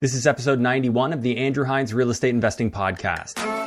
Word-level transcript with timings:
This 0.00 0.14
is 0.14 0.28
episode 0.28 0.60
91 0.60 1.12
of 1.12 1.22
the 1.22 1.36
Andrew 1.38 1.64
Hines 1.64 1.92
Real 1.92 2.10
Estate 2.10 2.28
Investing 2.28 2.70
Podcast. 2.70 3.57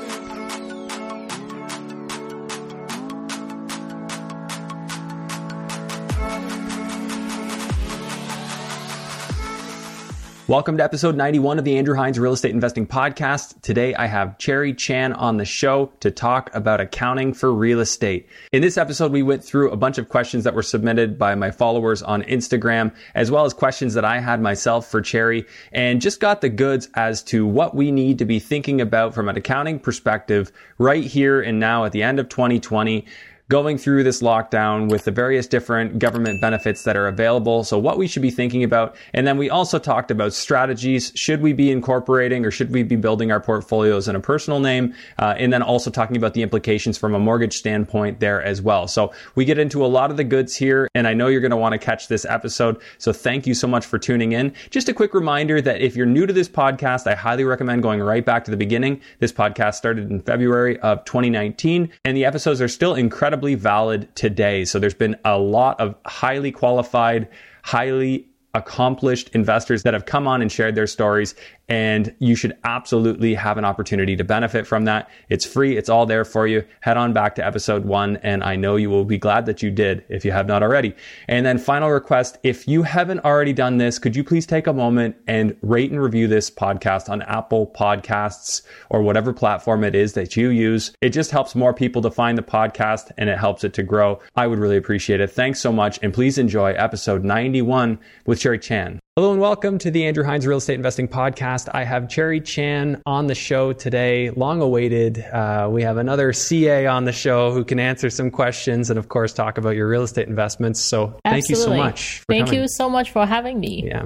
Welcome 10.51 10.75
to 10.79 10.83
episode 10.83 11.15
91 11.15 11.59
of 11.59 11.63
the 11.63 11.77
Andrew 11.77 11.95
Hines 11.95 12.19
Real 12.19 12.33
Estate 12.33 12.51
Investing 12.51 12.85
Podcast. 12.85 13.61
Today 13.61 13.95
I 13.95 14.07
have 14.07 14.37
Cherry 14.37 14.73
Chan 14.73 15.13
on 15.13 15.37
the 15.37 15.45
show 15.45 15.93
to 16.01 16.11
talk 16.11 16.53
about 16.53 16.81
accounting 16.81 17.33
for 17.33 17.53
real 17.53 17.79
estate. 17.79 18.27
In 18.51 18.61
this 18.61 18.77
episode, 18.77 19.13
we 19.13 19.23
went 19.23 19.45
through 19.45 19.71
a 19.71 19.77
bunch 19.77 19.97
of 19.97 20.09
questions 20.09 20.43
that 20.43 20.53
were 20.53 20.61
submitted 20.61 21.17
by 21.17 21.35
my 21.35 21.51
followers 21.51 22.03
on 22.03 22.23
Instagram, 22.23 22.93
as 23.15 23.31
well 23.31 23.45
as 23.45 23.53
questions 23.53 23.93
that 23.93 24.03
I 24.03 24.19
had 24.19 24.41
myself 24.41 24.91
for 24.91 24.99
Cherry, 24.99 25.45
and 25.71 26.01
just 26.01 26.19
got 26.19 26.41
the 26.41 26.49
goods 26.49 26.89
as 26.95 27.23
to 27.23 27.47
what 27.47 27.73
we 27.73 27.89
need 27.89 28.19
to 28.19 28.25
be 28.25 28.39
thinking 28.39 28.81
about 28.81 29.13
from 29.13 29.29
an 29.29 29.37
accounting 29.37 29.79
perspective 29.79 30.51
right 30.77 31.05
here 31.05 31.39
and 31.39 31.61
now 31.61 31.85
at 31.85 31.93
the 31.93 32.03
end 32.03 32.19
of 32.19 32.27
2020 32.27 33.05
going 33.51 33.77
through 33.77 34.01
this 34.01 34.21
lockdown 34.21 34.89
with 34.89 35.03
the 35.03 35.11
various 35.11 35.45
different 35.45 35.99
government 35.99 36.39
benefits 36.39 36.83
that 36.83 36.95
are 36.95 37.07
available. 37.07 37.65
So 37.65 37.77
what 37.77 37.97
we 37.97 38.07
should 38.07 38.21
be 38.21 38.31
thinking 38.31 38.63
about. 38.63 38.95
And 39.13 39.27
then 39.27 39.37
we 39.37 39.49
also 39.49 39.77
talked 39.77 40.09
about 40.09 40.31
strategies. 40.31 41.11
Should 41.15 41.41
we 41.41 41.51
be 41.51 41.69
incorporating 41.69 42.45
or 42.45 42.51
should 42.51 42.71
we 42.71 42.83
be 42.83 42.95
building 42.95 43.29
our 43.29 43.41
portfolios 43.41 44.07
in 44.07 44.15
a 44.15 44.21
personal 44.21 44.61
name? 44.61 44.95
Uh, 45.19 45.35
and 45.37 45.51
then 45.51 45.61
also 45.61 45.91
talking 45.91 46.15
about 46.15 46.33
the 46.33 46.41
implications 46.43 46.97
from 46.97 47.13
a 47.13 47.19
mortgage 47.19 47.57
standpoint 47.57 48.21
there 48.21 48.41
as 48.41 48.61
well. 48.61 48.87
So 48.87 49.11
we 49.35 49.43
get 49.43 49.59
into 49.59 49.85
a 49.85 49.87
lot 49.87 50.11
of 50.11 50.15
the 50.15 50.23
goods 50.23 50.55
here 50.55 50.87
and 50.95 51.05
I 51.05 51.13
know 51.13 51.27
you're 51.27 51.41
going 51.41 51.51
to 51.51 51.57
want 51.57 51.73
to 51.73 51.77
catch 51.77 52.07
this 52.07 52.23
episode. 52.23 52.81
So 52.99 53.11
thank 53.11 53.45
you 53.45 53.53
so 53.53 53.67
much 53.67 53.85
for 53.85 53.99
tuning 53.99 54.31
in. 54.31 54.53
Just 54.69 54.87
a 54.87 54.93
quick 54.93 55.13
reminder 55.13 55.59
that 55.59 55.81
if 55.81 55.97
you're 55.97 56.05
new 56.05 56.25
to 56.25 56.31
this 56.31 56.47
podcast, 56.47 57.05
I 57.05 57.15
highly 57.15 57.43
recommend 57.43 57.83
going 57.83 57.99
right 57.99 58.25
back 58.25 58.45
to 58.45 58.51
the 58.51 58.55
beginning. 58.55 59.01
This 59.19 59.33
podcast 59.33 59.73
started 59.73 60.09
in 60.09 60.21
February 60.21 60.79
of 60.79 61.03
2019 61.03 61.91
and 62.05 62.15
the 62.15 62.23
episodes 62.23 62.61
are 62.61 62.69
still 62.69 62.95
incredibly 62.95 63.40
incredibly 63.41 63.55
valid 63.55 64.15
today. 64.15 64.65
So 64.65 64.77
there's 64.77 64.93
been 64.93 65.15
a 65.25 65.37
lot 65.37 65.79
of 65.79 65.95
highly 66.05 66.51
qualified, 66.51 67.27
highly 67.63 68.27
accomplished 68.53 69.29
investors 69.33 69.83
that 69.83 69.93
have 69.93 70.05
come 70.05 70.27
on 70.27 70.41
and 70.41 70.51
shared 70.51 70.75
their 70.75 70.85
stories 70.85 71.33
and 71.71 72.13
you 72.19 72.35
should 72.35 72.57
absolutely 72.65 73.33
have 73.33 73.57
an 73.57 73.63
opportunity 73.63 74.17
to 74.17 74.25
benefit 74.25 74.67
from 74.67 74.83
that. 74.83 75.09
It's 75.29 75.45
free. 75.45 75.77
It's 75.77 75.87
all 75.87 76.05
there 76.05 76.25
for 76.25 76.45
you. 76.45 76.65
Head 76.81 76.97
on 76.97 77.13
back 77.13 77.33
to 77.35 77.45
episode 77.45 77.85
one. 77.85 78.17
And 78.17 78.43
I 78.43 78.57
know 78.57 78.75
you 78.75 78.89
will 78.89 79.05
be 79.05 79.17
glad 79.17 79.45
that 79.45 79.63
you 79.63 79.71
did 79.71 80.03
if 80.09 80.25
you 80.25 80.33
have 80.33 80.47
not 80.47 80.63
already. 80.63 80.93
And 81.29 81.45
then 81.45 81.57
final 81.57 81.89
request. 81.89 82.37
If 82.43 82.67
you 82.67 82.83
haven't 82.83 83.21
already 83.21 83.53
done 83.53 83.77
this, 83.77 83.99
could 83.99 84.17
you 84.17 84.23
please 84.25 84.45
take 84.45 84.67
a 84.67 84.73
moment 84.73 85.15
and 85.27 85.55
rate 85.61 85.91
and 85.91 86.01
review 86.01 86.27
this 86.27 86.51
podcast 86.51 87.07
on 87.07 87.21
Apple 87.21 87.67
podcasts 87.67 88.63
or 88.89 89.01
whatever 89.01 89.31
platform 89.31 89.85
it 89.85 89.95
is 89.95 90.11
that 90.11 90.35
you 90.35 90.49
use? 90.49 90.91
It 90.99 91.11
just 91.11 91.31
helps 91.31 91.55
more 91.55 91.73
people 91.73 92.01
to 92.01 92.11
find 92.11 92.37
the 92.37 92.41
podcast 92.41 93.11
and 93.17 93.29
it 93.29 93.37
helps 93.37 93.63
it 93.63 93.73
to 93.75 93.83
grow. 93.83 94.19
I 94.35 94.45
would 94.45 94.59
really 94.59 94.75
appreciate 94.75 95.21
it. 95.21 95.31
Thanks 95.31 95.61
so 95.61 95.71
much. 95.71 95.99
And 96.03 96.13
please 96.13 96.37
enjoy 96.37 96.73
episode 96.73 97.23
91 97.23 97.97
with 98.25 98.41
Cherry 98.41 98.59
Chan. 98.59 98.99
Hello 99.17 99.33
and 99.33 99.41
welcome 99.41 99.77
to 99.79 99.91
the 99.91 100.05
Andrew 100.05 100.23
Hines 100.23 100.47
Real 100.47 100.59
Estate 100.59 100.75
Investing 100.75 101.09
Podcast. 101.09 101.67
I 101.73 101.83
have 101.83 102.07
Cherry 102.07 102.39
Chan 102.39 103.01
on 103.05 103.27
the 103.27 103.35
show 103.35 103.73
today, 103.73 104.29
long 104.29 104.61
awaited. 104.61 105.19
Uh, 105.19 105.67
we 105.69 105.83
have 105.83 105.97
another 105.97 106.31
CA 106.31 106.85
on 106.85 107.03
the 107.03 107.11
show 107.11 107.51
who 107.51 107.65
can 107.65 107.77
answer 107.77 108.09
some 108.09 108.31
questions 108.31 108.89
and, 108.89 108.97
of 108.97 109.09
course, 109.09 109.33
talk 109.33 109.57
about 109.57 109.71
your 109.71 109.89
real 109.89 110.03
estate 110.03 110.29
investments. 110.29 110.79
So, 110.79 111.19
thank 111.25 111.49
you 111.49 111.57
so 111.57 111.75
much. 111.75 112.23
thank 112.29 112.45
coming. 112.45 112.61
you 112.61 112.67
so 112.69 112.89
much 112.89 113.11
for 113.11 113.25
having 113.25 113.59
me. 113.59 113.83
Yeah. 113.85 114.03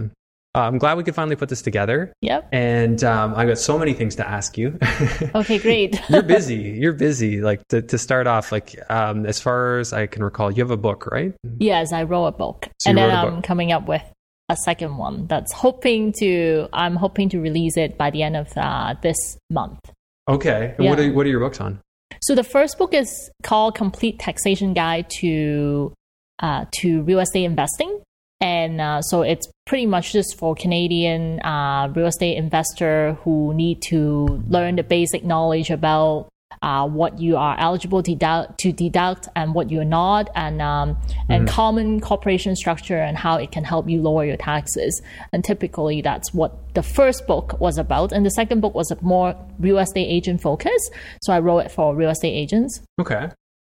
Uh, 0.56 0.62
I'm 0.62 0.80
glad 0.80 0.97
we 0.97 1.03
could 1.03 1.14
finally 1.14 1.36
put 1.36 1.50
this 1.50 1.62
together. 1.62 2.12
Yep. 2.22 2.50
And 2.52 3.03
um, 3.03 3.36
I've 3.36 3.47
got 3.47 3.59
so 3.59 3.78
many 3.78 3.94
things 3.94 4.16
to 4.16 4.28
ask 4.28 4.58
you. 4.58 4.80
okay, 5.36 5.59
great. 5.59 6.02
You're 6.09 6.23
busy. 6.23 6.56
You're 6.56 6.94
busy. 6.94 7.42
Like 7.42 7.67
to, 7.67 7.84
to 7.84 8.00
start 8.00 8.25
off, 8.25 8.52
like 8.52 8.75
um, 8.90 9.28
as 9.28 9.40
far 9.40 9.78
as 9.78 9.94
I 9.94 10.08
can 10.08 10.23
recall, 10.23 10.50
you 10.50 10.63
have 10.63 10.72
a 10.72 10.78
book, 10.78 11.06
right? 11.06 11.35
Yes, 11.59 11.94
I 11.94 12.03
wrote 12.03 12.25
a 12.25 12.31
book, 12.31 12.69
So 12.80 12.90
and 12.90 12.97
then 12.97 13.12
I'm 13.12 13.44
coming 13.44 13.72
up 13.72 13.88
with 13.88 14.01
a 14.50 14.56
second 14.56 14.97
one 14.97 15.28
that's 15.28 15.53
hoping 15.53 16.13
to. 16.19 16.67
I'm 16.73 16.95
hoping 16.95 17.29
to 17.29 17.39
release 17.39 17.78
it 17.78 17.97
by 17.97 18.11
the 18.11 18.23
end 18.23 18.35
of 18.35 18.47
uh, 18.56 18.95
this 19.01 19.17
month. 19.50 19.79
Okay. 20.28 20.75
And 20.78 20.88
what, 20.88 21.00
are, 21.00 21.11
what 21.13 21.25
are 21.25 21.29
your 21.29 21.39
books 21.39 21.61
on? 21.61 21.79
So 22.22 22.35
the 22.35 22.44
first 22.44 22.78
book 22.78 22.94
is 22.94 23.29
called 23.44 23.75
Complete 23.75 24.19
Taxation 24.19 24.73
Guide 24.73 25.07
to 25.19 25.94
uh, 26.39 26.66
to 26.79 27.01
Real 27.03 27.19
Estate 27.19 27.45
Investing, 27.45 28.01
and 28.41 28.81
uh, 28.81 29.01
so 29.01 29.22
it's 29.22 29.47
pretty 29.66 29.85
much 29.85 30.11
just 30.11 30.38
for 30.38 30.56
Canadian 30.56 31.39
uh, 31.41 31.91
real 31.95 32.07
estate 32.07 32.38
investor 32.38 33.17
who 33.23 33.53
need 33.53 33.81
to 33.83 34.44
learn 34.47 34.75
the 34.75 34.83
basic 34.83 35.23
knowledge 35.23 35.69
about. 35.69 36.29
Uh, 36.66 36.88
what 36.88 37.20
you 37.20 37.38
are 37.38 37.56
eligible 37.59 38.02
to 38.02 38.12
deduct, 38.12 38.58
to 38.58 38.72
deduct 38.72 39.28
and 39.36 39.53
what 39.53 39.70
you're 39.70 39.86
not, 39.86 40.31
and 40.34 40.64
um, 40.64 40.98
and 41.30 41.48
common 41.48 42.02
corporation 42.02 42.56
structure 42.56 42.98
and 42.98 43.16
how 43.16 43.38
it 43.38 43.52
can 43.52 43.64
help 43.64 43.88
you 43.88 44.02
lower 44.02 44.26
your 44.26 44.36
taxes. 44.36 45.00
And 45.31 45.44
typically, 45.44 46.02
that's 46.02 46.34
what 46.34 46.74
the 46.74 46.81
first 46.81 47.28
book 47.28 47.59
was 47.59 47.78
about. 47.78 48.12
And 48.12 48.25
the 48.25 48.31
second 48.31 48.62
book 48.62 48.74
was 48.74 48.90
a 48.90 48.98
more 49.04 49.36
real 49.59 49.78
estate 49.78 50.08
agent 50.08 50.42
focus. 50.42 50.90
So 51.22 51.34
I 51.34 51.40
wrote 51.40 51.59
it 51.59 51.72
for 51.72 51.96
real 51.96 52.09
estate 52.09 52.34
agents. 52.34 52.81
Okay. 53.00 53.30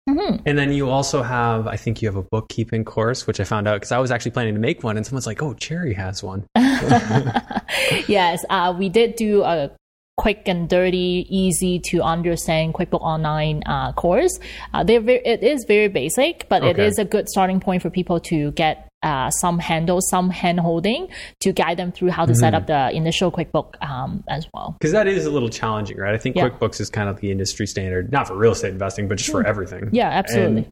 Mm-hmm. 0.08 0.44
And 0.46 0.56
then 0.56 0.72
you 0.72 0.90
also 0.90 1.24
have, 1.24 1.66
I 1.66 1.78
think 1.78 2.02
you 2.02 2.10
have 2.10 2.18
a 2.18 2.22
bookkeeping 2.22 2.86
course, 2.86 3.26
which 3.26 3.40
I 3.40 3.44
found 3.44 3.68
out 3.68 3.76
because 3.76 3.92
I 3.92 3.98
was 3.98 4.12
actually 4.12 4.32
planning 4.32 4.54
to 4.54 4.60
make 4.60 4.84
one, 4.84 4.98
and 4.98 5.06
someone's 5.06 5.26
like, 5.26 5.42
"Oh, 5.42 5.54
Cherry 5.54 5.94
has 5.94 6.22
one." 6.22 6.46
yes, 8.08 8.46
uh, 8.50 8.76
we 8.78 8.90
did 8.90 9.16
do 9.16 9.42
a 9.44 9.72
quick 10.18 10.48
and 10.48 10.70
dirty, 10.70 11.26
easy 11.30 11.80
to 11.80 12.02
understand 12.02 12.74
QuickBook 12.74 13.02
Online 13.02 13.64
uh, 13.66 13.92
course. 13.94 14.40
Uh, 14.74 14.84
they're 14.84 15.02
very, 15.02 15.20
it 15.26 15.42
is 15.44 15.66
very 15.68 15.88
basic, 15.88 16.48
but 16.50 16.64
it 16.64 16.78
Okay. 16.78 16.86
is 16.86 17.00
a 17.00 17.06
good 17.06 17.28
starting 17.30 17.60
point 17.60 17.82
for 17.82 17.90
people 17.90 18.20
to 18.22 18.52
get 18.52 18.88
uh, 19.02 19.30
some 19.32 19.60
handle, 19.60 20.00
some 20.02 20.30
hand 20.30 20.60
holding 20.60 21.10
to 21.42 21.52
guide 21.52 21.78
them 21.78 21.92
through 21.92 22.10
how 22.10 22.26
to 22.26 22.32
Mm-hmm. 22.32 22.40
set 22.40 22.54
up 22.54 22.68
the 22.68 22.90
initial 22.96 23.32
QuickBook 23.32 23.74
um, 23.84 24.24
as 24.30 24.48
well. 24.54 24.76
Because 24.80 24.94
that 24.94 25.08
is 25.08 25.26
a 25.26 25.32
little 25.32 25.50
challenging, 25.50 25.98
right? 25.98 26.14
I 26.14 26.18
think 26.18 26.36
Yeah. 26.36 26.48
QuickBooks 26.50 26.80
is 26.80 26.90
kind 26.90 27.10
of 27.10 27.20
the 27.20 27.32
industry 27.32 27.68
standard, 27.68 28.12
not 28.12 28.28
for 28.28 28.36
real 28.38 28.54
estate 28.54 28.72
investing, 28.72 29.08
but 29.08 29.18
just 29.18 29.32
for 29.32 29.46
everything. 29.46 29.90
Yeah, 29.92 30.10
absolutely. 30.10 30.58
And 30.64 30.70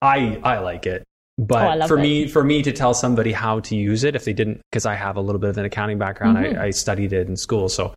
I 0.00 0.40
I 0.42 0.58
like 0.60 0.86
it. 0.86 1.02
But 1.38 1.82
Oh, 1.82 1.86
for 1.88 1.98
it. 1.98 2.02
me, 2.02 2.28
for 2.28 2.42
me 2.42 2.62
to 2.62 2.72
tell 2.72 2.94
somebody 2.94 3.32
how 3.32 3.60
to 3.60 3.76
use 3.76 4.04
it, 4.04 4.16
if 4.16 4.24
they 4.24 4.32
didn't, 4.32 4.62
because 4.70 4.86
I 4.86 4.94
have 4.94 5.16
a 5.16 5.20
little 5.20 5.38
bit 5.40 5.50
of 5.50 5.58
an 5.58 5.66
accounting 5.66 5.98
background, 5.98 6.38
Mhm. 6.38 6.58
I, 6.58 6.66
I 6.66 6.70
studied 6.70 7.12
it 7.12 7.28
in 7.28 7.36
school, 7.36 7.68
so 7.68 7.92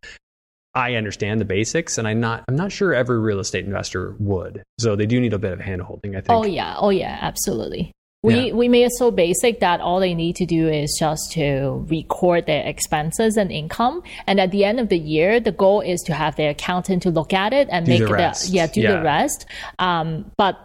I 0.79 0.95
understand 0.95 1.41
the 1.41 1.45
basics, 1.45 1.97
and 1.97 2.07
I'm 2.07 2.19
not, 2.19 2.43
I'm 2.47 2.55
not 2.55 2.71
sure 2.71 2.93
every 2.93 3.19
real 3.19 3.39
estate 3.39 3.65
investor 3.65 4.15
would. 4.19 4.63
So 4.79 4.95
they 4.95 5.05
do 5.05 5.19
need 5.19 5.33
a 5.33 5.39
bit 5.39 5.51
of 5.53 5.59
hand 5.59 5.81
holding, 5.81 6.15
I 6.15 6.21
think. 6.21 6.29
Oh 6.31 6.45
yeah, 6.45 6.75
oh 6.77 6.89
yeah, 6.89 7.17
absolutely. 7.21 7.91
We 8.21 8.47
Yeah. 8.49 8.53
we 8.53 8.67
made 8.67 8.83
it 8.85 8.91
so 8.97 9.11
basic 9.11 9.61
that 9.61 9.79
all 9.79 9.99
they 10.01 10.13
need 10.13 10.35
to 10.37 10.45
do 10.45 10.67
is 10.67 10.95
just 10.99 11.31
to 11.33 11.85
record 11.89 12.45
their 12.47 12.65
expenses 12.67 13.37
and 13.37 13.51
income, 13.51 14.03
and 14.27 14.39
at 14.39 14.51
the 14.51 14.65
end 14.65 14.79
of 14.79 14.89
the 14.89 14.97
year, 14.97 15.39
the 15.39 15.51
goal 15.53 15.79
is 15.81 16.01
to 16.07 16.13
have 16.13 16.35
their 16.35 16.49
accountant 16.51 17.03
to 17.03 17.11
look 17.11 17.33
at 17.33 17.53
it 17.53 17.67
and 17.71 17.85
Do 17.85 17.91
make 17.91 17.99
the 17.99 18.07
the 18.07 18.49
yeah 18.51 18.67
do 18.67 18.81
Yeah. 18.81 18.97
the 18.97 19.01
rest. 19.03 19.45
Um, 19.79 20.31
but 20.37 20.57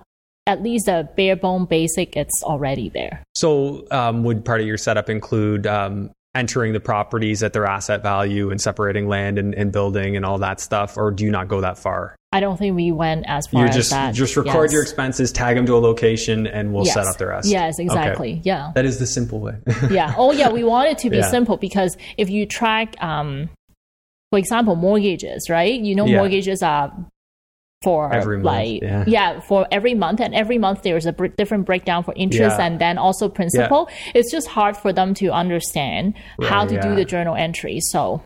at 0.47 0.63
least 0.63 0.87
the 0.87 1.09
bare 1.17 1.37
bone 1.37 1.65
basic, 1.65 2.17
it's 2.17 2.43
already 2.43 2.89
there. 2.91 3.23
So, 3.35 3.87
um, 3.91 4.25
would 4.25 4.45
part 4.45 4.61
of 4.61 4.67
your 4.67 4.77
setup 4.77 5.09
include 5.09 5.67
um, 5.67 6.11
entering 6.35 6.73
the 6.73 6.81
properties 6.81 7.43
at 7.43 7.53
their 7.53 7.65
asset 7.67 8.03
value 8.03 8.51
and 8.51 8.61
separating 8.61 9.09
land 9.09 9.39
and, 9.39 9.55
and 9.55 9.71
building 9.73 10.17
and 10.17 10.25
all 10.25 10.39
that 10.39 10.61
stuff, 10.61 10.97
or 10.97 11.11
do 11.11 11.25
you 11.25 11.31
not 11.31 11.49
go 11.49 11.61
that 11.61 11.79
far? 11.79 12.17
I 12.33 12.41
don't 12.41 12.57
think 12.57 12.75
we 12.75 12.91
went 12.91 13.25
as 13.29 13.47
far 13.47 13.63
You 13.63 13.69
as 13.69 13.77
just 13.77 13.91
that. 13.91 14.13
just 14.15 14.37
record 14.37 14.65
Yes. 14.65 14.73
your 14.73 14.83
expenses, 14.83 15.31
tag 15.31 15.55
them 15.55 15.67
to 15.67 15.77
a 15.77 15.79
location, 15.79 16.49
and 16.49 16.75
we'll 16.75 16.85
yes. 16.85 16.95
set 16.95 17.07
up 17.07 17.17
the 17.17 17.29
rest. 17.29 17.49
Yes, 17.49 17.75
Okay. 17.77 17.85
exactly. 17.85 18.41
Yeah. 18.43 18.73
That 18.75 18.85
is 18.85 18.99
the 18.99 19.07
simple 19.07 19.39
way. 19.39 19.55
yeah. 19.91 20.15
Oh, 20.19 20.33
yeah. 20.33 20.51
We 20.51 20.65
want 20.65 20.89
it 20.91 20.99
to 20.99 21.11
be 21.11 21.19
Yeah. 21.19 21.31
simple 21.31 21.57
because 21.57 21.97
if 22.17 22.29
you 22.31 22.45
track, 22.47 22.97
um, 23.01 23.51
for 24.31 24.39
example, 24.41 24.75
mortgages, 24.75 25.49
right? 25.49 25.81
You 25.81 25.95
know, 25.95 26.07
Yeah. 26.07 26.17
mortgages 26.19 26.61
are 26.65 26.93
for 27.85 28.13
Every 28.13 28.39
month, 28.39 28.83
like 28.83 28.83
yeah. 29.07 29.41
for 29.41 29.67
every 29.71 29.95
month 29.95 30.21
and 30.21 30.35
every 30.35 30.59
month 30.59 30.83
there's 30.83 31.07
a 31.07 31.13
br- 31.13 31.27
different 31.41 31.65
breakdown 31.67 32.03
for 32.03 32.15
interest 32.17 32.57
Yeah. 32.59 32.67
and 32.67 32.81
then 32.81 32.99
also 32.99 33.29
principal 33.29 33.89
it's 34.15 34.31
just 34.33 34.49
hard 34.49 34.77
for 34.77 34.93
them 34.93 35.15
to 35.15 35.27
understand 35.31 36.15
how 36.43 36.65
to 36.67 36.75
yeah. 36.75 36.81
do 36.87 36.95
the 36.97 37.05
journal 37.05 37.35
entry 37.37 37.79
so 37.81 38.23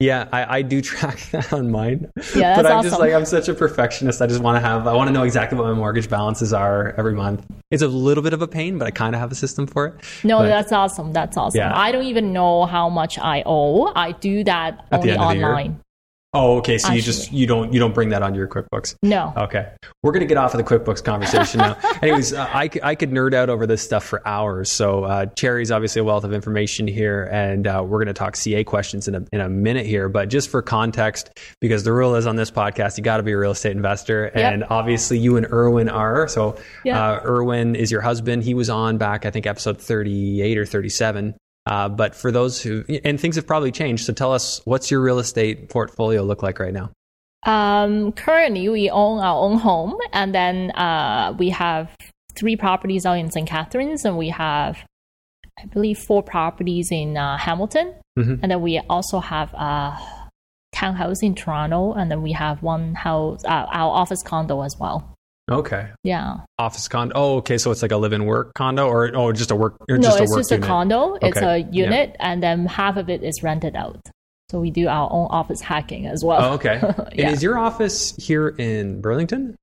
Yeah, 0.00 0.26
I, 0.32 0.58
I 0.58 0.62
do 0.62 0.80
track 0.82 1.18
that 1.32 1.52
on 1.52 1.70
mine. 1.70 2.10
Yeah, 2.34 2.56
but 2.56 2.66
I'm 2.66 2.82
just 2.82 2.98
like 2.98 3.12
I'm 3.14 3.24
such 3.24 3.46
a 3.48 3.54
perfectionist. 3.54 4.20
I 4.20 4.26
just 4.26 4.42
want 4.42 4.56
to 4.56 4.60
have 4.68 4.80
I 4.88 4.94
want 4.98 5.06
to 5.10 5.14
know 5.14 5.22
exactly 5.22 5.56
what 5.58 5.66
my 5.72 5.74
mortgage 5.84 6.08
balances 6.08 6.52
are 6.52 6.92
every 6.98 7.14
month. 7.14 7.46
It's 7.70 7.84
a 7.84 7.92
little 8.08 8.24
bit 8.26 8.32
of 8.34 8.42
a 8.42 8.48
pain, 8.48 8.78
but 8.78 8.86
I 8.90 8.90
kind 8.90 9.14
of 9.14 9.20
have 9.20 9.30
a 9.30 9.38
system 9.44 9.64
for 9.68 9.82
it. 9.86 9.94
no 10.24 10.38
But- 10.38 10.48
that's 10.54 10.72
awesome 10.72 11.12
that's 11.12 11.36
awesome 11.36 11.58
Yeah. 11.62 11.72
i 11.86 11.92
don't 11.92 12.08
even 12.14 12.32
know 12.32 12.54
how 12.66 12.88
much 13.00 13.14
i 13.18 13.44
owe 13.46 13.92
i 13.94 14.10
do 14.28 14.42
that 14.52 14.70
only 14.90 15.10
end 15.12 15.20
of 15.22 15.28
the 15.28 15.36
year? 15.36 15.46
online 15.48 15.72
Oh, 16.34 16.56
okay. 16.58 16.78
So 16.78 16.92
you 16.92 17.02
just 17.02 17.30
you 17.30 17.46
don't 17.46 17.74
you 17.74 17.78
don't 17.78 17.92
bring 17.92 18.08
that 18.08 18.22
onto 18.22 18.38
your 18.38 18.48
QuickBooks. 18.48 18.96
No. 19.02 19.34
Okay, 19.36 19.70
we're 20.02 20.12
gonna 20.12 20.24
get 20.24 20.38
off 20.38 20.54
of 20.54 20.58
the 20.58 20.64
QuickBooks 20.64 21.04
conversation 21.04 21.58
now. 21.58 21.76
Anyways, 22.02 22.32
uh, 22.32 22.48
I, 22.50 22.70
I 22.82 22.94
could 22.94 23.10
nerd 23.10 23.34
out 23.34 23.50
over 23.50 23.66
this 23.66 23.82
stuff 23.82 24.02
for 24.02 24.26
hours. 24.26 24.72
So 24.72 25.04
uh, 25.04 25.26
Cherry's 25.26 25.70
obviously 25.70 26.00
a 26.00 26.04
wealth 26.04 26.24
of 26.24 26.32
information 26.32 26.86
here, 26.86 27.28
and 27.30 27.66
uh, 27.66 27.84
we're 27.86 27.98
gonna 27.98 28.14
talk 28.14 28.36
CA 28.36 28.64
questions 28.64 29.08
in 29.08 29.14
a 29.14 29.24
in 29.30 29.42
a 29.42 29.50
minute 29.50 29.84
here. 29.84 30.08
But 30.08 30.30
just 30.30 30.48
for 30.48 30.62
context, 30.62 31.38
because 31.60 31.84
the 31.84 31.92
rule 31.92 32.14
is 32.14 32.26
on 32.26 32.36
this 32.36 32.50
podcast, 32.50 32.96
you 32.96 33.04
got 33.04 33.18
to 33.18 33.22
be 33.22 33.32
a 33.32 33.38
real 33.38 33.50
estate 33.50 33.72
investor, 33.72 34.24
and 34.26 34.64
obviously 34.64 35.18
you 35.18 35.36
and 35.36 35.44
Erwin 35.52 35.90
are. 35.90 36.28
So 36.28 36.56
uh, 36.96 37.20
Erwin 37.24 37.76
is 37.76 37.90
your 37.90 38.00
husband. 38.00 38.42
He 38.42 38.54
was 38.54 38.70
on 38.70 38.96
back, 38.96 39.26
I 39.26 39.30
think, 39.30 39.46
episode 39.46 39.78
thirty 39.82 40.40
eight 40.40 40.56
or 40.56 40.64
thirty 40.64 40.88
seven. 40.88 41.34
Uh, 41.66 41.88
but 41.88 42.14
for 42.14 42.32
those 42.32 42.60
who 42.60 42.84
and 43.04 43.20
things 43.20 43.36
have 43.36 43.46
probably 43.46 43.70
changed, 43.70 44.04
so 44.04 44.12
tell 44.12 44.32
us 44.32 44.60
what's 44.64 44.90
your 44.90 45.00
real 45.00 45.18
estate 45.18 45.68
portfolio 45.68 46.22
look 46.22 46.42
like 46.42 46.58
right 46.58 46.72
now? 46.72 46.90
Um, 47.44 48.12
currently, 48.12 48.68
we 48.68 48.90
own 48.90 49.18
our 49.20 49.40
own 49.40 49.58
home, 49.58 49.96
and 50.12 50.34
then 50.34 50.70
uh, 50.72 51.34
we 51.38 51.50
have 51.50 51.90
three 52.34 52.56
properties 52.56 53.04
out 53.06 53.14
in 53.18 53.30
St. 53.30 53.48
Catharines, 53.48 54.04
and 54.04 54.16
we 54.16 54.28
have, 54.30 54.78
I 55.58 55.66
believe, 55.66 55.98
four 55.98 56.22
properties 56.22 56.90
in 56.90 57.16
uh, 57.16 57.36
Hamilton, 57.38 57.94
Mhm. 58.18 58.40
and 58.42 58.50
then 58.50 58.60
we 58.60 58.78
also 58.90 59.20
have 59.20 59.52
a 59.54 59.98
townhouse 60.74 61.22
in 61.22 61.34
Toronto, 61.34 61.92
and 61.92 62.10
then 62.10 62.22
we 62.22 62.32
have 62.32 62.62
one 62.62 62.94
house, 62.94 63.44
uh, 63.44 63.66
our 63.72 63.90
office 63.90 64.22
condo 64.22 64.62
as 64.62 64.76
well. 64.78 65.14
Okay, 65.50 65.88
Yeah, 66.04 66.36
office 66.58 66.86
condo. 66.88 67.12
Oh, 67.16 67.36
okay. 67.38 67.58
So 67.58 67.70
it's 67.72 67.82
like 67.82 67.90
a 67.90 67.96
live-in 67.96 68.24
work 68.26 68.54
condo, 68.54 68.86
or 68.88 69.10
oh, 69.14 69.32
just 69.32 69.50
a 69.50 69.56
work, 69.56 69.76
or 69.90 69.98
no, 69.98 70.02
just 70.04 70.20
a 70.20 70.22
it's 70.22 70.36
just 70.36 70.50
unit. 70.52 70.64
a 70.64 70.68
condo. 70.68 71.14
It's 71.20 71.36
Okay, 71.36 71.46
a 71.46 71.56
yeah. 71.58 71.66
unit, 71.84 72.16
and 72.20 72.42
then 72.42 72.66
half 72.66 72.96
of 72.96 73.10
it 73.10 73.22
is 73.24 73.42
rented 73.42 73.74
out. 73.74 74.00
So 74.50 74.60
we 74.60 74.70
do 74.70 74.86
our 74.86 75.10
own 75.10 75.26
office 75.30 75.60
hacking 75.60 76.06
as 76.06 76.22
well. 76.24 76.40
Oh, 76.42 76.52
okay. 76.54 76.80
Yeah. 77.14 77.26
And 77.26 77.34
is 77.36 77.42
your 77.42 77.58
office 77.58 78.14
here 78.16 78.48
in 78.48 79.00
Burlington? 79.00 79.56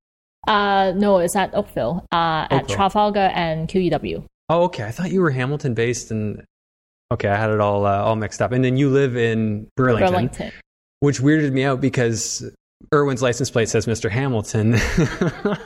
Uh, 0.46 0.92
no, 0.96 1.18
it's 1.18 1.34
at 1.36 1.54
Oakville, 1.54 2.04
uh, 2.12 2.46
at 2.50 2.68
Trafalgar 2.68 3.30
and 3.34 3.68
QEW. 3.68 4.24
Oh, 4.48 4.64
okay. 4.64 4.84
I 4.84 4.90
thought 4.90 5.10
you 5.12 5.20
were 5.20 5.30
Hamilton 5.30 5.74
based, 5.74 6.10
and 6.10 6.42
okay, 7.12 7.28
I 7.28 7.36
had 7.36 7.50
it 7.50 7.60
all 7.60 7.86
uh, 7.86 7.98
all 8.02 8.16
mixed 8.16 8.42
up. 8.42 8.52
And 8.52 8.64
then 8.64 8.76
you 8.76 8.90
live 8.90 9.16
in 9.16 9.66
Burlington, 9.76 10.12
Burlington. 10.12 10.52
which 11.00 11.20
weirded 11.20 11.52
me 11.52 11.64
out 11.64 11.80
because 11.80 12.44
Erwin's 12.92 13.22
license 13.22 13.50
plate 13.50 13.68
says 13.68 13.86
Mr. 13.86 14.10
Hamilton. 14.10 14.74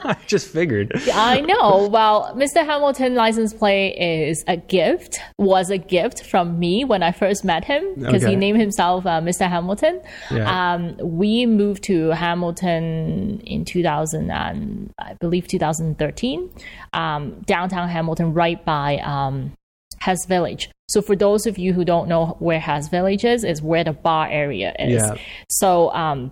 I 0.03 0.15
just 0.27 0.47
figured. 0.47 0.91
I 1.11 1.41
know. 1.41 1.87
Well, 1.87 2.35
Mr. 2.35 2.57
Hamilton 2.63 3.15
license 3.15 3.51
plate 3.53 3.95
is 3.97 4.43
a 4.47 4.57
gift, 4.57 5.17
was 5.39 5.71
a 5.71 5.77
gift 5.79 6.23
from 6.25 6.59
me 6.59 6.83
when 6.83 7.01
I 7.01 7.11
first 7.11 7.43
met 7.43 7.63
him 7.63 7.95
because 7.95 8.23
Okay. 8.23 8.31
he 8.31 8.35
named 8.35 8.59
himself 8.59 9.05
uh, 9.07 9.21
Mr. 9.21 9.49
Hamilton. 9.49 10.01
Yeah. 10.29 10.73
Um, 10.75 10.97
we 11.01 11.45
moved 11.47 11.83
to 11.85 12.09
Hamilton 12.09 13.39
in 13.45 13.65
2000 13.65 14.29
and 14.29 14.91
I 14.99 15.13
believe 15.15 15.47
2013, 15.47 16.49
um, 16.93 17.41
downtown 17.45 17.89
Hamilton, 17.89 18.33
right 18.33 18.63
by 18.63 18.97
um, 18.97 19.53
Hess 19.99 20.25
Village. 20.27 20.69
So 20.89 21.01
for 21.01 21.15
those 21.15 21.47
of 21.47 21.57
you 21.57 21.73
who 21.73 21.83
don't 21.85 22.07
know 22.07 22.35
where 22.39 22.59
Hess 22.59 22.89
Village 22.89 23.25
is, 23.25 23.43
is 23.43 23.63
where 23.63 23.83
the 23.83 23.93
bar 23.93 24.27
area 24.29 24.75
is. 24.77 25.01
Yeah. 25.01 25.15
So 25.49 25.91
um, 25.91 26.31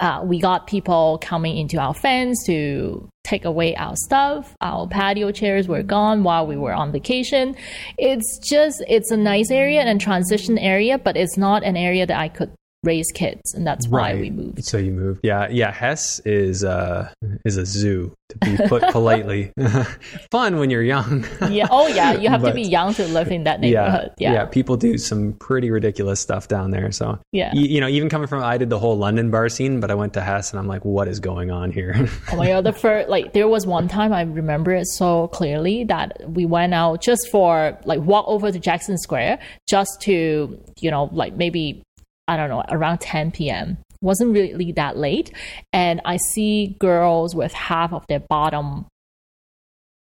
uh, 0.00 0.22
we 0.24 0.40
got 0.40 0.66
people 0.66 1.18
coming 1.22 1.56
into 1.56 1.78
our 1.78 1.94
fence 1.94 2.44
to 2.46 3.08
take 3.24 3.44
away 3.44 3.74
our 3.76 3.94
stuff. 3.96 4.54
Our 4.60 4.86
patio 4.86 5.32
chairs 5.32 5.68
were 5.68 5.82
gone 5.82 6.22
while 6.22 6.46
we 6.46 6.56
were 6.56 6.72
on 6.72 6.92
vacation. 6.92 7.56
It's 7.98 8.38
just, 8.38 8.82
it's 8.88 9.10
a 9.10 9.16
nice 9.16 9.50
area 9.50 9.82
and 9.82 10.00
transition 10.00 10.56
area, 10.58 10.98
but 10.98 11.16
it's 11.16 11.36
not 11.36 11.62
an 11.62 11.76
area 11.76 12.06
that 12.06 12.18
I 12.18 12.28
could 12.28 12.52
raise 12.84 13.10
kids, 13.12 13.54
and 13.54 13.66
that's 13.66 13.88
why 13.88 14.14
we 14.14 14.30
moved. 14.30 14.64
So 14.64 14.78
you 14.78 14.92
moved. 14.92 15.20
Yeah, 15.22 15.48
yeah. 15.50 15.72
Hess 15.72 16.20
is 16.20 16.62
uh 16.64 17.10
is 17.44 17.56
a 17.56 17.66
zoo 17.66 18.14
to 18.28 18.38
be 18.38 18.56
put 18.68 18.82
politely. 18.92 19.52
Fun 20.30 20.58
when 20.58 20.70
you're 20.70 20.82
young. 20.82 21.24
Yeah. 21.50 21.66
Oh, 21.70 21.86
yeah. 21.88 22.12
You 22.12 22.28
have 22.28 22.42
to 22.42 22.52
be 22.52 22.62
young 22.62 22.94
to 22.94 23.06
live 23.08 23.28
in 23.32 23.44
that 23.44 23.62
yeah, 23.62 23.68
neighborhood. 23.82 24.10
yeah, 24.18 24.32
Yeah. 24.32 24.44
People 24.46 24.76
do 24.76 24.98
some 24.98 25.32
pretty 25.34 25.70
ridiculous 25.70 26.20
stuff 26.20 26.48
down 26.48 26.70
there. 26.70 26.92
So 26.92 27.18
Yeah. 27.32 27.52
you, 27.54 27.62
you 27.62 27.80
know, 27.80 27.88
even 27.88 28.08
coming 28.08 28.28
from, 28.28 28.42
I 28.42 28.58
did 28.58 28.70
the 28.70 28.78
whole 28.78 28.96
London 28.96 29.30
bar 29.30 29.48
scene, 29.48 29.80
but 29.80 29.90
I 29.90 29.94
went 29.94 30.12
to 30.14 30.20
Hess 30.20 30.50
and 30.52 30.60
I'm 30.60 30.66
like, 30.66 30.84
what 30.84 31.08
is 31.08 31.20
going 31.20 31.50
on 31.50 31.70
here? 31.72 32.08
Oh 32.32 32.36
my 32.36 32.48
god, 32.48 32.64
the 32.64 32.72
first 32.84 33.08
like 33.08 33.32
there 33.32 33.48
was 33.48 33.66
one 33.66 33.88
time 33.88 34.12
I 34.12 34.22
remember 34.22 34.72
it 34.72 34.86
so 34.88 35.28
clearly 35.28 35.84
that 35.84 36.12
we 36.28 36.44
went 36.46 36.74
out 36.74 37.00
just 37.00 37.28
for 37.30 37.78
like 37.84 38.00
walk 38.00 38.26
over 38.28 38.52
to 38.52 38.58
Jackson 38.58 38.98
Square 38.98 39.38
just 39.68 40.00
to 40.02 40.60
you 40.80 40.90
know 40.90 41.08
like 41.12 41.34
maybe 41.34 41.82
I 42.28 42.36
don't 42.36 42.48
know 42.50 42.62
around 42.70 42.98
10 43.00 43.32
p.m. 43.32 43.78
wasn't 44.00 44.32
really 44.32 44.70
that 44.72 44.96
late, 44.96 45.32
and 45.72 46.00
I 46.04 46.18
see 46.32 46.76
girls 46.78 47.34
with 47.34 47.52
half 47.52 47.92
of 47.92 48.06
their 48.08 48.20
bottom 48.20 48.86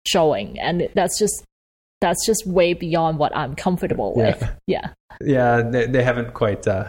showing, 0.08 0.60
and 0.60 0.90
that's 0.96 1.18
just 1.20 1.44
that's 2.02 2.26
just 2.26 2.48
way 2.48 2.74
beyond 2.74 3.18
what 3.20 3.36
I'm 3.36 3.56
comfortable 3.56 4.14
Yeah. 4.18 4.26
with. 4.28 4.50
Yeah. 4.68 4.90
yeah, 5.22 5.62
they, 5.62 5.86
they 5.88 6.02
haven't 6.04 6.34
quite 6.34 6.66
uh, 6.68 6.86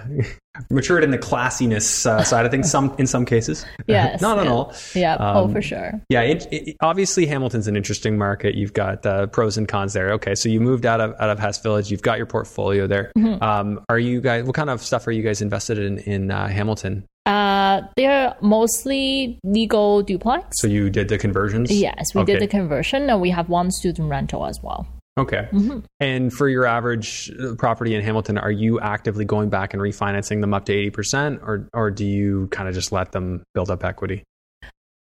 matured 0.70 1.04
in 1.04 1.10
the 1.10 1.18
classiness 1.18 2.06
uh, 2.06 2.22
side 2.24 2.44
of 2.44 2.50
things. 2.50 2.70
Some 2.70 2.94
in 2.98 3.06
some 3.06 3.24
cases, 3.24 3.64
Yes, 3.86 4.20
not 4.20 4.38
on 4.38 4.46
yeah. 4.46 4.52
all. 4.52 4.74
Yeah. 4.94 5.16
oh, 5.20 5.44
Um, 5.44 5.52
for 5.52 5.62
sure. 5.62 6.00
Yeah, 6.08 6.22
it, 6.22 6.46
it, 6.50 6.76
obviously 6.80 7.26
Hamilton's 7.26 7.68
an 7.68 7.76
interesting 7.76 8.18
market. 8.18 8.54
You've 8.54 8.72
got 8.72 9.04
uh, 9.06 9.26
pros 9.28 9.56
and 9.56 9.68
cons 9.68 9.92
there. 9.92 10.12
Okay, 10.12 10.34
so 10.34 10.48
you 10.48 10.60
moved 10.60 10.86
out 10.86 11.00
of 11.00 11.14
out 11.20 11.30
of 11.30 11.38
Hess 11.38 11.60
Village. 11.62 11.90
You've 11.90 12.02
got 12.02 12.18
your 12.18 12.26
portfolio 12.26 12.86
there. 12.86 13.12
Mm-hmm. 13.16 13.42
Um, 13.42 13.84
are 13.88 13.98
you 13.98 14.20
guys? 14.20 14.44
What 14.44 14.54
kind 14.54 14.70
of 14.70 14.82
stuff 14.82 15.06
are 15.06 15.12
you 15.12 15.22
guys 15.22 15.40
invested 15.40 15.78
in 15.78 15.98
in 15.98 16.30
uh, 16.30 16.48
Hamilton? 16.48 17.04
Uh, 17.26 17.82
they're 17.96 18.34
mostly 18.40 19.38
legal 19.44 20.02
duplex. 20.02 20.60
So 20.60 20.66
you 20.66 20.90
did 20.90 21.08
the 21.08 21.18
conversions. 21.18 21.70
Yes, 21.70 22.06
we 22.14 22.22
Okay. 22.22 22.32
did 22.32 22.42
the 22.42 22.46
conversion, 22.48 23.08
and 23.10 23.20
we 23.20 23.30
have 23.30 23.48
one 23.48 23.70
student 23.70 24.08
rental 24.10 24.46
as 24.46 24.58
well. 24.62 24.86
Okay. 25.20 25.48
Mm-hmm. 25.52 25.80
And 26.00 26.32
for 26.32 26.48
your 26.48 26.64
average 26.64 27.30
uh, 27.38 27.54
property 27.58 27.94
in 27.94 28.02
Hamilton, 28.02 28.38
are 28.38 28.50
you 28.50 28.80
actively 28.80 29.26
going 29.26 29.50
back 29.50 29.74
and 29.74 29.82
refinancing 29.82 30.40
them 30.40 30.54
up 30.54 30.64
to 30.64 30.72
eighty 30.72 30.90
percent, 30.90 31.40
or 31.42 31.68
or 31.74 31.90
do 31.90 32.06
you 32.06 32.48
kind 32.50 32.68
of 32.68 32.74
just 32.74 32.90
let 32.90 33.12
them 33.12 33.42
build 33.54 33.70
up 33.70 33.84
equity? 33.84 34.24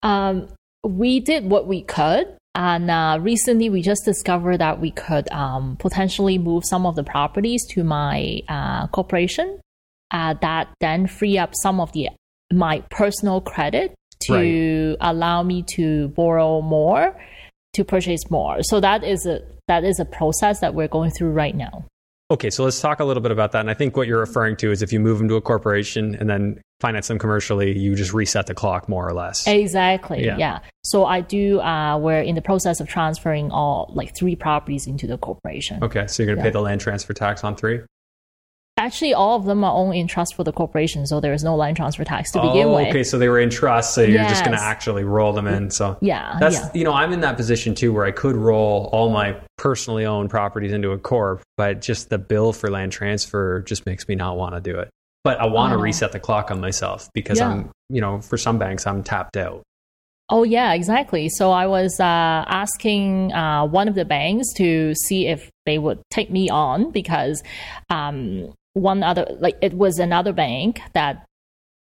Um, 0.02 0.48
we 0.82 1.20
did 1.20 1.48
what 1.48 1.68
we 1.68 1.82
could, 1.82 2.36
and 2.54 2.90
uh, 2.90 3.18
recently 3.20 3.70
we 3.70 3.80
just 3.80 4.04
discovered 4.04 4.58
that 4.58 4.80
we 4.80 4.90
could 4.90 5.30
um, 5.30 5.76
potentially 5.78 6.36
move 6.36 6.64
some 6.66 6.84
of 6.84 6.96
the 6.96 7.04
properties 7.04 7.64
to 7.70 7.84
my 7.84 8.40
uh, 8.48 8.88
corporation. 8.88 9.60
Uh, 10.10 10.34
that 10.40 10.68
then 10.80 11.06
free 11.06 11.38
up 11.38 11.52
some 11.54 11.80
of 11.80 11.92
the 11.92 12.08
my 12.52 12.82
personal 12.90 13.40
credit 13.40 13.94
to 14.20 14.96
allow 15.00 15.44
me 15.44 15.62
to 15.76 16.08
borrow 16.08 16.60
more 16.60 17.14
to 17.74 17.84
purchase 17.84 18.30
more. 18.30 18.62
So 18.62 18.80
that 18.80 19.04
is 19.04 19.26
a 19.26 19.42
that 19.68 19.84
is 19.84 20.00
a 20.00 20.04
process 20.04 20.60
that 20.60 20.74
we're 20.74 20.88
going 20.88 21.10
through 21.10 21.30
right 21.30 21.54
now. 21.54 21.84
Okay, 22.30 22.50
so 22.50 22.62
let's 22.62 22.78
talk 22.78 23.00
a 23.00 23.04
little 23.04 23.22
bit 23.22 23.32
about 23.32 23.52
that. 23.52 23.60
And 23.60 23.70
I 23.70 23.74
think 23.74 23.96
what 23.96 24.06
you're 24.06 24.20
referring 24.20 24.56
to 24.56 24.70
is 24.70 24.82
if 24.82 24.92
you 24.92 25.00
move 25.00 25.16
them 25.16 25.28
to 25.28 25.36
a 25.36 25.40
corporation 25.40 26.14
and 26.14 26.28
then 26.28 26.60
finance 26.78 27.08
them 27.08 27.18
commercially, 27.18 27.78
you 27.78 27.94
just 27.94 28.12
reset 28.12 28.46
the 28.46 28.54
clock 28.54 28.86
more 28.86 29.08
or 29.08 29.14
less. 29.14 29.46
Exactly. 29.46 30.24
Yeah. 30.24 30.36
Yeah. 30.36 30.58
So 30.84 31.06
I 31.06 31.22
do. 31.22 31.60
Uh, 31.60 31.96
we're 31.96 32.20
in 32.20 32.34
the 32.34 32.42
process 32.42 32.80
of 32.80 32.88
transferring 32.88 33.50
all 33.50 33.90
like 33.94 34.14
three 34.14 34.36
properties 34.36 34.86
into 34.86 35.06
the 35.06 35.16
corporation. 35.16 35.82
Okay, 35.82 36.06
so 36.06 36.22
you're 36.22 36.34
going 36.34 36.44
to 36.44 36.50
pay 36.50 36.52
the 36.52 36.60
land 36.60 36.82
transfer 36.82 37.14
tax 37.14 37.44
on 37.44 37.56
three? 37.56 37.80
Actually, 38.88 39.12
all 39.12 39.36
of 39.36 39.44
them 39.44 39.62
are 39.64 39.72
owned 39.76 39.94
in 39.94 40.06
trust 40.06 40.34
for 40.34 40.44
the 40.44 40.52
corporation, 40.52 41.06
so 41.06 41.20
there 41.20 41.34
is 41.34 41.44
no 41.44 41.54
land 41.56 41.76
transfer 41.76 42.04
tax 42.04 42.32
to 42.32 42.40
begin 42.40 42.68
oh, 42.68 42.76
with. 42.76 42.88
okay, 42.88 43.04
so 43.04 43.18
they 43.18 43.28
were 43.28 43.38
in 43.38 43.50
trust, 43.50 43.92
so 43.94 44.00
you're 44.00 44.22
just 44.24 44.42
going 44.46 44.56
to 44.56 44.62
actually 44.62 45.04
roll 45.04 45.34
them 45.34 45.46
in. 45.46 45.70
So 45.70 45.98
Yeah. 46.00 46.38
that's 46.40 46.56
yeah. 46.56 46.70
you 46.72 46.84
know 46.84 46.94
I'm 46.94 47.12
in 47.12 47.20
that 47.20 47.36
position 47.36 47.74
too 47.74 47.92
where 47.92 48.06
I 48.06 48.12
could 48.12 48.34
roll 48.34 48.88
all 48.90 49.10
my 49.10 49.36
personally 49.58 50.06
owned 50.06 50.30
properties 50.30 50.72
into 50.72 50.92
a 50.92 50.98
corp, 50.98 51.42
but 51.58 51.82
just 51.82 52.08
the 52.08 52.16
bill 52.16 52.54
for 52.54 52.70
land 52.70 52.92
transfer 52.92 53.60
just 53.60 53.84
makes 53.84 54.08
me 54.08 54.14
not 54.14 54.38
want 54.38 54.54
to 54.54 54.60
do 54.62 54.78
it. 54.78 54.88
But 55.22 55.38
I 55.38 55.46
want 55.48 55.72
to 55.74 55.78
Oh. 55.78 55.82
reset 55.82 56.12
the 56.12 56.20
clock 56.20 56.50
on 56.50 56.58
myself 56.62 57.10
because 57.12 57.38
Yeah. 57.38 57.50
I'm 57.50 57.70
you 57.90 58.00
know 58.00 58.22
for 58.22 58.38
some 58.38 58.58
banks 58.58 58.86
I'm 58.86 59.02
tapped 59.02 59.36
out. 59.36 59.62
Oh 60.30 60.42
yeah, 60.42 60.74
exactly. 60.74 61.30
So 61.30 61.50
I 61.52 61.66
was 61.66 61.98
uh, 61.98 62.04
asking 62.04 63.32
uh, 63.32 63.64
one 63.64 63.88
of 63.88 63.94
the 63.94 64.04
banks 64.04 64.46
to 64.58 64.94
see 64.94 65.26
if 65.26 65.50
they 65.64 65.78
would 65.78 66.00
take 66.10 66.30
me 66.30 66.50
on 66.50 66.90
because 66.90 67.42
um, 67.88 68.52
one 68.74 69.02
other 69.02 69.26
like 69.38 69.56
it 69.62 69.74
was 69.74 69.98
another 69.98 70.32
bank 70.32 70.80
that 70.94 71.26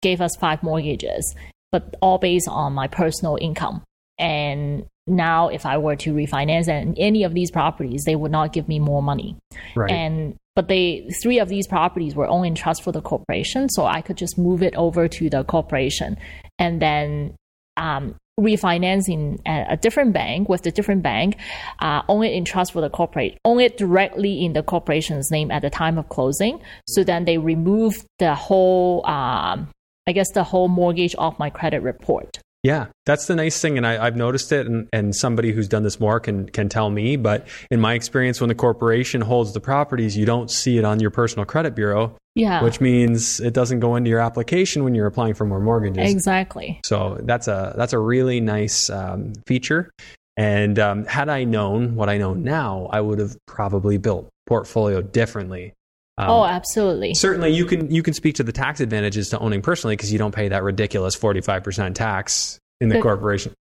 gave 0.02 0.20
us 0.20 0.36
five 0.36 0.62
mortgages, 0.62 1.34
but 1.72 1.94
all 2.00 2.18
based 2.18 2.48
on 2.48 2.72
my 2.72 2.88
personal 2.88 3.36
income. 3.40 3.82
And 4.18 4.86
now, 5.06 5.48
if 5.48 5.66
I 5.66 5.78
were 5.78 5.96
to 5.96 6.14
refinance 6.14 6.68
and 6.68 6.96
any 6.98 7.22
of 7.22 7.34
these 7.34 7.50
properties, 7.50 8.04
they 8.04 8.16
would 8.16 8.32
not 8.32 8.52
give 8.52 8.66
me 8.68 8.78
more 8.78 9.02
money. 9.02 9.36
Right. 9.74 9.90
And 9.90 10.36
but 10.54 10.68
they 10.68 11.08
three 11.22 11.38
of 11.38 11.48
these 11.48 11.66
properties 11.66 12.14
were 12.14 12.26
owned 12.26 12.46
in 12.46 12.54
trust 12.54 12.82
for 12.82 12.92
the 12.92 13.02
corporation, 13.02 13.68
so 13.68 13.84
I 13.84 14.00
could 14.00 14.16
just 14.16 14.38
move 14.38 14.62
it 14.62 14.74
over 14.74 15.06
to 15.06 15.30
the 15.30 15.44
corporation, 15.44 16.16
and 16.58 16.80
then 16.80 17.36
um, 17.76 18.16
refinancing 18.38 19.40
at 19.46 19.72
a 19.72 19.76
different 19.76 20.12
bank 20.12 20.48
with 20.48 20.62
the 20.62 20.70
different 20.70 21.02
bank, 21.02 21.36
uh, 21.80 22.02
own 22.08 22.24
it 22.24 22.32
in 22.32 22.44
trust 22.44 22.72
for 22.72 22.80
the 22.80 22.90
corporate, 22.90 23.38
own 23.44 23.60
it 23.60 23.76
directly 23.76 24.44
in 24.44 24.52
the 24.52 24.62
corporation's 24.62 25.30
name 25.30 25.50
at 25.50 25.62
the 25.62 25.70
time 25.70 25.98
of 25.98 26.08
closing. 26.08 26.60
So 26.86 27.02
then 27.04 27.24
they 27.24 27.38
remove 27.38 28.04
the 28.18 28.34
whole 28.34 29.06
um, 29.06 29.68
I 30.06 30.12
guess 30.12 30.30
the 30.30 30.44
whole 30.44 30.68
mortgage 30.68 31.14
off 31.18 31.38
my 31.38 31.50
credit 31.50 31.82
report. 31.82 32.38
Yeah, 32.62 32.86
that's 33.04 33.26
the 33.26 33.36
nice 33.36 33.60
thing, 33.60 33.76
and 33.76 33.86
I, 33.86 34.04
have 34.04 34.16
noticed 34.16 34.50
it, 34.50 34.66
and, 34.66 34.88
and 34.92 35.14
somebody 35.14 35.52
who's 35.52 35.68
done 35.68 35.84
this 35.84 36.00
more 36.00 36.18
can 36.18 36.48
can 36.48 36.68
tell 36.68 36.90
me. 36.90 37.16
But 37.16 37.46
in 37.70 37.80
my 37.80 37.94
experience, 37.94 38.40
when 38.40 38.48
the 38.48 38.54
corporation 38.54 39.20
holds 39.20 39.52
the 39.52 39.60
properties, 39.60 40.16
you 40.16 40.26
don't 40.26 40.50
see 40.50 40.78
it 40.78 40.84
on 40.84 40.98
your 40.98 41.10
personal 41.10 41.44
credit 41.44 41.74
bureau. 41.76 42.16
Yeah, 42.36 42.62
which 42.62 42.82
means 42.82 43.40
it 43.40 43.54
doesn't 43.54 43.80
go 43.80 43.96
into 43.96 44.10
your 44.10 44.20
application 44.20 44.84
when 44.84 44.94
you're 44.94 45.06
applying 45.06 45.32
for 45.32 45.46
more 45.46 45.58
mortgages. 45.58 46.12
Exactly. 46.12 46.80
So 46.84 47.18
that's 47.22 47.48
a 47.48 47.74
that's 47.76 47.94
a 47.94 47.98
really 47.98 48.40
nice 48.40 48.90
um, 48.90 49.32
feature. 49.46 49.90
And 50.36 50.78
um, 50.78 51.06
had 51.06 51.30
I 51.30 51.44
known 51.44 51.94
what 51.94 52.10
I 52.10 52.18
know 52.18 52.34
now, 52.34 52.90
I 52.92 53.00
would 53.00 53.18
have 53.20 53.38
probably 53.46 53.96
built 53.96 54.28
portfolio 54.46 55.00
differently. 55.00 55.72
Um, 56.18 56.30
oh, 56.30 56.44
absolutely. 56.44 57.14
Certainly, 57.14 57.54
you 57.54 57.64
can 57.64 57.90
you 57.90 58.02
can 58.02 58.12
speak 58.12 58.34
to 58.36 58.42
the 58.42 58.52
tax 58.52 58.80
advantages 58.80 59.30
to 59.30 59.38
owning 59.38 59.62
personally 59.62 59.96
because 59.96 60.12
you 60.12 60.18
don't 60.18 60.34
pay 60.34 60.48
that 60.48 60.62
ridiculous 60.62 61.14
forty 61.14 61.40
five 61.40 61.64
percent 61.64 61.96
tax 61.96 62.58
in 62.82 62.90
the, 62.90 62.96
the 62.96 63.02
corporation. 63.02 63.54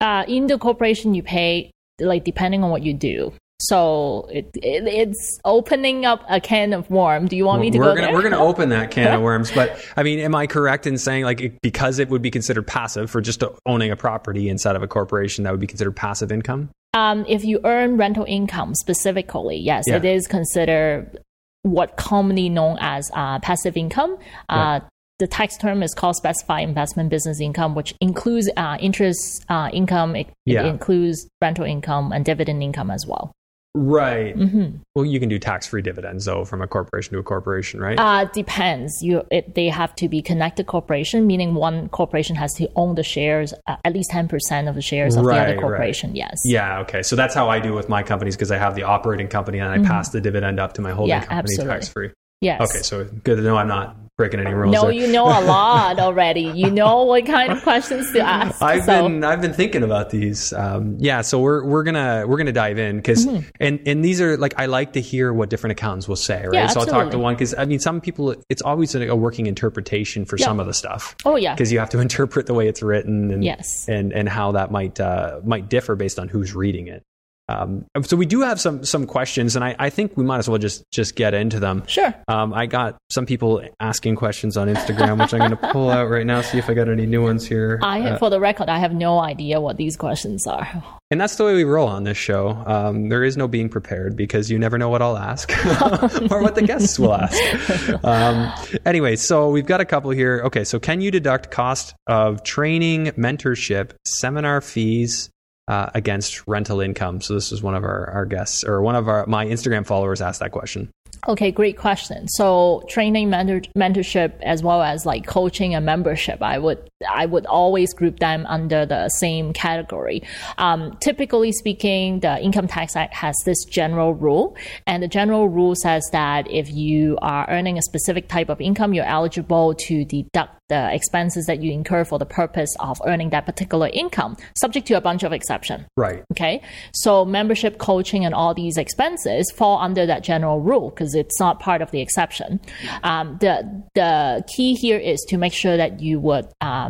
Uh, 0.00 0.24
in 0.28 0.46
the 0.46 0.56
corporation, 0.56 1.14
you 1.14 1.24
pay 1.24 1.72
like 1.98 2.24
depending 2.24 2.62
on 2.62 2.70
what 2.70 2.82
you 2.82 2.94
do. 2.94 3.32
So 3.60 4.26
it, 4.30 4.50
it, 4.54 4.86
it's 4.86 5.38
opening 5.44 6.06
up 6.06 6.24
a 6.28 6.40
can 6.40 6.72
of 6.72 6.90
worms. 6.90 7.30
Do 7.30 7.36
you 7.36 7.44
want 7.44 7.60
me 7.60 7.70
to 7.70 7.78
we're 7.78 7.84
go 7.84 7.94
gonna, 7.94 8.06
there? 8.06 8.14
We're 8.14 8.22
going 8.22 8.32
to 8.32 8.38
open 8.38 8.70
that 8.70 8.90
can 8.90 9.14
of 9.14 9.22
worms. 9.22 9.50
But 9.50 9.84
I 9.96 10.02
mean, 10.02 10.18
am 10.18 10.34
I 10.34 10.46
correct 10.46 10.86
in 10.86 10.96
saying 10.98 11.24
like 11.24 11.40
it, 11.40 11.60
because 11.60 11.98
it 11.98 12.08
would 12.08 12.22
be 12.22 12.30
considered 12.30 12.66
passive 12.66 13.10
for 13.10 13.20
just 13.20 13.42
owning 13.66 13.90
a 13.90 13.96
property 13.96 14.48
inside 14.48 14.76
of 14.76 14.82
a 14.82 14.88
corporation, 14.88 15.44
that 15.44 15.50
would 15.50 15.60
be 15.60 15.66
considered 15.66 15.94
passive 15.94 16.32
income? 16.32 16.70
Um, 16.94 17.24
if 17.28 17.44
you 17.44 17.60
earn 17.64 17.96
rental 17.98 18.24
income 18.26 18.74
specifically, 18.74 19.58
yes, 19.58 19.84
yeah. 19.86 19.96
it 19.96 20.04
is 20.04 20.26
considered 20.26 21.20
what 21.62 21.96
commonly 21.96 22.48
known 22.48 22.78
as 22.80 23.10
uh, 23.14 23.38
passive 23.40 23.76
income. 23.76 24.16
Uh, 24.48 24.80
the 25.20 25.26
tax 25.26 25.56
term 25.58 25.82
is 25.82 25.94
called 25.94 26.16
specified 26.16 26.62
investment 26.62 27.10
business 27.10 27.40
income, 27.40 27.74
which 27.74 27.94
includes 28.00 28.50
uh, 28.56 28.78
interest 28.80 29.44
uh, 29.48 29.68
income, 29.72 30.16
it, 30.16 30.28
yeah. 30.46 30.62
it, 30.62 30.66
includes 30.66 31.28
rental 31.42 31.64
income 31.64 32.10
and 32.10 32.24
dividend 32.24 32.62
income 32.62 32.90
as 32.90 33.06
well. 33.06 33.30
Right. 33.74 34.36
Mm-hmm. 34.36 34.78
Well, 34.96 35.04
you 35.04 35.20
can 35.20 35.28
do 35.28 35.38
tax-free 35.38 35.82
dividends 35.82 36.24
though 36.24 36.44
from 36.44 36.60
a 36.60 36.66
corporation 36.66 37.12
to 37.12 37.20
a 37.20 37.22
corporation, 37.22 37.78
right? 37.80 37.98
Uh 37.98 38.24
depends. 38.24 39.00
You 39.00 39.24
it, 39.30 39.54
they 39.54 39.68
have 39.68 39.94
to 39.96 40.08
be 40.08 40.22
connected 40.22 40.66
corporation, 40.66 41.26
meaning 41.26 41.54
one 41.54 41.88
corporation 41.88 42.34
has 42.34 42.52
to 42.54 42.68
own 42.74 42.96
the 42.96 43.04
shares, 43.04 43.54
uh, 43.68 43.76
at 43.84 43.92
least 43.92 44.10
ten 44.10 44.26
percent 44.26 44.68
of 44.68 44.74
the 44.74 44.82
shares 44.82 45.14
of 45.14 45.24
right, 45.24 45.36
the 45.36 45.52
other 45.52 45.60
corporation. 45.60 46.10
Right. 46.10 46.16
Yes. 46.16 46.40
Yeah. 46.44 46.80
Okay. 46.80 47.02
So 47.02 47.14
that's 47.14 47.34
how 47.34 47.48
I 47.48 47.60
do 47.60 47.72
with 47.72 47.88
my 47.88 48.02
companies 48.02 48.34
because 48.34 48.50
I 48.50 48.58
have 48.58 48.74
the 48.74 48.82
operating 48.82 49.28
company 49.28 49.60
and 49.60 49.70
I 49.70 49.76
mm-hmm. 49.76 49.86
pass 49.86 50.10
the 50.10 50.20
dividend 50.20 50.58
up 50.58 50.72
to 50.74 50.80
my 50.80 50.90
holding 50.90 51.10
yeah, 51.10 51.24
company 51.24 51.56
tax-free. 51.56 52.10
Yes. 52.40 52.60
Okay, 52.62 52.82
so 52.82 53.04
good 53.04 53.36
to 53.36 53.42
know 53.42 53.56
I'm 53.56 53.68
not 53.68 53.96
breaking 54.20 54.40
any 54.40 54.52
rules. 54.52 54.74
No, 54.74 54.82
there. 54.82 54.92
you 54.92 55.10
know 55.10 55.24
a 55.24 55.40
lot 55.46 55.98
already. 55.98 56.42
You 56.42 56.70
know 56.70 57.04
what 57.04 57.24
kind 57.24 57.50
of 57.50 57.62
questions 57.62 58.12
to 58.12 58.20
ask. 58.38 58.60
I've 58.60 58.84
so. 58.84 59.02
been 59.02 59.24
I've 59.24 59.40
been 59.40 59.54
thinking 59.54 59.82
about 59.82 60.10
these. 60.10 60.52
Um, 60.52 60.96
yeah, 60.98 61.22
so 61.22 61.40
we're 61.40 61.64
we're 61.64 61.82
gonna 61.82 62.24
we're 62.26 62.36
gonna 62.36 62.52
dive 62.52 62.78
in 62.78 62.96
because 62.96 63.26
mm-hmm. 63.26 63.48
and 63.58 63.80
and 63.86 64.04
these 64.04 64.20
are 64.20 64.36
like 64.36 64.54
I 64.58 64.66
like 64.66 64.92
to 64.92 65.00
hear 65.00 65.32
what 65.32 65.48
different 65.48 65.72
accountants 65.72 66.06
will 66.06 66.16
say, 66.16 66.44
right? 66.44 66.52
Yeah, 66.52 66.66
so 66.66 66.80
absolutely. 66.80 66.92
I'll 66.92 67.02
talk 67.04 67.12
to 67.12 67.18
one 67.18 67.34
because 67.34 67.54
I 67.56 67.64
mean 67.64 67.78
some 67.78 68.00
people 68.02 68.36
it's 68.50 68.62
always 68.62 68.94
a, 68.94 69.08
a 69.08 69.16
working 69.16 69.46
interpretation 69.46 70.26
for 70.26 70.36
some 70.36 70.60
of 70.60 70.66
the 70.66 70.74
stuff. 70.74 71.16
Oh 71.24 71.36
yeah, 71.36 71.54
because 71.54 71.72
you 71.72 71.78
have 71.78 71.90
to 71.90 71.98
interpret 72.06 72.44
the 72.46 72.54
way 72.54 72.68
it's 72.68 72.82
written 72.82 73.30
and 73.30 73.42
yes. 73.42 73.88
and 73.88 74.12
and 74.12 74.28
how 74.28 74.52
that 74.52 74.70
might 74.70 75.00
uh, 75.00 75.40
might 75.44 75.70
differ 75.70 75.96
based 75.96 76.18
on 76.18 76.28
who's 76.28 76.54
reading 76.54 76.88
it. 76.88 77.02
Um, 77.50 77.84
so 78.02 78.16
we 78.16 78.26
do 78.26 78.42
have 78.42 78.60
some 78.60 78.84
some 78.84 79.06
questions, 79.06 79.56
and 79.56 79.64
I, 79.64 79.74
I, 79.78 79.90
think 79.90 80.16
we 80.16 80.24
might 80.24 80.38
as 80.38 80.48
well 80.48 80.58
just 80.58 80.84
just 80.92 81.16
get 81.16 81.34
into 81.34 81.58
them. 81.58 81.82
Sure. 81.86 82.14
Um, 82.28 82.54
I 82.54 82.66
got 82.66 82.96
some 83.10 83.26
people 83.26 83.62
asking 83.80 84.16
questions 84.16 84.56
on 84.56 84.68
Instagram, 84.68 85.18
which 85.20 85.34
I'm 85.34 85.40
going 85.40 85.50
to 85.50 85.72
pull 85.72 85.90
out 85.90 86.08
right 86.08 86.24
now. 86.24 86.42
See 86.42 86.58
if 86.58 86.70
I 86.70 86.74
got 86.74 86.88
any 86.88 87.06
new 87.06 87.22
ones 87.22 87.46
here. 87.46 87.80
I, 87.82 88.00
uh, 88.02 88.18
for 88.18 88.30
the 88.30 88.38
record, 88.38 88.68
I 88.68 88.78
have 88.78 88.92
no 88.92 89.18
idea 89.18 89.60
what 89.60 89.76
these 89.76 89.96
questions 89.96 90.46
are. 90.46 90.84
And 91.10 91.20
that's 91.20 91.34
the 91.34 91.44
way 91.44 91.54
we 91.54 91.64
roll 91.64 91.88
on 91.88 92.04
this 92.04 92.16
show. 92.16 92.50
Um, 92.66 93.08
there 93.08 93.24
is 93.24 93.36
no 93.36 93.48
being 93.48 93.68
prepared 93.68 94.16
because 94.16 94.48
you 94.48 94.60
never 94.60 94.78
know 94.78 94.88
what 94.88 95.02
I'll 95.02 95.18
ask 95.18 95.50
or 96.30 96.40
what 96.40 96.54
the 96.54 96.62
guests 96.64 97.00
will 97.00 97.14
ask. 97.14 98.04
Um, 98.04 98.52
anyway, 98.86 99.16
so 99.16 99.50
we've 99.50 99.66
got 99.66 99.80
a 99.80 99.84
couple 99.84 100.12
here. 100.12 100.42
Okay, 100.44 100.62
so 100.62 100.78
can 100.78 101.00
you 101.00 101.10
deduct 101.10 101.50
cost 101.50 101.94
of 102.06 102.44
training, 102.44 103.06
mentorship, 103.06 103.90
seminar 104.06 104.60
fees? 104.60 105.30
Uh, 105.70 105.88
against 105.94 106.46
rental 106.48 106.80
income? 106.80 107.20
So 107.20 107.34
this 107.34 107.52
is 107.52 107.62
one 107.62 107.76
of 107.76 107.84
our, 107.84 108.10
our 108.10 108.26
guests 108.26 108.64
or 108.64 108.82
one 108.82 108.96
of 108.96 109.08
our 109.08 109.24
my 109.26 109.46
Instagram 109.46 109.86
followers 109.86 110.20
asked 110.20 110.40
that 110.40 110.50
question. 110.50 110.90
Okay, 111.28 111.52
great 111.52 111.78
question. 111.78 112.26
So 112.28 112.82
training, 112.88 113.30
mentor, 113.30 113.60
mentorship, 113.76 114.40
as 114.42 114.62
well 114.62 114.82
as 114.82 115.06
like 115.06 115.26
coaching 115.26 115.74
and 115.74 115.86
membership, 115.86 116.42
I 116.42 116.58
would 116.58 116.89
I 117.08 117.26
would 117.26 117.46
always 117.46 117.94
group 117.94 118.18
them 118.18 118.46
under 118.46 118.84
the 118.84 119.08
same 119.08 119.52
category. 119.52 120.22
Um, 120.58 120.96
typically 121.00 121.52
speaking, 121.52 122.20
the 122.20 122.38
Income 122.40 122.68
Tax 122.68 122.96
Act 122.96 123.14
has 123.14 123.34
this 123.44 123.64
general 123.64 124.14
rule, 124.14 124.56
and 124.86 125.02
the 125.02 125.08
general 125.08 125.48
rule 125.48 125.74
says 125.74 126.06
that 126.12 126.50
if 126.50 126.70
you 126.70 127.18
are 127.22 127.48
earning 127.48 127.78
a 127.78 127.82
specific 127.82 128.28
type 128.28 128.48
of 128.48 128.60
income, 128.60 128.92
you're 128.92 129.06
eligible 129.06 129.74
to 129.74 130.04
deduct 130.04 130.60
the 130.70 130.94
expenses 130.94 131.46
that 131.46 131.60
you 131.60 131.72
incur 131.72 132.04
for 132.04 132.18
the 132.18 132.24
purpose 132.24 132.70
of 132.78 133.00
earning 133.06 133.30
that 133.30 133.44
particular 133.44 133.90
income, 133.92 134.36
subject 134.56 134.86
to 134.86 134.94
a 134.94 135.00
bunch 135.00 135.22
of 135.22 135.32
exception. 135.32 135.84
Right. 135.96 136.22
Okay. 136.32 136.62
So 136.94 137.24
membership, 137.24 137.78
coaching, 137.78 138.24
and 138.24 138.34
all 138.34 138.54
these 138.54 138.78
expenses 138.78 139.50
fall 139.50 139.78
under 139.78 140.06
that 140.06 140.22
general 140.22 140.60
rule 140.60 140.90
because 140.90 141.14
it's 141.14 141.38
not 141.40 141.60
part 141.60 141.82
of 141.82 141.90
the 141.90 142.00
exception. 142.00 142.60
Um, 143.02 143.36
the 143.40 143.84
the 143.94 144.44
key 144.54 144.74
here 144.74 144.98
is 144.98 145.20
to 145.28 145.36
make 145.36 145.52
sure 145.52 145.76
that 145.76 146.00
you 146.00 146.20
would 146.20 146.46
um, 146.60 146.89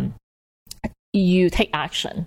you 1.13 1.51
take 1.51 1.71
action, 1.73 2.27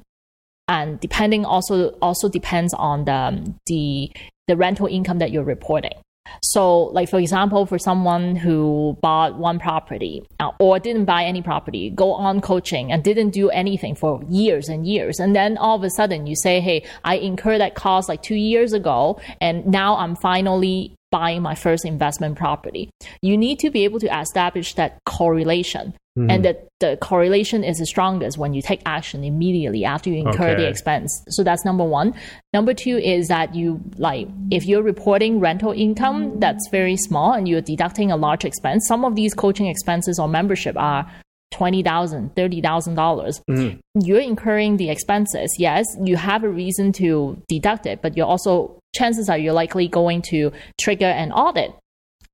and 0.67 0.99
depending 0.99 1.45
also 1.45 1.89
also 2.01 2.29
depends 2.29 2.73
on 2.73 3.05
the 3.05 3.53
the 3.65 4.11
the 4.47 4.57
rental 4.57 4.87
income 4.87 5.19
that 5.19 5.31
you're 5.31 5.43
reporting. 5.43 5.93
So, 6.41 6.85
like 6.85 7.09
for 7.09 7.19
example, 7.19 7.65
for 7.65 7.77
someone 7.77 8.35
who 8.35 8.97
bought 9.01 9.37
one 9.37 9.59
property 9.59 10.23
uh, 10.39 10.51
or 10.59 10.79
didn't 10.79 11.05
buy 11.05 11.25
any 11.25 11.41
property, 11.41 11.89
go 11.89 12.13
on 12.13 12.41
coaching 12.41 12.91
and 12.91 13.03
didn't 13.03 13.31
do 13.31 13.49
anything 13.49 13.93
for 13.95 14.21
years 14.29 14.69
and 14.69 14.87
years, 14.87 15.19
and 15.19 15.35
then 15.35 15.57
all 15.57 15.75
of 15.75 15.83
a 15.83 15.89
sudden 15.89 16.25
you 16.25 16.35
say, 16.35 16.59
"Hey, 16.59 16.83
I 17.03 17.15
incurred 17.17 17.59
that 17.59 17.75
cost 17.75 18.09
like 18.09 18.23
two 18.23 18.35
years 18.35 18.73
ago, 18.73 19.19
and 19.41 19.65
now 19.67 19.97
I'm 19.97 20.15
finally 20.15 20.95
buying 21.13 21.43
my 21.43 21.53
first 21.53 21.85
investment 21.85 22.35
property. 22.35 22.89
You 23.21 23.37
need 23.37 23.59
to 23.59 23.69
be 23.69 23.83
able 23.83 23.99
to 23.99 24.19
establish 24.19 24.73
that 24.73 24.97
correlation. 25.05 25.93
Mm-hmm. 26.15 26.29
And 26.29 26.45
that 26.45 26.67
the 26.79 26.95
correlation 27.01 27.63
is 27.63 27.77
the 27.77 27.87
strongest 27.87 28.37
when 28.37 28.53
you 28.53 28.61
take 28.61 28.83
action 28.85 29.23
immediately 29.23 29.83
after 29.83 30.11
you 30.11 30.17
incur 30.17 30.49
okay. 30.49 30.61
the 30.61 30.67
expense. 30.67 31.09
So 31.29 31.43
that's 31.43 31.65
number 31.65 31.83
one. 31.83 32.13
Number 32.53 32.75
two 32.75 32.97
is 32.97 33.29
that 33.29 33.55
you 33.55 33.81
like 33.97 34.27
if 34.51 34.67
you're 34.67 34.83
reporting 34.83 35.39
rental 35.39 35.71
income 35.71 36.39
that's 36.39 36.69
very 36.69 36.97
small 36.97 37.33
and 37.33 37.47
you're 37.47 37.61
deducting 37.61 38.11
a 38.11 38.15
large 38.15 38.45
expense, 38.45 38.85
some 38.87 39.05
of 39.05 39.15
these 39.15 39.33
coaching 39.33 39.65
expenses 39.65 40.19
or 40.19 40.27
membership 40.27 40.77
are 40.77 41.11
twenty 41.53 41.83
thousand, 41.83 42.35
thirty 42.35 42.61
thousand 42.61 42.95
dollars. 42.95 43.41
Mm-hmm. 43.49 43.79
You're 44.01 44.19
incurring 44.19 44.77
the 44.77 44.89
expenses. 44.89 45.55
Yes, 45.57 45.85
you 46.03 46.17
have 46.17 46.43
a 46.43 46.49
reason 46.49 46.91
to 46.93 47.41
deduct 47.47 47.85
it, 47.85 48.01
but 48.01 48.17
you're 48.17 48.25
also 48.25 48.79
chances 48.95 49.29
are 49.29 49.37
you're 49.37 49.53
likely 49.53 49.87
going 49.87 50.21
to 50.29 50.51
trigger 50.79 51.05
an 51.05 51.31
audit. 51.31 51.73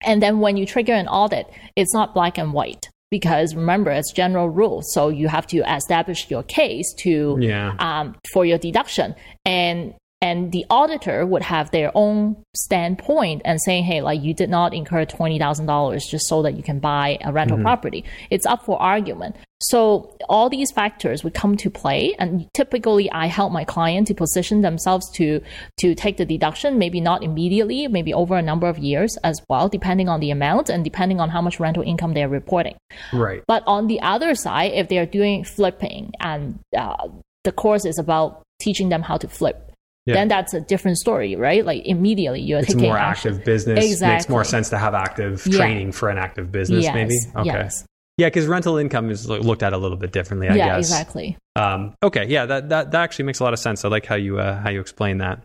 And 0.02 0.22
then 0.24 0.40
when 0.40 0.58
you 0.58 0.66
trigger 0.66 0.94
an 0.94 1.08
audit, 1.08 1.46
it's 1.76 1.94
not 1.94 2.14
black 2.14 2.38
and 2.38 2.54
white 2.54 2.90
because 3.12 3.56
remember 3.56 3.92
it's 3.92 4.12
general 4.14 4.50
rule 4.50 4.82
so 4.84 5.10
you 5.10 5.28
have 5.28 5.48
to 5.48 5.58
establish 5.76 6.30
your 6.30 6.44
case 6.44 6.94
to 7.00 7.38
yeah. 7.40 7.76
um, 7.80 8.16
for 8.34 8.46
your 8.46 8.58
deduction 8.58 9.16
and 9.46 9.94
and 10.22 10.52
the 10.52 10.66
auditor 10.70 11.26
would 11.26 11.44
have 11.44 11.72
their 11.72 11.92
own 11.96 12.44
standpoint 12.54 13.42
and 13.46 13.60
saying, 13.62 13.86
hey, 13.86 14.02
like 14.02 14.22
you 14.22 14.34
did 14.34 14.50
not 14.50 14.74
incur 14.74 15.06
$20,000 15.06 16.10
just 16.10 16.28
so 16.28 16.42
that 16.42 16.56
you 16.56 16.64
can 16.64 16.80
buy 16.80 17.18
a 17.24 17.32
rental 17.32 17.56
mm-hmm. 17.56 17.66
property. 17.66 18.04
It's 18.30 18.46
up 18.46 18.66
for 18.66 18.82
argument. 18.82 19.38
So 19.62 20.18
all 20.28 20.50
these 20.50 20.72
factors 20.72 21.24
would 21.24 21.34
come 21.34 21.56
to 21.58 21.70
play. 21.70 22.16
And 22.20 22.50
typically 22.54 23.10
I 23.12 23.28
help 23.28 23.54
my 23.54 23.64
client 23.64 24.08
to 24.08 24.14
position 24.14 24.60
themselves 24.60 25.10
to, 25.16 25.42
to 25.78 25.96
take 25.96 26.18
the 26.18 26.26
deduction, 26.26 26.78
maybe 26.78 27.00
not 27.00 27.24
immediately, 27.24 27.88
maybe 27.88 28.14
over 28.14 28.36
a 28.36 28.42
number 28.42 28.68
of 28.68 28.78
years 28.78 29.18
as 29.24 29.42
well, 29.48 29.70
depending 29.70 30.10
on 30.10 30.20
the 30.20 30.32
amount 30.32 30.70
and 30.70 30.84
depending 30.84 31.22
on 31.22 31.30
how 31.30 31.42
much 31.42 31.62
rental 31.62 31.84
income 31.84 32.14
they're 32.14 32.28
reporting. 32.28 32.76
Right. 33.14 33.42
But 33.48 33.64
on 33.68 33.88
the 33.88 34.02
other 34.02 34.36
side, 34.36 34.74
if 34.74 34.90
they're 34.90 35.06
doing 35.06 35.46
flipping 35.46 36.12
and 36.20 36.60
uh, 36.78 37.08
the 37.46 37.54
course 37.54 37.86
is 37.86 37.98
about 37.98 38.44
teaching 38.60 38.90
them 38.90 39.02
how 39.02 39.16
to 39.16 39.28
flip 39.30 39.69
yeah. 40.06 40.16
then 40.16 40.28
that's 40.28 40.54
a 40.54 40.62
different 40.62 40.98
story, 40.98 41.36
right? 41.36 41.66
Like 41.66 41.84
immediately 41.86 42.42
you're 42.42 42.60
it's 42.60 42.70
taking 42.70 42.84
more 42.84 42.98
action. 42.98 43.32
active 43.32 43.46
business. 43.46 43.86
Exactly. 43.86 44.16
Makes 44.16 44.30
more 44.30 44.44
sense 44.44 44.70
to 44.70 44.78
have 44.78 44.94
active 44.94 45.46
yeah. 45.46 45.58
training 45.58 45.92
for 45.92 46.10
an 46.10 46.18
active 46.18 46.52
business, 46.52 46.84
yes. 46.84 46.94
maybe. 46.94 47.16
Okay. 47.36 47.46
Yes. 47.46 47.86
Yeah, 48.18 48.28
because 48.28 48.48
rental 48.48 48.76
income 48.76 49.10
is 49.10 49.30
looked 49.30 49.64
at 49.64 49.72
a 49.72 49.78
little 49.78 49.96
bit 49.96 50.12
differently, 50.12 50.50
I 50.50 50.52
guess. 50.52 50.58
yeah, 50.58 50.76
guess. 50.76 50.78
exactly. 50.80 51.38
Um, 51.56 51.96
okay, 52.04 52.26
yeah, 52.28 52.46
that, 52.48 52.68
that 52.68 52.92
that 52.92 53.02
actually 53.02 53.26
makes 53.26 53.40
a 53.40 53.46
lot 53.46 53.54
of 53.54 53.60
sense. 53.60 53.86
I 53.86 53.88
like 53.88 54.06
how 54.06 54.16
you 54.16 54.40
uh, 54.40 54.60
how 54.60 54.70
you 54.70 54.82
explain 54.82 55.20
that. 55.20 55.42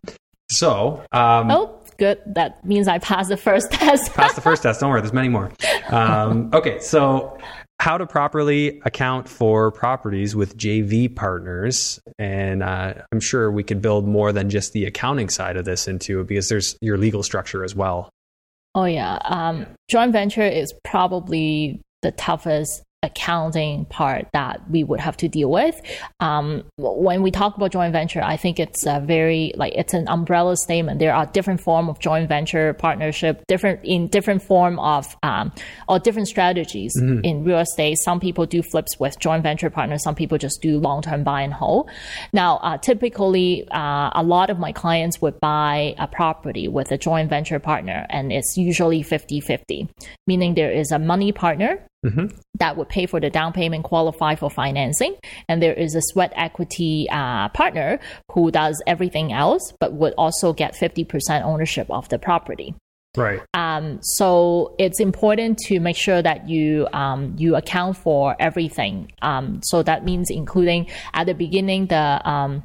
So, 0.51 1.05
um, 1.13 1.53
oh, 1.53 1.79
good. 1.99 2.21
That 2.27 2.65
means 2.65 2.89
I 2.89 2.99
passed 2.99 3.29
the 3.29 3.37
first 3.37 3.71
test. 3.71 4.13
Pass 4.15 4.35
the 4.35 4.41
first 4.41 4.65
test. 4.65 4.81
Don't 4.81 4.91
worry, 4.91 5.03
there's 5.03 5.13
many 5.13 5.29
more. 5.29 5.53
Um, 5.89 6.51
okay, 6.53 6.81
so 6.81 7.39
how 7.81 7.99
to 7.99 8.07
properly 8.07 8.81
account 8.85 9.29
for 9.29 9.71
properties 9.71 10.37
with 10.37 10.57
JV 10.57 11.15
partners, 11.15 12.01
and 12.19 12.63
uh, 12.63 12.95
I'm 13.13 13.21
sure 13.21 13.51
we 13.51 13.63
could 13.63 13.83
build 13.83 14.07
more 14.07 14.33
than 14.33 14.49
just 14.49 14.73
the 14.73 14.87
accounting 14.87 15.29
side 15.29 15.57
of 15.57 15.65
this 15.65 15.89
into 15.89 16.21
it 16.21 16.29
because 16.29 16.49
there's 16.49 16.77
your 16.81 16.97
legal 16.97 17.23
structure 17.23 17.65
as 17.65 17.75
well. 17.75 18.11
Oh 18.75 18.85
yeah, 18.85 19.19
um, 19.25 19.67
joint 19.89 20.13
venture 20.13 20.47
is 20.47 20.73
probably 20.85 21.81
the 22.03 22.13
toughest 22.13 22.84
accounting 23.05 23.85
part 23.85 24.27
that 24.33 24.69
we 24.71 24.83
would 24.83 25.01
have 25.01 25.17
to 25.19 25.29
deal 25.29 25.51
with. 25.51 25.81
Um, 26.21 26.65
when 26.77 27.23
we 27.23 27.31
talk 27.31 27.57
about 27.57 27.73
joint 27.73 27.93
venture, 27.93 28.23
I 28.23 28.37
think 28.37 28.59
it's 28.59 28.87
a 28.87 29.01
very 29.01 29.53
like 29.57 29.75
it's 29.75 29.95
an 29.95 30.09
umbrella 30.09 30.57
statement. 30.57 30.99
There 30.99 31.15
are 31.15 31.27
different 31.27 31.61
form 31.61 31.89
of 31.89 31.99
joint 31.99 32.29
venture 32.29 32.73
partnership, 32.75 33.45
different 33.47 33.81
in 33.85 34.09
different 34.09 34.43
form 34.43 34.79
of 34.79 35.17
um, 35.23 35.53
or 35.89 35.99
different 35.99 36.29
strategies 36.29 36.95
mm-hmm. 36.99 37.25
in 37.25 37.45
real 37.45 37.61
estate. 37.61 37.99
Some 37.99 38.19
people 38.21 38.47
do 38.47 38.63
flips 38.63 38.99
with 38.99 39.19
joint 39.19 39.43
venture 39.43 39.71
partners. 39.71 40.03
Some 40.03 40.15
people 40.15 40.39
just 40.39 40.63
do 40.63 40.79
long 40.79 41.03
term 41.03 41.23
buy 41.25 41.43
and 41.43 41.53
hold. 41.53 41.91
Now, 42.33 42.57
uh, 42.57 42.79
typically, 42.79 43.69
uh, 43.71 44.11
a 44.15 44.23
lot 44.25 44.51
of 44.51 44.59
my 44.59 44.73
clients 44.73 45.21
would 45.21 45.39
buy 45.41 45.95
a 45.99 46.09
property 46.09 46.69
with 46.69 46.91
a 46.91 46.99
joint 46.99 47.29
venture 47.29 47.59
partner, 47.59 48.07
and 48.09 48.33
it's 48.33 48.57
usually 48.57 49.03
50-50, 49.03 49.89
meaning 50.27 50.55
there 50.55 50.73
is 50.73 50.91
a 50.91 50.99
money 50.99 51.33
partner 51.33 51.87
Mm-hmm. 52.05 52.37
that 52.59 52.77
would 52.77 52.91
pay 52.91 53.07
for 53.07 53.19
the 53.19 53.31
down 53.31 53.55
payment, 53.55 53.85
qualify 53.85 54.35
for 54.35 54.51
financing. 54.51 55.17
And 55.49 55.63
there 55.63 55.73
is 55.73 55.95
a 55.95 56.03
sweat 56.03 56.33
equity 56.37 57.09
uh, 57.11 57.49
partner 57.49 57.99
who 58.33 58.51
does 58.51 58.83
everything 58.87 59.33
else, 59.33 59.73
but 59.81 59.95
would 59.95 60.13
also 60.19 60.53
get 60.53 60.75
50% 60.75 61.43
ownership 61.43 61.87
of 61.91 62.09
the 62.11 62.19
property. 62.19 62.75
Right. 63.17 63.41
Um, 63.55 64.01
so 64.03 64.75
it's 64.79 65.01
important 65.01 65.59
to 65.67 65.79
make 65.79 65.97
sure 65.97 66.21
that 66.21 66.49
you 66.49 66.89
um, 66.93 67.35
you 67.39 67.55
account 67.55 67.97
for 67.97 68.35
everything. 68.41 69.13
Um, 69.23 69.61
so 69.63 69.83
that 69.85 70.05
means 70.05 70.31
including 70.31 70.91
at 71.13 71.27
the 71.27 71.35
beginning 71.35 71.87
the 71.87 72.29
um, 72.29 72.65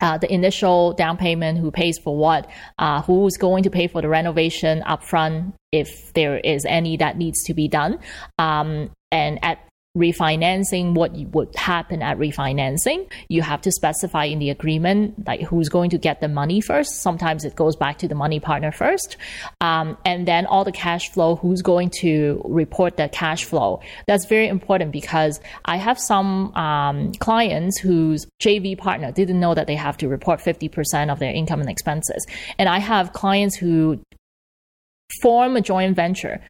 uh, 0.00 0.18
the 0.18 0.32
initial 0.32 0.92
down 0.94 1.16
payment, 1.16 1.58
who 1.58 1.70
pays 1.70 1.98
for 1.98 2.16
what, 2.16 2.48
uh, 2.78 3.02
who's 3.02 3.36
going 3.36 3.62
to 3.62 3.70
pay 3.70 3.86
for 3.86 4.02
the 4.02 4.08
renovation 4.08 4.82
upfront 4.86 5.52
if 5.72 6.12
there 6.14 6.38
is 6.38 6.64
any 6.66 6.96
that 6.96 7.16
needs 7.16 7.42
to 7.44 7.54
be 7.54 7.68
done, 7.68 7.98
um, 8.38 8.90
and 9.12 9.38
at 9.44 9.58
refinancing 9.98 10.94
what 10.94 11.12
would 11.12 11.54
happen 11.56 12.00
at 12.00 12.16
refinancing. 12.16 13.10
You 13.28 13.42
have 13.42 13.60
to 13.62 13.72
specify 13.72 14.24
in 14.24 14.38
the 14.38 14.50
agreement 14.50 15.26
like 15.26 15.42
who's 15.42 15.68
going 15.68 15.90
to 15.90 15.98
get 15.98 16.20
the 16.20 16.28
money 16.28 16.60
first. 16.60 17.02
Sometimes 17.02 17.44
it 17.44 17.56
goes 17.56 17.74
back 17.74 17.98
to 17.98 18.08
the 18.08 18.14
money 18.14 18.38
partner 18.38 18.70
first. 18.70 19.16
Um, 19.60 19.98
and 20.04 20.28
then 20.28 20.46
all 20.46 20.64
the 20.64 20.72
cash 20.72 21.10
flow 21.10 21.34
who's 21.34 21.60
going 21.60 21.90
to 22.00 22.40
report 22.44 22.96
the 22.96 23.08
cash 23.08 23.44
flow. 23.44 23.80
That's 24.06 24.26
very 24.26 24.46
important 24.46 24.92
because 24.92 25.40
i 25.64 25.76
have 25.76 25.98
some 25.98 26.54
um, 26.54 27.12
clients 27.14 27.78
whose 27.78 28.26
jv 28.40 28.78
partner 28.78 29.10
didn't 29.10 29.40
know 29.40 29.54
that 29.54 29.66
they 29.66 29.74
have 29.74 29.96
to 29.98 30.08
report 30.08 30.40
50% 30.40 31.10
of 31.10 31.18
their 31.18 31.32
income 31.32 31.60
and 31.60 31.68
expenses. 31.68 32.26
And 32.58 32.68
i 32.68 32.78
have 32.78 33.12
clients 33.12 33.56
who 33.56 34.00
form 35.20 35.56
a 35.56 35.60
joint 35.60 35.96
venture 35.96 36.40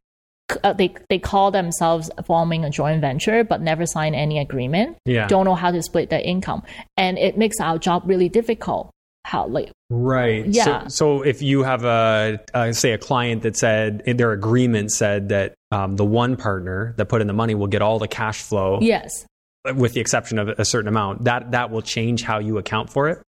uh, 0.64 0.72
they 0.72 0.94
they 1.08 1.18
call 1.18 1.50
themselves 1.50 2.10
forming 2.26 2.64
a 2.64 2.70
joint 2.70 3.00
venture 3.00 3.44
but 3.44 3.60
never 3.60 3.86
sign 3.86 4.14
any 4.14 4.38
agreement. 4.38 4.96
Yeah. 5.04 5.26
Don't 5.26 5.44
know 5.44 5.54
how 5.54 5.70
to 5.70 5.82
split 5.82 6.10
the 6.10 6.24
income, 6.24 6.62
and 6.96 7.18
it 7.18 7.36
makes 7.36 7.60
our 7.60 7.78
job 7.78 8.02
really 8.06 8.28
difficult. 8.28 8.90
How 9.24 9.46
like 9.46 9.70
right? 9.90 10.46
Yeah. 10.46 10.86
So, 10.88 11.18
so 11.18 11.22
if 11.22 11.42
you 11.42 11.62
have 11.62 11.84
a 11.84 12.40
uh, 12.54 12.72
say 12.72 12.92
a 12.92 12.98
client 12.98 13.42
that 13.42 13.56
said 13.56 14.02
in 14.06 14.16
their 14.16 14.32
agreement 14.32 14.92
said 14.92 15.28
that 15.28 15.54
um, 15.70 15.96
the 15.96 16.04
one 16.04 16.36
partner 16.36 16.94
that 16.96 17.06
put 17.06 17.20
in 17.20 17.26
the 17.26 17.32
money 17.32 17.54
will 17.54 17.66
get 17.66 17.82
all 17.82 17.98
the 17.98 18.08
cash 18.08 18.40
flow. 18.40 18.78
Yes. 18.80 19.26
With 19.74 19.92
the 19.92 20.00
exception 20.00 20.38
of 20.38 20.48
a 20.48 20.64
certain 20.64 20.88
amount, 20.88 21.24
that 21.24 21.50
that 21.50 21.70
will 21.70 21.82
change 21.82 22.22
how 22.22 22.38
you 22.38 22.56
account 22.56 22.88
for 22.88 23.10
it. 23.10 23.22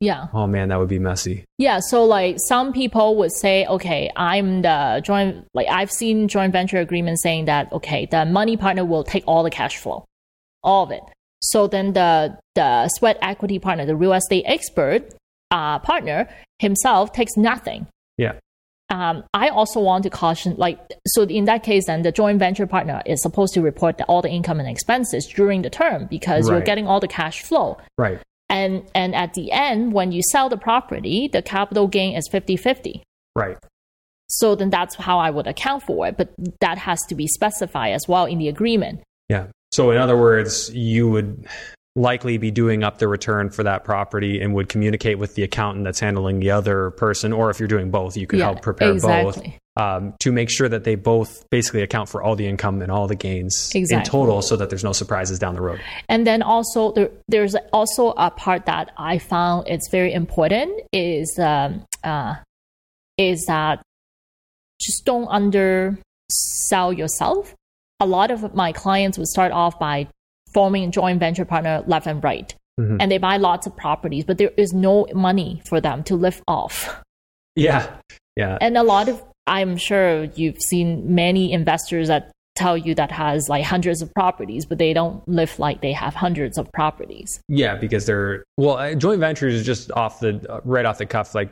Yeah. 0.00 0.26
Oh 0.34 0.46
man, 0.46 0.68
that 0.68 0.78
would 0.78 0.88
be 0.88 0.98
messy. 0.98 1.44
Yeah. 1.56 1.80
So 1.80 2.04
like 2.04 2.36
some 2.38 2.72
people 2.72 3.16
would 3.16 3.32
say, 3.32 3.64
okay, 3.66 4.10
I'm 4.14 4.62
the 4.62 5.00
joint, 5.02 5.46
like 5.54 5.68
I've 5.70 5.90
seen 5.90 6.28
joint 6.28 6.52
venture 6.52 6.78
agreements 6.78 7.22
saying 7.22 7.46
that, 7.46 7.72
okay, 7.72 8.06
the 8.10 8.26
money 8.26 8.56
partner 8.56 8.84
will 8.84 9.04
take 9.04 9.24
all 9.26 9.42
the 9.42 9.50
cash 9.50 9.78
flow, 9.78 10.04
all 10.62 10.84
of 10.84 10.90
it. 10.90 11.02
So 11.40 11.66
then 11.66 11.94
the, 11.94 12.38
the 12.54 12.88
sweat 12.88 13.16
equity 13.22 13.58
partner, 13.58 13.86
the 13.86 13.96
real 13.96 14.12
estate 14.12 14.44
expert 14.46 15.14
uh, 15.50 15.78
partner 15.78 16.28
himself 16.58 17.12
takes 17.12 17.36
nothing. 17.36 17.86
Yeah. 18.18 18.34
Um, 18.88 19.24
I 19.34 19.48
also 19.48 19.80
want 19.80 20.04
to 20.04 20.10
caution, 20.10 20.54
like, 20.58 20.78
so 21.08 21.22
in 21.22 21.46
that 21.46 21.62
case, 21.62 21.86
then 21.86 22.02
the 22.02 22.12
joint 22.12 22.38
venture 22.38 22.66
partner 22.66 23.02
is 23.04 23.20
supposed 23.20 23.54
to 23.54 23.62
report 23.62 23.98
the, 23.98 24.04
all 24.04 24.22
the 24.22 24.28
income 24.28 24.60
and 24.60 24.68
expenses 24.68 25.26
during 25.26 25.62
the 25.62 25.70
term 25.70 26.06
because 26.06 26.48
right. 26.48 26.56
you're 26.56 26.64
getting 26.64 26.86
all 26.86 27.00
the 27.00 27.08
cash 27.08 27.42
flow. 27.42 27.78
Right. 27.98 28.20
And, 28.48 28.88
and 28.94 29.14
at 29.14 29.34
the 29.34 29.50
end, 29.52 29.92
when 29.92 30.12
you 30.12 30.22
sell 30.30 30.48
the 30.48 30.56
property, 30.56 31.28
the 31.32 31.42
capital 31.42 31.88
gain 31.88 32.16
is 32.16 32.28
50 32.30 32.56
50. 32.56 33.02
Right. 33.34 33.56
So 34.28 34.54
then 34.54 34.70
that's 34.70 34.94
how 34.94 35.18
I 35.18 35.30
would 35.30 35.46
account 35.46 35.82
for 35.82 36.06
it. 36.06 36.16
But 36.16 36.32
that 36.60 36.78
has 36.78 37.00
to 37.08 37.14
be 37.14 37.26
specified 37.26 37.92
as 37.92 38.06
well 38.08 38.24
in 38.24 38.38
the 38.38 38.48
agreement. 38.48 39.00
Yeah. 39.28 39.46
So, 39.72 39.90
in 39.90 39.98
other 39.98 40.16
words, 40.16 40.72
you 40.74 41.08
would 41.10 41.46
likely 41.96 42.38
be 42.38 42.50
doing 42.50 42.84
up 42.84 42.98
the 42.98 43.08
return 43.08 43.50
for 43.50 43.62
that 43.64 43.84
property 43.84 44.40
and 44.40 44.54
would 44.54 44.68
communicate 44.68 45.18
with 45.18 45.34
the 45.34 45.42
accountant 45.42 45.84
that's 45.84 45.98
handling 45.98 46.40
the 46.40 46.50
other 46.50 46.90
person, 46.92 47.32
or 47.32 47.50
if 47.50 47.58
you're 47.58 47.68
doing 47.68 47.90
both, 47.90 48.16
you 48.16 48.26
could 48.26 48.38
yeah, 48.38 48.46
help 48.46 48.62
prepare 48.62 48.92
exactly. 48.92 49.48
both 49.48 49.58
um, 49.76 50.14
to 50.20 50.32
make 50.32 50.50
sure 50.50 50.68
that 50.68 50.84
they 50.84 50.94
both 50.94 51.48
basically 51.50 51.82
account 51.82 52.08
for 52.08 52.22
all 52.22 52.36
the 52.36 52.46
income 52.46 52.82
and 52.82 52.90
all 52.90 53.06
the 53.06 53.14
gains 53.14 53.70
exactly. 53.74 53.96
in 53.96 54.04
total, 54.04 54.42
so 54.42 54.56
that 54.56 54.70
there's 54.70 54.84
no 54.84 54.92
surprises 54.92 55.38
down 55.38 55.54
the 55.54 55.60
road. 55.60 55.80
And 56.08 56.26
then 56.26 56.42
also 56.42 56.92
there, 56.92 57.10
there's 57.28 57.54
also 57.72 58.10
a 58.16 58.30
part 58.30 58.66
that 58.66 58.92
I 58.96 59.18
found 59.18 59.68
it's 59.68 59.88
very 59.90 60.12
important 60.12 60.80
is 60.92 61.38
um, 61.38 61.84
uh, 62.02 62.36
is 63.18 63.44
that 63.46 63.82
just 64.80 65.04
don't 65.04 65.28
undersell 65.28 66.92
yourself. 66.92 67.54
A 68.00 68.06
lot 68.06 68.30
of 68.30 68.54
my 68.54 68.72
clients 68.72 69.16
would 69.16 69.28
start 69.28 69.52
off 69.52 69.78
by 69.78 70.08
forming 70.52 70.84
a 70.84 70.90
joint 70.90 71.18
venture 71.20 71.44
partner 71.44 71.82
left 71.86 72.06
and 72.06 72.22
right. 72.22 72.54
Mm-hmm. 72.78 72.98
And 73.00 73.10
they 73.10 73.16
buy 73.16 73.38
lots 73.38 73.66
of 73.66 73.74
properties, 73.74 74.24
but 74.24 74.36
there 74.36 74.52
is 74.58 74.74
no 74.74 75.06
money 75.14 75.62
for 75.64 75.80
them 75.80 76.02
to 76.04 76.14
live 76.14 76.42
off. 76.46 77.02
Yeah. 77.54 77.90
Yeah. 78.36 78.58
And 78.60 78.76
a 78.76 78.82
lot 78.82 79.08
of, 79.08 79.22
I'm 79.46 79.76
sure 79.76 80.24
you've 80.24 80.60
seen 80.60 81.14
many 81.14 81.52
investors 81.52 82.08
that 82.08 82.32
tell 82.56 82.76
you 82.76 82.94
that 82.94 83.12
has 83.12 83.48
like 83.48 83.64
hundreds 83.64 84.02
of 84.02 84.12
properties, 84.14 84.64
but 84.64 84.78
they 84.78 84.92
don't 84.92 85.26
live 85.28 85.58
like 85.58 85.82
they 85.82 85.92
have 85.92 86.14
hundreds 86.14 86.58
of 86.58 86.72
properties. 86.72 87.40
Yeah, 87.48 87.76
because 87.76 88.06
they're 88.06 88.44
well, 88.56 88.94
joint 88.96 89.20
ventures 89.20 89.54
is 89.54 89.64
just 89.64 89.92
off 89.92 90.20
the 90.20 90.44
uh, 90.48 90.60
right 90.64 90.84
off 90.84 90.98
the 90.98 91.06
cuff. 91.06 91.34
Like 91.34 91.50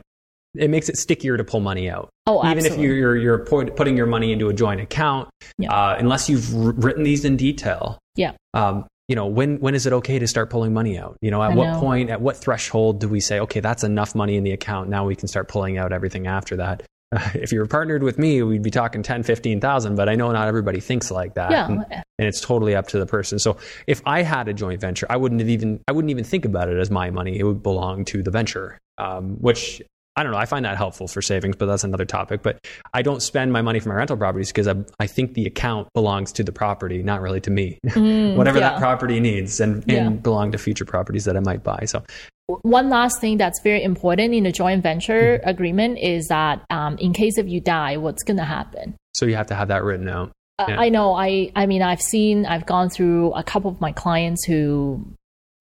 it 0.55 0.69
makes 0.69 0.89
it 0.89 0.97
stickier 0.97 1.37
to 1.37 1.43
pull 1.43 1.59
money 1.59 1.89
out. 1.89 2.09
Oh, 2.27 2.43
absolutely. 2.43 2.67
even 2.67 2.79
if 2.79 2.99
you're 2.99 3.15
you're 3.15 3.39
putting 3.39 3.95
your 3.95 4.07
money 4.07 4.33
into 4.33 4.49
a 4.49 4.53
joint 4.53 4.81
account, 4.81 5.29
yeah. 5.57 5.71
uh, 5.71 5.95
unless 5.97 6.29
you've 6.29 6.53
written 6.53 7.03
these 7.03 7.23
in 7.23 7.37
detail. 7.37 7.99
Yeah. 8.15 8.33
Um, 8.53 8.85
you 9.07 9.15
know 9.15 9.27
when 9.27 9.59
when 9.59 9.75
is 9.75 9.85
it 9.85 9.93
okay 9.93 10.17
to 10.17 10.27
start 10.27 10.49
pulling 10.49 10.73
money 10.73 10.97
out 10.97 11.15
you 11.21 11.29
know 11.29 11.43
at 11.43 11.51
I 11.51 11.55
what 11.55 11.73
know. 11.73 11.79
point 11.79 12.09
at 12.09 12.21
what 12.21 12.37
threshold 12.37 12.99
do 12.99 13.07
we 13.07 13.19
say 13.19 13.39
okay 13.41 13.59
that's 13.59 13.83
enough 13.83 14.15
money 14.15 14.35
in 14.35 14.43
the 14.43 14.51
account 14.51 14.89
now 14.89 15.05
we 15.05 15.15
can 15.15 15.27
start 15.27 15.47
pulling 15.47 15.77
out 15.77 15.93
everything 15.93 16.25
after 16.25 16.55
that 16.55 16.81
if 17.35 17.51
you 17.51 17.59
were 17.59 17.67
partnered 17.67 18.03
with 18.03 18.17
me 18.17 18.41
we'd 18.43 18.63
be 18.63 18.71
talking 18.71 19.03
10 19.03 19.23
15,000 19.23 19.95
but 19.95 20.09
I 20.09 20.15
know 20.15 20.31
not 20.31 20.47
everybody 20.47 20.79
thinks 20.79 21.11
like 21.11 21.35
that. 21.35 21.51
Yeah. 21.51 21.67
and, 21.67 21.85
and, 21.89 22.03
it's 22.17 22.41
totally 22.41 22.75
up 22.75 22.87
to 22.89 22.99
the 22.99 23.05
person. 23.05 23.39
So 23.39 23.57
if 23.87 24.01
I 24.05 24.21
had 24.21 24.47
a 24.47 24.53
joint 24.53 24.81
venture 24.81 25.07
I 25.09 25.17
wouldn't 25.17 25.41
even 25.41 25.81
I 25.87 25.91
wouldn't 25.91 26.11
even 26.11 26.23
think 26.23 26.45
about 26.45 26.69
it 26.69 26.77
as 26.77 26.89
my 26.89 27.09
money. 27.09 27.37
It 27.37 27.43
would 27.43 27.63
belong 27.63 28.05
to 28.05 28.23
the 28.23 28.31
venture 28.31 28.79
um, 28.97 29.35
which 29.41 29.81
I 30.15 30.23
don't 30.23 30.31
know. 30.31 30.37
I 30.37 30.45
find 30.45 30.63
that 30.65 30.77
helpful 30.77 31.07
for 31.07 31.21
savings, 31.21 31.55
but 31.57 31.65
that's 31.65 31.83
another 31.83 32.05
topic. 32.05 32.41
But 32.41 32.57
I 32.93 33.01
don't 33.01 33.21
spend 33.21 33.51
my 33.51 33.61
money 33.61 33.79
for 33.79 33.89
my 33.89 33.95
rental 33.95 34.15
properties 34.17 34.49
because 34.49 34.67
I, 34.67 34.75
I 34.99 35.07
think 35.07 35.33
the 35.33 35.45
account 35.45 35.89
belongs 35.93 36.31
to 36.33 36.43
the 36.43 36.51
property, 36.53 37.03
not 37.03 37.21
really 37.21 37.41
to 37.41 37.51
me. 37.51 37.77
Mm, 37.85 38.35
Whatever 38.37 38.59
yeah. 38.59 38.69
that 38.71 38.79
property 38.79 39.19
needs 39.19 39.59
and, 39.59 39.83
and 39.91 40.23
belong 40.23 40.51
to 40.53 40.57
future 40.57 40.85
properties 40.85 41.25
that 41.25 41.35
I 41.35 41.41
might 41.41 41.63
buy. 41.63 41.83
So, 41.85 42.01
One 42.47 42.89
last 42.89 43.19
thing 43.19 43.37
that's 43.37 43.59
very 43.61 43.83
important 43.83 44.33
in 44.33 44.45
a 44.45 44.51
joint 44.51 44.83
venture 44.83 45.39
Mm-hmm. 45.39 45.49
agreement 45.49 45.99
is 45.99 46.27
that 46.29 46.63
um, 46.69 46.97
in 46.99 47.11
case 47.11 47.37
if 47.37 47.47
you 47.47 47.59
die, 47.59 47.97
what's 47.97 48.23
going 48.23 48.37
to 48.37 48.45
happen? 48.45 48.95
so 49.15 49.25
you 49.25 49.35
have 49.35 49.47
to 49.47 49.55
have 49.55 49.67
that 49.69 49.83
written 49.83 50.07
out. 50.09 50.31
Uh, 50.59 50.65
Yeah. 50.69 50.79
I 50.79 50.89
know. 50.89 51.13
I 51.13 51.51
I 51.55 51.65
mean, 51.65 51.81
I've 51.81 52.01
seen. 52.01 52.45
I've 52.45 52.65
gone 52.65 52.89
through 52.89 53.33
a 53.33 53.43
couple 53.43 53.69
of 53.71 53.81
my 53.81 53.91
clients 53.91 54.45
who 54.45 55.05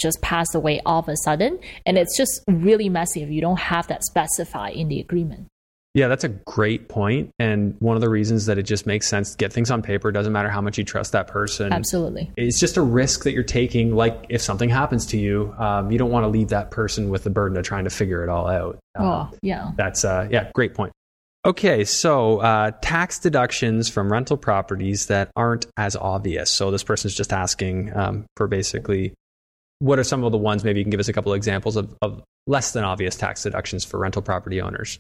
just 0.05 0.23
passed 0.23 0.55
away 0.55 0.81
all 0.87 1.01
of 1.01 1.09
a 1.09 1.17
sudden, 1.17 1.59
and 1.85 1.99
it's 1.99 2.17
just 2.17 2.45
really 2.47 2.89
messy 2.89 3.23
if 3.23 3.31
you 3.31 3.41
don't 3.41 3.59
have 3.59 3.89
that 3.89 4.05
specified 4.05 4.75
in 4.75 4.87
the 4.87 5.01
agreement. 5.01 5.49
Yeah, 5.95 6.09
that's 6.09 6.25
a 6.25 6.29
great 6.29 6.89
point. 6.89 7.31
And 7.39 7.77
one 7.79 7.97
of 7.97 8.01
the 8.01 8.09
reasons 8.09 8.47
that 8.47 8.59
it 8.59 8.65
just 8.65 8.85
makes 8.85 9.07
sense 9.07 9.31
to 9.31 9.37
get 9.37 9.53
things 9.53 9.71
on 9.71 9.81
paper 9.81 10.11
doesn't 10.11 10.33
matter 10.33 10.49
how 10.49 10.61
much 10.61 10.77
you 10.77 10.83
trust 10.83 11.13
that 11.13 11.29
person. 11.29 11.73
Absolutely. 11.73 12.33
It's 12.37 12.59
just 12.59 12.77
a 12.77 12.83
risk 12.83 13.23
that 13.23 13.33
you're 13.33 13.45
taking. 13.45 13.95
Like 13.95 14.27
if 14.29 14.43
something 14.43 14.69
happens 14.69 15.07
to 15.07 15.17
you, 15.17 15.55
um, 15.57 15.93
you 15.93 15.99
don't 15.99 16.11
want 16.11 16.25
to 16.25 16.29
leave 16.29 16.49
that 16.49 16.73
person 16.73 17.11
with 17.11 17.23
the 17.23 17.31
burden 17.31 17.57
of 17.57 17.65
trying 17.65 17.85
to 17.85 17.91
figure 17.91 18.25
it 18.25 18.29
all 18.29 18.49
out. 18.49 18.77
Oh, 18.99 19.31
yeah. 19.41 19.71
That's, 19.77 20.05
uh, 20.05 20.27
yeah, 20.33 20.51
great 20.53 20.75
point. 20.75 20.93
Okay, 21.47 21.85
so 21.85 22.39
uh, 22.39 22.73
tax 22.83 23.21
deductions 23.21 23.89
from 23.89 24.11
rental 24.11 24.37
properties 24.37 25.07
that 25.07 25.31
aren't 25.37 25.67
as 25.77 25.95
obvious. 25.95 26.51
So 26.51 26.73
this 26.73 26.83
person 26.83 27.09
is 27.09 27.15
just 27.15 27.33
asking 27.33 27.95
um, 27.95 28.27
for 28.37 28.49
basically 28.49 29.13
what 29.85 29.99
are 29.99 30.05
some 30.05 30.25
of 30.25 30.33
the 30.33 30.39
ones? 30.39 30.65
Maybe 30.65 30.81
you 30.81 30.85
can 30.85 30.91
give 30.91 31.01
us 31.01 31.09
a 31.09 31.13
couple 31.13 31.33
of 31.33 31.37
examples 31.37 31.77
of, 31.77 31.95
of 32.01 32.23
less 32.47 32.73
than 32.73 32.85
obvious 32.85 33.17
tax 33.17 33.43
deductions 33.43 33.85
for 33.85 34.01
rental 34.01 34.23
property 34.23 34.61
owners. 34.61 34.99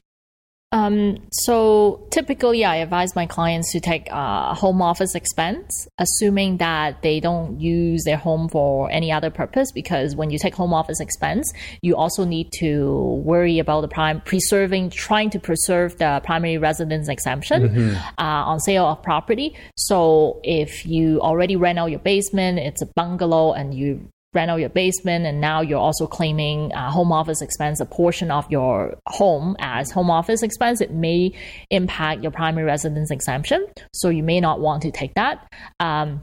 Um, 0.72 1.18
so 1.32 2.06
typically, 2.10 2.64
I 2.64 2.76
advise 2.76 3.14
my 3.14 3.26
clients 3.26 3.70
to 3.72 3.80
take 3.80 4.08
a 4.10 4.54
home 4.54 4.82
office 4.82 5.14
expense, 5.14 5.86
assuming 5.98 6.56
that 6.58 7.00
they 7.00 7.20
don't 7.20 7.60
use 7.60 8.02
their 8.04 8.16
home 8.16 8.48
for 8.48 8.90
any 8.90 9.12
other 9.12 9.30
purpose. 9.30 9.70
Because 9.72 10.16
when 10.16 10.30
you 10.30 10.38
take 10.38 10.54
home 10.54 10.74
office 10.74 11.00
expense, 11.00 11.50
you 11.80 11.96
also 11.96 12.24
need 12.24 12.50
to 12.58 13.22
worry 13.24 13.60
about 13.60 13.82
the 13.82 13.88
prime 13.88 14.20
preserving, 14.20 14.90
trying 14.90 15.30
to 15.30 15.38
preserve 15.38 15.96
the 15.98 16.20
primary 16.24 16.58
residence 16.58 17.08
exemption 17.08 17.68
mm-hmm. 17.68 17.96
uh, 18.18 18.50
on 18.50 18.58
sale 18.60 18.86
of 18.86 19.02
property. 19.02 19.56
So 19.76 20.40
if 20.42 20.84
you 20.84 21.20
already 21.20 21.56
rent 21.56 21.78
out 21.78 21.86
your 21.86 22.00
basement, 22.00 22.58
it's 22.58 22.82
a 22.82 22.86
bungalow, 22.86 23.52
and 23.52 23.72
you 23.72 24.10
rent 24.34 24.50
out 24.50 24.60
your 24.60 24.68
basement 24.68 25.26
and 25.26 25.40
now 25.40 25.60
you're 25.60 25.78
also 25.78 26.06
claiming 26.06 26.72
uh, 26.72 26.90
home 26.90 27.12
office 27.12 27.40
expense 27.40 27.80
a 27.80 27.86
portion 27.86 28.30
of 28.30 28.50
your 28.50 28.96
home 29.06 29.56
as 29.60 29.90
home 29.90 30.10
office 30.10 30.42
expense. 30.42 30.80
It 30.80 30.92
may 30.92 31.32
impact 31.70 32.22
your 32.22 32.32
primary 32.32 32.66
residence 32.66 33.10
exemption 33.10 33.66
so 33.92 34.08
you 34.08 34.22
may 34.22 34.40
not 34.40 34.60
want 34.60 34.82
to 34.82 34.90
take 34.90 35.14
that. 35.14 35.46
Um, 35.80 36.22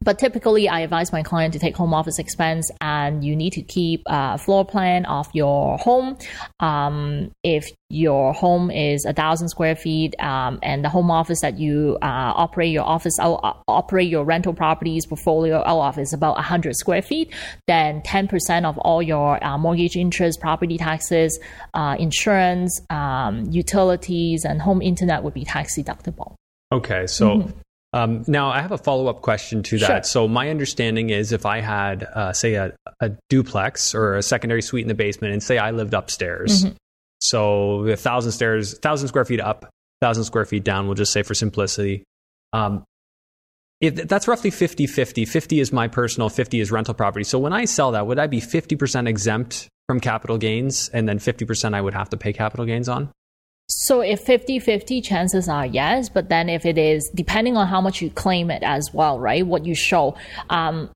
but 0.00 0.18
typically, 0.18 0.68
I 0.68 0.80
advise 0.80 1.12
my 1.12 1.22
client 1.22 1.52
to 1.54 1.58
take 1.58 1.76
home 1.76 1.92
office 1.92 2.18
expense, 2.18 2.70
and 2.80 3.24
you 3.24 3.34
need 3.34 3.52
to 3.54 3.62
keep 3.62 4.02
a 4.06 4.38
floor 4.38 4.64
plan 4.64 5.04
of 5.06 5.28
your 5.32 5.78
home. 5.78 6.18
Um, 6.60 7.32
if 7.42 7.70
your 7.90 8.32
home 8.32 8.70
is 8.70 9.04
a 9.04 9.12
thousand 9.12 9.48
square 9.48 9.74
feet, 9.74 10.14
um, 10.20 10.58
and 10.62 10.84
the 10.84 10.88
home 10.88 11.10
office 11.10 11.40
that 11.40 11.58
you 11.58 11.98
uh, 12.02 12.32
operate 12.34 12.70
your 12.70 12.84
office 12.84 13.18
out, 13.20 13.40
uh, 13.42 13.54
operate 13.66 14.08
your 14.08 14.24
rental 14.24 14.54
properties 14.54 15.06
portfolio 15.06 15.62
out 15.64 15.88
of 15.88 15.98
is 15.98 16.12
about 16.12 16.38
hundred 16.38 16.76
square 16.76 17.02
feet, 17.02 17.32
then 17.66 18.02
ten 18.02 18.28
percent 18.28 18.66
of 18.66 18.78
all 18.78 19.02
your 19.02 19.42
uh, 19.44 19.58
mortgage 19.58 19.96
interest, 19.96 20.40
property 20.40 20.78
taxes, 20.78 21.38
uh, 21.74 21.96
insurance, 21.98 22.80
um, 22.90 23.46
utilities, 23.50 24.44
and 24.44 24.62
home 24.62 24.80
internet 24.80 25.22
would 25.22 25.34
be 25.34 25.44
tax 25.44 25.76
deductible. 25.76 26.34
Okay, 26.72 27.06
so. 27.06 27.28
Mm-hmm 27.28 27.60
um, 27.94 28.24
now, 28.26 28.50
I 28.50 28.60
have 28.60 28.72
a 28.72 28.78
follow 28.78 29.06
up 29.06 29.22
question 29.22 29.62
to 29.64 29.78
that. 29.78 29.86
Sure. 29.86 30.02
So, 30.02 30.28
my 30.28 30.50
understanding 30.50 31.08
is 31.08 31.32
if 31.32 31.46
I 31.46 31.60
had, 31.60 32.04
uh, 32.04 32.32
say, 32.34 32.54
a, 32.54 32.74
a, 33.00 33.12
duplex 33.30 33.94
or 33.94 34.16
a 34.16 34.22
secondary 34.22 34.60
suite 34.60 34.82
in 34.82 34.88
the 34.88 34.94
basement, 34.94 35.32
and 35.32 35.42
say 35.42 35.56
I 35.56 35.70
lived 35.70 35.94
upstairs, 35.94 36.64
mm-hmm. 36.64 36.74
so 37.20 37.86
a 37.86 37.96
thousand 37.96 38.32
stairs, 38.32 38.78
thousand 38.78 39.08
square 39.08 39.24
feet 39.24 39.40
up, 39.40 39.70
thousand 40.02 40.24
square 40.24 40.44
feet 40.44 40.64
down, 40.64 40.86
we'll 40.86 40.96
just 40.96 41.12
say 41.12 41.22
for 41.22 41.34
simplicity. 41.34 42.04
Um, 42.52 42.84
if 43.80 43.94
that's 43.94 44.28
roughly 44.28 44.50
50 44.50 44.86
50. 44.86 45.24
50 45.24 45.60
is 45.60 45.72
my 45.72 45.88
personal, 45.88 46.28
50 46.28 46.60
is 46.60 46.70
rental 46.70 46.94
property. 46.94 47.24
So, 47.24 47.38
when 47.38 47.54
I 47.54 47.64
sell 47.64 47.92
that, 47.92 48.06
would 48.06 48.18
I 48.18 48.26
be 48.26 48.42
50% 48.42 49.08
exempt 49.08 49.66
from 49.86 50.00
capital 50.00 50.36
gains, 50.36 50.90
and 50.90 51.08
then 51.08 51.18
50% 51.18 51.72
I 51.72 51.80
would 51.80 51.94
have 51.94 52.10
to 52.10 52.18
pay 52.18 52.34
capital 52.34 52.66
gains 52.66 52.90
on? 52.90 53.10
So 53.70 54.00
if 54.00 54.24
50-50 54.24 55.04
chances 55.04 55.48
are 55.48 55.66
yes, 55.66 56.08
but 56.08 56.28
then 56.28 56.48
if 56.48 56.64
it 56.64 56.78
is 56.78 57.10
depending 57.14 57.56
on 57.56 57.66
how 57.66 57.80
much 57.80 58.00
you 58.00 58.10
claim 58.10 58.50
it 58.50 58.62
as 58.62 58.90
well, 58.92 59.18
right? 59.18 59.46
What 59.46 59.66
you 59.66 59.74
show, 59.74 60.16
um, 60.48 60.90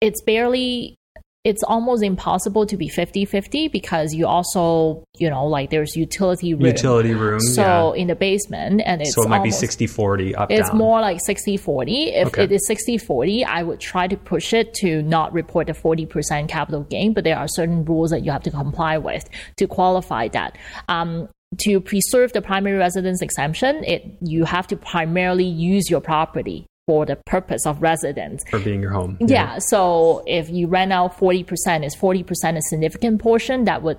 it's 0.00 0.22
barely 0.22 0.96
it's 1.44 1.62
almost 1.62 2.02
impossible 2.02 2.64
to 2.64 2.76
be 2.76 2.88
50-50 2.88 3.70
because 3.70 4.14
you 4.14 4.26
also 4.26 5.04
you 5.18 5.28
know 5.28 5.46
like 5.46 5.68
there's 5.68 5.94
utility 5.94 6.54
room 6.54 6.64
utility 6.64 7.12
room 7.12 7.38
so 7.38 7.94
yeah. 7.94 8.00
in 8.00 8.08
the 8.08 8.14
basement 8.14 8.80
and 8.84 9.02
it's 9.02 9.14
so 9.14 9.22
it 9.22 9.28
might 9.28 9.40
almost, 9.40 9.60
be 9.60 9.86
60-40 9.86 10.38
up 10.38 10.50
it's 10.50 10.70
down. 10.70 10.78
more 10.78 11.00
like 11.02 11.18
60-40 11.28 12.14
if 12.14 12.28
okay. 12.28 12.44
it 12.44 12.52
is 12.52 12.66
60-40 12.68 13.44
i 13.44 13.62
would 13.62 13.78
try 13.78 14.06
to 14.06 14.16
push 14.16 14.54
it 14.54 14.72
to 14.74 15.02
not 15.02 15.32
report 15.34 15.66
the 15.66 15.74
40% 15.74 16.48
capital 16.48 16.82
gain 16.84 17.12
but 17.12 17.24
there 17.24 17.36
are 17.36 17.46
certain 17.46 17.84
rules 17.84 18.10
that 18.10 18.24
you 18.24 18.32
have 18.32 18.42
to 18.44 18.50
comply 18.50 18.96
with 18.96 19.28
to 19.58 19.66
qualify 19.66 20.28
that 20.28 20.56
um, 20.88 21.28
to 21.58 21.80
preserve 21.80 22.32
the 22.32 22.42
primary 22.42 22.78
residence 22.78 23.22
exemption, 23.22 23.84
it 23.84 24.04
you 24.20 24.44
have 24.44 24.66
to 24.68 24.76
primarily 24.76 25.44
use 25.44 25.90
your 25.90 26.00
property 26.00 26.66
for 26.86 27.06
the 27.06 27.16
purpose 27.26 27.66
of 27.66 27.80
residence. 27.80 28.42
For 28.50 28.58
being 28.58 28.82
your 28.82 28.92
home. 28.92 29.16
Yeah. 29.20 29.26
yeah. 29.54 29.58
So 29.58 30.22
if 30.26 30.50
you 30.50 30.66
rent 30.66 30.92
out 30.92 31.16
40%, 31.18 31.84
is 31.84 31.96
40% 31.96 32.56
a 32.56 32.62
significant 32.62 33.22
portion 33.22 33.64
that 33.64 33.82
would 33.82 33.98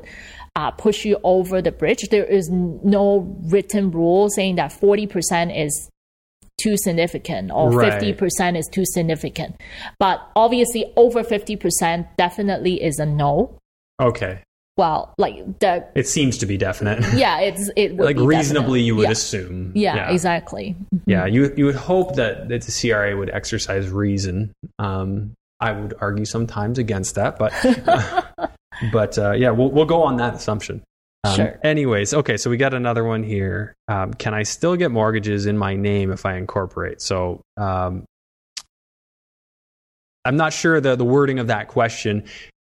uh, 0.55 0.71
push 0.71 1.03
you 1.03 1.19
over 1.23 1.61
the 1.61 1.71
bridge? 1.71 2.09
There 2.11 2.25
is 2.25 2.49
no 2.49 3.35
written 3.45 3.91
rule 3.91 4.29
saying 4.29 4.55
that 4.57 4.71
40% 4.71 5.65
is 5.65 5.89
too 6.61 6.77
significant 6.77 7.51
or 7.51 7.71
right. 7.71 8.01
50% 8.01 8.57
is 8.57 8.69
too 8.71 8.85
significant. 8.85 9.55
But 9.99 10.21
obviously, 10.35 10.93
over 10.95 11.23
50% 11.23 12.07
definitely 12.17 12.83
is 12.83 12.99
a 12.99 13.05
no. 13.05 13.57
Okay 13.99 14.41
well, 14.77 15.13
like 15.17 15.59
the 15.59 15.87
it 15.95 16.07
seems 16.07 16.37
to 16.39 16.45
be 16.45 16.57
definite. 16.57 17.03
Yeah, 17.15 17.39
it's 17.39 17.69
it 17.75 17.95
like 17.95 18.17
reasonably 18.17 18.79
definite. 18.79 18.85
you 18.85 18.95
would 18.97 19.03
yeah. 19.03 19.11
assume. 19.11 19.71
Yeah, 19.73 19.95
yeah. 19.95 20.11
exactly. 20.11 20.75
Mm-hmm. 20.93 21.09
Yeah, 21.09 21.25
you 21.25 21.53
you 21.55 21.65
would 21.65 21.75
hope 21.75 22.15
that, 22.15 22.49
that 22.49 22.61
the 22.61 22.89
CRA 22.89 23.15
would 23.15 23.29
exercise 23.29 23.89
reason. 23.89 24.51
Um, 24.79 25.33
I 25.61 25.71
would 25.71 25.93
argue 26.01 26.25
sometimes 26.25 26.77
against 26.77 27.15
that, 27.15 27.39
but 27.39 27.53
uh, 27.87 28.21
but 28.91 29.17
uh, 29.17 29.31
yeah, 29.31 29.51
we'll 29.51 29.71
we'll 29.71 29.85
go 29.85 30.03
on 30.03 30.17
that 30.17 30.35
assumption. 30.35 30.83
Um, 31.23 31.35
sure. 31.35 31.59
Anyways, 31.63 32.13
okay, 32.13 32.37
so 32.37 32.49
we 32.49 32.57
got 32.57 32.73
another 32.73 33.03
one 33.03 33.23
here. 33.23 33.75
Um, 33.87 34.13
can 34.13 34.33
I 34.33 34.43
still 34.43 34.75
get 34.75 34.91
mortgages 34.91 35.45
in 35.45 35.57
my 35.57 35.75
name 35.75 36.11
if 36.11 36.25
I 36.25 36.35
incorporate? 36.35 37.01
So 37.01 37.41
um, 37.57 38.03
I'm 40.25 40.37
not 40.37 40.53
sure 40.53 40.81
the, 40.81 40.95
the 40.95 41.05
wording 41.05 41.39
of 41.39 41.47
that 41.47 41.67
question 41.69 42.25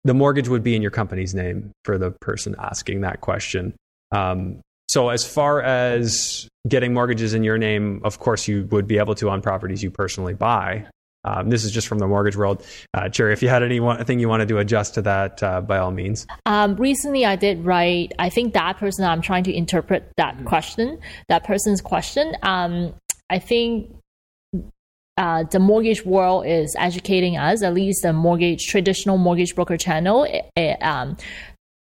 the 0.04 0.14
mortgage 0.14 0.48
would 0.48 0.64
be 0.64 0.76
in 0.76 0.82
your 0.82 0.92
company's 0.92 1.34
name 1.34 1.72
for 1.86 1.98
the 1.98 2.12
person 2.12 2.56
asking 2.60 3.02
that 3.02 3.22
question. 3.22 3.74
Um, 4.12 4.62
so, 4.90 5.10
as 5.10 5.26
far 5.26 5.62
as 5.62 6.50
getting 6.68 6.94
mortgages 6.94 7.34
in 7.34 7.44
your 7.44 7.58
name, 7.58 8.02
of 8.04 8.20
course, 8.20 8.48
you 8.48 8.68
would 8.72 8.88
be 8.88 8.98
able 8.98 9.16
to 9.16 9.30
on 9.30 9.42
properties 9.42 9.82
you 9.82 9.92
personally 9.92 10.34
buy. 10.34 10.86
Um, 11.24 11.50
this 11.50 11.64
is 11.64 11.72
just 11.72 11.88
from 11.88 12.00
the 12.00 12.08
mortgage 12.08 12.36
world. 12.36 12.66
Uh, 12.94 13.08
Cherry, 13.08 13.32
if 13.32 13.44
you 13.44 13.50
had 13.50 13.62
anything 13.64 14.20
you 14.20 14.28
wanted 14.28 14.48
to 14.48 14.58
adjust 14.58 14.96
to 14.96 15.04
that, 15.04 15.42
uh, 15.44 15.62
by 15.62 15.78
all 15.78 15.92
means. 15.92 16.26
Um, 16.46 16.76
recently, 16.76 17.26
I 17.26 17.36
did 17.36 17.64
write, 17.64 18.14
I 18.18 18.30
think 18.30 18.54
that 18.54 18.78
person, 18.78 19.06
I'm 19.06 19.22
trying 19.22 19.44
to 19.44 19.54
interpret 19.54 20.12
that 20.18 20.36
mm-hmm. 20.36 20.46
question, 20.46 21.00
that 21.30 21.44
person's 21.44 21.80
question. 21.80 22.36
Um, 22.42 22.94
I 23.30 23.40
think 23.40 23.96
uh, 25.17 25.43
the 25.43 25.60
mortgage 25.60 26.06
world 26.06 26.45
is 26.45 26.76
educating 26.80 27.38
us, 27.38 27.63
at 27.63 27.74
least 27.74 28.04
the 28.04 28.13
mortgage 28.13 28.65
traditional 28.67 29.17
mortgage 29.17 29.56
broker 29.56 29.78
channel. 29.78 30.24
It, 30.24 30.50
it, 30.56 30.82
um, 30.82 31.17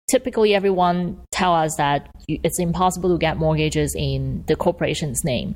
typically, 0.09 0.55
everyone 0.55 1.21
tell 1.31 1.53
us 1.53 1.75
that 1.77 2.09
it's 2.27 2.59
impossible 2.59 3.13
to 3.13 3.19
get 3.19 3.37
mortgages 3.37 3.95
in 3.97 4.43
the 4.47 4.55
corporation's 4.55 5.23
name. 5.23 5.55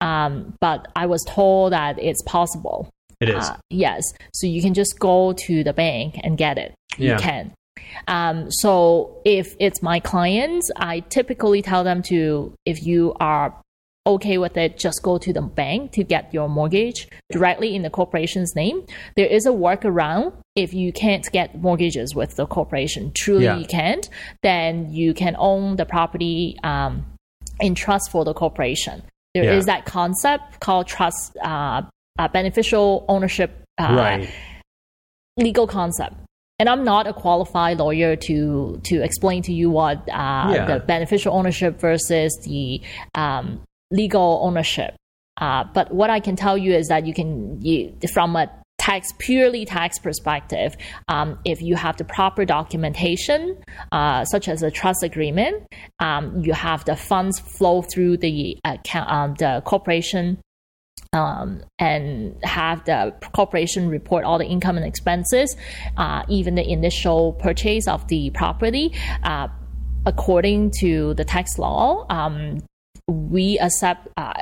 Um, 0.00 0.54
but 0.60 0.88
I 0.96 1.06
was 1.06 1.24
told 1.26 1.72
that 1.72 1.98
it's 1.98 2.22
possible. 2.22 2.88
It 3.20 3.28
is. 3.28 3.48
Uh, 3.48 3.56
yes. 3.68 4.02
So 4.32 4.46
you 4.46 4.62
can 4.62 4.72
just 4.72 4.98
go 4.98 5.32
to 5.32 5.64
the 5.64 5.72
bank 5.72 6.18
and 6.22 6.38
get 6.38 6.58
it. 6.58 6.74
Yeah. 6.96 7.16
You 7.16 7.18
can. 7.18 7.52
Um, 8.08 8.50
so 8.50 9.20
if 9.24 9.54
it's 9.58 9.82
my 9.82 10.00
clients, 10.00 10.70
I 10.76 11.00
typically 11.00 11.60
tell 11.60 11.84
them 11.84 12.02
to, 12.04 12.54
if 12.64 12.86
you 12.86 13.14
are 13.20 13.54
okay 14.06 14.38
with 14.38 14.56
it, 14.56 14.78
just 14.78 15.02
go 15.02 15.18
to 15.18 15.32
the 15.32 15.42
bank 15.42 15.92
to 15.92 16.04
get 16.04 16.32
your 16.32 16.48
mortgage 16.48 17.08
directly 17.30 17.74
in 17.74 17.82
the 17.82 17.90
corporation's 17.90 18.54
name. 18.56 18.84
There 19.16 19.26
is 19.26 19.46
a 19.46 19.50
workaround 19.50 20.32
if 20.56 20.72
you 20.72 20.92
can't 20.92 21.24
get 21.32 21.60
mortgages 21.60 22.14
with 22.14 22.36
the 22.36 22.46
corporation. 22.46 23.12
Truly, 23.14 23.44
yeah. 23.44 23.58
you 23.58 23.66
can't. 23.66 24.08
Then 24.42 24.92
you 24.92 25.14
can 25.14 25.36
own 25.38 25.76
the 25.76 25.84
property 25.84 26.56
um, 26.64 27.04
in 27.60 27.74
trust 27.74 28.10
for 28.10 28.24
the 28.24 28.34
corporation. 28.34 29.02
There 29.34 29.44
yeah. 29.44 29.54
is 29.54 29.66
that 29.66 29.84
concept 29.84 30.60
called 30.60 30.88
trust, 30.88 31.36
uh, 31.42 31.82
uh, 32.18 32.28
beneficial 32.28 33.04
ownership, 33.08 33.62
uh, 33.78 33.94
right. 33.94 34.30
legal 35.36 35.66
concept 35.66 36.16
and 36.58 36.68
I'm 36.68 36.84
not 36.84 37.06
a 37.06 37.14
qualified 37.14 37.78
lawyer 37.78 38.16
to 38.16 38.80
to 38.84 39.02
explain 39.02 39.42
to 39.44 39.52
you 39.52 39.70
what 39.70 39.96
uh, 40.10 40.52
yeah. 40.52 40.66
the 40.66 40.80
beneficial 40.80 41.32
ownership 41.34 41.80
versus 41.80 42.38
the 42.44 42.82
um, 43.14 43.62
legal 43.90 44.40
ownership. 44.42 44.94
Uh, 45.36 45.64
but 45.72 45.92
what 45.92 46.10
I 46.10 46.20
can 46.20 46.36
tell 46.36 46.58
you 46.58 46.74
is 46.74 46.88
that 46.88 47.06
you 47.06 47.14
can, 47.14 47.60
you, 47.62 47.96
from 48.12 48.36
a 48.36 48.50
tax 48.78 49.12
purely 49.18 49.64
tax 49.64 49.98
perspective, 49.98 50.76
um, 51.08 51.38
if 51.44 51.62
you 51.62 51.76
have 51.76 51.96
the 51.96 52.04
proper 52.04 52.44
documentation, 52.44 53.56
uh, 53.92 54.24
such 54.24 54.48
as 54.48 54.62
a 54.62 54.70
trust 54.70 55.02
agreement, 55.02 55.66
um, 55.98 56.40
you 56.40 56.52
have 56.52 56.84
the 56.84 56.96
funds 56.96 57.38
flow 57.38 57.82
through 57.82 58.16
the 58.16 58.58
account, 58.64 59.10
um, 59.10 59.34
the 59.34 59.62
corporation 59.64 60.38
um, 61.12 61.62
and 61.78 62.36
have 62.44 62.84
the 62.84 63.14
corporation 63.34 63.88
report 63.88 64.24
all 64.24 64.38
the 64.38 64.46
income 64.46 64.76
and 64.76 64.86
expenses, 64.86 65.56
uh, 65.96 66.22
even 66.28 66.54
the 66.54 66.68
initial 66.68 67.32
purchase 67.34 67.88
of 67.88 68.06
the 68.08 68.30
property. 68.30 68.92
Uh, 69.22 69.48
according 70.06 70.70
to 70.80 71.12
the 71.14 71.24
tax 71.24 71.58
law, 71.58 72.06
um, 72.08 72.58
we 73.10 73.58
accept. 73.58 74.08
Uh, 74.16 74.32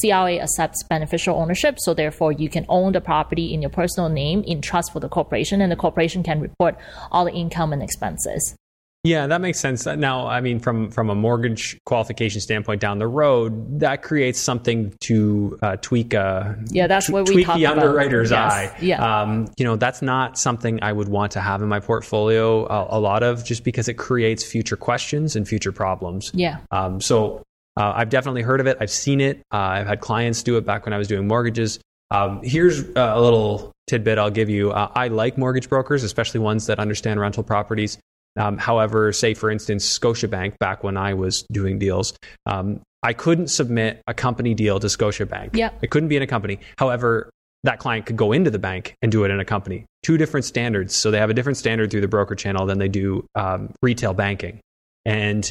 CRA 0.00 0.36
accepts 0.36 0.82
beneficial 0.84 1.36
ownership, 1.36 1.76
so 1.78 1.92
therefore 1.92 2.32
you 2.32 2.48
can 2.48 2.64
own 2.70 2.92
the 2.92 3.02
property 3.02 3.52
in 3.52 3.60
your 3.60 3.68
personal 3.68 4.08
name 4.08 4.42
in 4.44 4.62
trust 4.62 4.90
for 4.94 4.98
the 4.98 5.10
corporation, 5.10 5.60
and 5.60 5.70
the 5.70 5.76
corporation 5.76 6.22
can 6.22 6.40
report 6.40 6.74
all 7.12 7.26
the 7.26 7.32
income 7.32 7.70
and 7.70 7.82
expenses. 7.82 8.56
Yeah, 9.02 9.26
that 9.26 9.42
makes 9.42 9.60
sense. 9.60 9.84
Now, 9.84 10.26
I 10.26 10.40
mean, 10.40 10.58
from 10.58 10.90
from 10.90 11.10
a 11.10 11.14
mortgage 11.14 11.76
qualification 11.84 12.40
standpoint 12.40 12.80
down 12.80 12.98
the 12.98 13.06
road, 13.06 13.80
that 13.80 14.00
creates 14.02 14.40
something 14.40 14.94
to 15.00 15.58
uh, 15.60 15.76
tweak. 15.82 16.14
Uh, 16.14 16.54
yeah, 16.70 16.86
that's 16.86 17.10
what 17.10 17.28
we 17.28 17.34
tweak 17.44 17.48
the 17.54 17.66
underwriter's 17.66 18.30
Yes. 18.30 18.52
eye. 18.52 18.74
Yeah. 18.80 19.20
um, 19.20 19.48
you 19.58 19.66
know, 19.66 19.76
that's 19.76 20.00
not 20.00 20.38
something 20.38 20.82
I 20.82 20.90
would 20.94 21.08
want 21.08 21.32
to 21.32 21.40
have 21.42 21.60
in 21.60 21.68
my 21.68 21.80
portfolio. 21.80 22.64
A, 22.68 22.96
a 22.96 23.00
lot 23.00 23.22
of 23.22 23.44
just 23.44 23.64
because 23.64 23.86
it 23.88 23.98
creates 23.98 24.42
future 24.42 24.76
questions 24.76 25.36
and 25.36 25.46
future 25.46 25.72
problems. 25.72 26.30
Yeah. 26.32 26.60
Um, 26.70 27.02
so 27.02 27.42
uh, 27.76 27.92
I've 27.96 28.08
definitely 28.08 28.42
heard 28.42 28.60
of 28.60 28.66
it. 28.66 28.76
I've 28.80 28.90
seen 28.90 29.20
it. 29.20 29.38
Uh, 29.52 29.56
I've 29.56 29.86
had 29.86 30.00
clients 30.00 30.42
do 30.42 30.56
it 30.56 30.64
back 30.64 30.84
when 30.84 30.92
I 30.92 30.98
was 30.98 31.08
doing 31.08 31.26
mortgages. 31.26 31.80
Um, 32.10 32.40
here's 32.42 32.84
uh, 32.84 33.12
a 33.14 33.20
little 33.20 33.72
tidbit 33.86 34.18
I'll 34.18 34.30
give 34.30 34.48
you. 34.48 34.70
Uh, 34.70 34.90
I 34.94 35.08
like 35.08 35.36
mortgage 35.36 35.68
brokers, 35.68 36.04
especially 36.04 36.40
ones 36.40 36.66
that 36.66 36.78
understand 36.78 37.20
rental 37.20 37.42
properties. 37.42 37.98
Um, 38.36 38.58
however, 38.58 39.12
say 39.12 39.34
for 39.34 39.50
instance, 39.50 39.86
Scotiabank, 39.98 40.58
back 40.58 40.82
when 40.82 40.96
I 40.96 41.14
was 41.14 41.44
doing 41.52 41.78
deals, 41.78 42.14
um, 42.46 42.80
I 43.02 43.12
couldn't 43.12 43.48
submit 43.48 44.02
a 44.06 44.14
company 44.14 44.54
deal 44.54 44.80
to 44.80 44.86
Scotiabank. 44.86 45.50
Yeah. 45.54 45.70
It 45.82 45.90
couldn't 45.90 46.08
be 46.08 46.16
in 46.16 46.22
a 46.22 46.26
company. 46.26 46.58
However, 46.78 47.30
that 47.62 47.78
client 47.78 48.06
could 48.06 48.16
go 48.16 48.32
into 48.32 48.50
the 48.50 48.58
bank 48.58 48.94
and 49.02 49.10
do 49.10 49.24
it 49.24 49.30
in 49.30 49.40
a 49.40 49.44
company. 49.44 49.84
Two 50.02 50.16
different 50.16 50.44
standards. 50.44 50.94
So 50.94 51.10
they 51.10 51.18
have 51.18 51.30
a 51.30 51.34
different 51.34 51.56
standard 51.56 51.90
through 51.90 52.02
the 52.02 52.08
broker 52.08 52.34
channel 52.34 52.66
than 52.66 52.78
they 52.78 52.88
do 52.88 53.26
um, 53.34 53.72
retail 53.82 54.14
banking. 54.14 54.60
And 55.04 55.50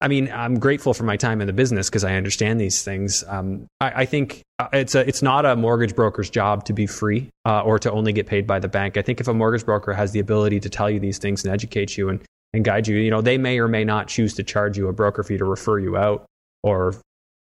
I 0.00 0.08
mean, 0.08 0.30
I'm 0.30 0.58
grateful 0.58 0.92
for 0.92 1.04
my 1.04 1.16
time 1.16 1.40
in 1.40 1.46
the 1.46 1.54
business 1.54 1.88
because 1.88 2.04
I 2.04 2.16
understand 2.16 2.60
these 2.60 2.82
things. 2.82 3.24
Um, 3.28 3.66
I, 3.80 4.02
I 4.02 4.04
think 4.04 4.42
uh, 4.58 4.68
it's 4.72 4.94
a, 4.94 5.06
it's 5.08 5.22
not 5.22 5.46
a 5.46 5.56
mortgage 5.56 5.96
broker's 5.96 6.28
job 6.28 6.64
to 6.66 6.74
be 6.74 6.86
free 6.86 7.30
uh, 7.46 7.62
or 7.62 7.78
to 7.78 7.90
only 7.90 8.12
get 8.12 8.26
paid 8.26 8.46
by 8.46 8.58
the 8.58 8.68
bank. 8.68 8.98
I 8.98 9.02
think 9.02 9.20
if 9.20 9.28
a 9.28 9.32
mortgage 9.34 9.64
broker 9.64 9.94
has 9.94 10.12
the 10.12 10.20
ability 10.20 10.60
to 10.60 10.68
tell 10.68 10.90
you 10.90 11.00
these 11.00 11.18
things 11.18 11.44
and 11.44 11.52
educate 11.52 11.96
you 11.96 12.10
and, 12.10 12.20
and 12.52 12.62
guide 12.62 12.86
you, 12.86 12.98
you 12.98 13.10
know, 13.10 13.22
they 13.22 13.38
may 13.38 13.58
or 13.58 13.68
may 13.68 13.84
not 13.84 14.08
choose 14.08 14.34
to 14.34 14.42
charge 14.42 14.76
you 14.76 14.88
a 14.88 14.92
broker 14.92 15.22
fee 15.22 15.38
to 15.38 15.46
refer 15.46 15.78
you 15.78 15.96
out, 15.96 16.26
or 16.62 16.94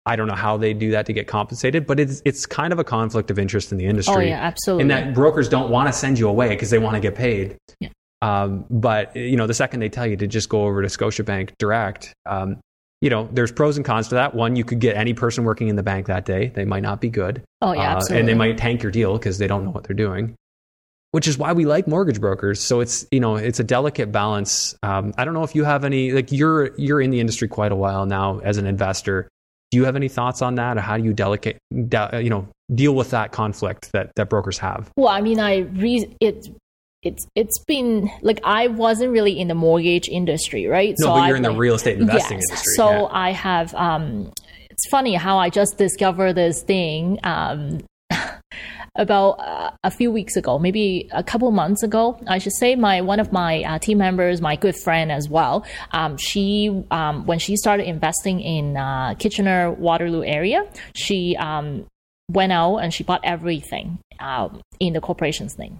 I 0.07 0.15
don't 0.15 0.27
know 0.27 0.35
how 0.35 0.57
they 0.57 0.73
do 0.73 0.89
that 0.91 1.05
to 1.05 1.13
get 1.13 1.27
compensated. 1.27 1.85
But 1.85 1.99
it's 1.99 2.21
it's 2.25 2.47
kind 2.47 2.73
of 2.73 2.79
a 2.79 2.83
conflict 2.83 3.29
of 3.29 3.37
interest 3.37 3.71
in 3.71 3.77
the 3.77 3.85
industry. 3.85 4.15
Oh 4.15 4.19
yeah, 4.19 4.39
absolutely. 4.39 4.83
in 4.83 4.87
that 4.87 5.13
brokers 5.13 5.49
don't 5.49 5.69
want 5.69 5.87
to 5.87 5.93
send 5.93 6.17
you 6.17 6.27
away 6.27 6.49
because 6.49 6.71
they 6.71 6.79
want 6.79 6.95
to 6.95 6.99
get 6.99 7.13
paid. 7.13 7.57
Yeah. 7.79 7.89
Um, 8.21 8.65
but 8.69 9.15
you 9.15 9.37
know, 9.37 9.47
the 9.47 9.53
second 9.53 9.79
they 9.79 9.89
tell 9.89 10.05
you 10.05 10.17
to 10.17 10.27
just 10.27 10.49
go 10.49 10.63
over 10.63 10.81
to 10.81 10.87
Scotiabank 10.87 11.51
Direct, 11.57 12.13
um, 12.25 12.57
you 13.01 13.09
know, 13.09 13.29
there's 13.31 13.51
pros 13.51 13.77
and 13.77 13.85
cons 13.85 14.09
to 14.09 14.15
that. 14.15 14.35
One, 14.35 14.55
you 14.55 14.65
could 14.65 14.79
get 14.79 14.97
any 14.97 15.13
person 15.13 15.45
working 15.45 15.69
in 15.69 15.77
the 15.77 15.83
bank 15.83 16.07
that 16.07 16.25
day; 16.25 16.51
they 16.53 16.65
might 16.65 16.83
not 16.83 16.99
be 16.99 17.09
good, 17.09 17.43
oh 17.61 17.71
yeah, 17.71 17.97
uh, 17.97 18.05
and 18.11 18.27
they 18.27 18.33
might 18.33 18.57
tank 18.57 18.83
your 18.83 18.91
deal 18.91 19.17
because 19.17 19.37
they 19.37 19.47
don't 19.47 19.63
know 19.63 19.71
what 19.71 19.85
they're 19.85 19.95
doing. 19.95 20.35
Which 21.11 21.27
is 21.27 21.37
why 21.37 21.53
we 21.53 21.65
like 21.65 21.87
mortgage 21.87 22.19
brokers. 22.19 22.59
So 22.59 22.81
it's 22.81 23.05
you 23.09 23.21
know 23.21 23.37
it's 23.37 23.59
a 23.59 23.63
delicate 23.63 24.11
balance. 24.11 24.75
Um, 24.83 25.13
I 25.17 25.23
don't 25.23 25.33
know 25.33 25.43
if 25.43 25.55
you 25.55 25.63
have 25.63 25.85
any 25.85 26.11
like 26.11 26.31
you're 26.31 26.75
you're 26.77 27.01
in 27.01 27.09
the 27.09 27.21
industry 27.21 27.47
quite 27.47 27.71
a 27.71 27.75
while 27.75 28.05
now 28.05 28.39
as 28.39 28.57
an 28.57 28.67
investor. 28.67 29.29
Do 29.71 29.77
you 29.77 29.85
have 29.85 29.95
any 29.95 30.09
thoughts 30.09 30.41
on 30.41 30.55
that, 30.55 30.77
or 30.77 30.81
how 30.81 30.97
do 30.97 31.03
you 31.03 31.13
delicate 31.13 31.57
de- 31.87 32.21
you 32.21 32.29
know 32.29 32.49
deal 32.75 32.95
with 32.95 33.11
that 33.11 33.31
conflict 33.31 33.91
that 33.93 34.11
that 34.17 34.29
brokers 34.29 34.57
have? 34.57 34.91
Well, 34.97 35.07
I 35.07 35.21
mean, 35.21 35.39
I 35.39 35.59
re- 35.59 36.15
it 36.19 36.49
it's 37.01 37.25
it's 37.35 37.63
been 37.65 38.09
like 38.21 38.41
I 38.43 38.67
wasn't 38.67 39.11
really 39.11 39.39
in 39.39 39.47
the 39.47 39.55
mortgage 39.55 40.09
industry, 40.09 40.67
right? 40.67 40.95
No, 40.99 41.07
so 41.07 41.13
but 41.13 41.27
you're 41.27 41.37
in 41.37 41.43
the 41.43 41.51
real 41.51 41.75
estate 41.75 41.99
investing 41.99 42.39
yes. 42.39 42.49
industry. 42.49 42.73
So 42.75 42.91
yeah. 42.91 43.07
I 43.11 43.31
have. 43.31 43.73
Um, 43.75 44.31
it's 44.69 44.87
funny 44.89 45.15
how 45.15 45.37
I 45.37 45.49
just 45.49 45.77
discovered 45.77 46.33
this 46.33 46.63
thing 46.63 47.19
um, 47.23 47.79
about 48.95 49.31
uh, 49.39 49.71
a 49.83 49.91
few 49.91 50.11
weeks 50.11 50.35
ago, 50.35 50.57
maybe 50.59 51.09
a 51.11 51.23
couple 51.23 51.51
months 51.51 51.83
ago. 51.83 52.17
I 52.27 52.37
should 52.37 52.53
say 52.53 52.75
my 52.75 53.01
one 53.01 53.19
of 53.19 53.31
my 53.31 53.63
uh, 53.63 53.79
team 53.79 53.97
members, 53.97 54.41
my 54.41 54.55
good 54.57 54.75
friend 54.75 55.11
as 55.11 55.29
well. 55.29 55.65
Um, 55.91 56.17
she 56.17 56.83
um, 56.91 57.25
when 57.25 57.39
she 57.39 57.55
started 57.55 57.87
investing 57.87 58.41
in 58.41 58.75
uh, 58.75 59.15
Kitchener 59.15 59.71
Waterloo 59.71 60.23
area, 60.23 60.63
she 60.95 61.37
um, 61.37 61.85
went 62.29 62.51
out 62.51 62.77
and 62.77 62.93
she 62.93 63.03
bought 63.03 63.21
everything 63.23 63.99
um, 64.19 64.61
in 64.81 64.93
the 64.93 65.01
corporation's 65.01 65.57
name. 65.57 65.79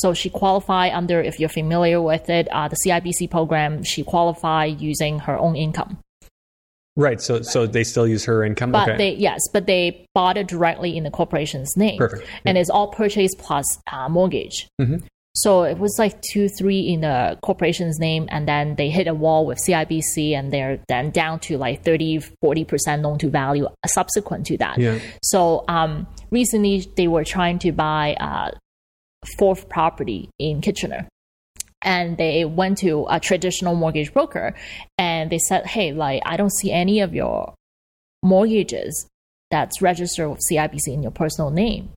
So 0.00 0.14
she 0.14 0.28
qualified 0.30 0.92
under, 0.92 1.20
if 1.20 1.40
you're 1.40 1.48
familiar 1.48 2.00
with 2.00 2.28
it, 2.30 2.48
uh, 2.52 2.68
the 2.68 2.76
CIBC 2.84 3.30
program. 3.30 3.82
She 3.82 4.02
qualified 4.02 4.80
using 4.80 5.18
her 5.20 5.36
own 5.38 5.56
income, 5.56 5.98
Right. 6.98 7.20
So 7.20 7.42
so 7.42 7.66
they 7.66 7.84
still 7.84 8.06
use 8.08 8.24
her 8.24 8.42
income. 8.42 8.72
but 8.72 8.88
okay. 8.88 8.96
they 8.96 9.12
yes, 9.16 9.40
but 9.52 9.66
they 9.66 10.06
bought 10.14 10.38
it 10.38 10.46
directly 10.48 10.96
in 10.96 11.04
the 11.04 11.10
corporation's 11.10 11.76
name, 11.76 11.98
Perfect. 11.98 12.26
and 12.46 12.56
it's 12.56 12.70
all 12.70 12.88
purchase 12.88 13.32
plus 13.38 13.66
uh, 13.92 14.08
mortgage. 14.08 14.68
Mhm. 14.80 15.02
So 15.34 15.64
it 15.64 15.78
was 15.78 15.94
like 15.98 16.18
two, 16.32 16.48
three 16.48 16.80
in 16.80 17.02
the 17.02 17.38
corporation's 17.42 17.98
name, 17.98 18.26
and 18.30 18.48
then 18.48 18.76
they 18.76 18.88
hit 18.88 19.06
a 19.06 19.12
wall 19.12 19.44
with 19.44 19.58
CIBC, 19.66 20.32
and 20.32 20.50
they're 20.50 20.78
then 20.88 21.10
down 21.10 21.40
to 21.40 21.58
like 21.58 21.84
30, 21.84 22.20
40% 22.42 23.02
loan 23.02 23.18
to 23.18 23.28
value 23.28 23.68
subsequent 23.86 24.46
to 24.46 24.56
that. 24.56 24.78
Yeah. 24.78 24.98
So 25.22 25.66
um, 25.68 26.06
recently 26.30 26.90
they 26.96 27.06
were 27.08 27.24
trying 27.24 27.58
to 27.58 27.72
buy 27.72 28.16
a 28.18 28.52
fourth 29.38 29.68
property 29.68 30.30
in 30.38 30.60
Kitchener. 30.60 31.08
And 31.82 32.16
they 32.16 32.44
went 32.44 32.78
to 32.78 33.06
a 33.08 33.20
traditional 33.20 33.74
mortgage 33.74 34.12
broker 34.12 34.54
and 34.98 35.30
they 35.30 35.38
said, 35.38 35.66
Hey, 35.66 35.92
like, 35.92 36.22
I 36.26 36.36
don't 36.36 36.52
see 36.52 36.72
any 36.72 37.00
of 37.00 37.14
your 37.14 37.54
mortgages 38.22 39.06
that's 39.50 39.80
registered 39.80 40.28
with 40.30 40.40
CIBC 40.50 40.88
in 40.88 41.02
your 41.02 41.12
personal 41.12 41.50
name. 41.50 41.90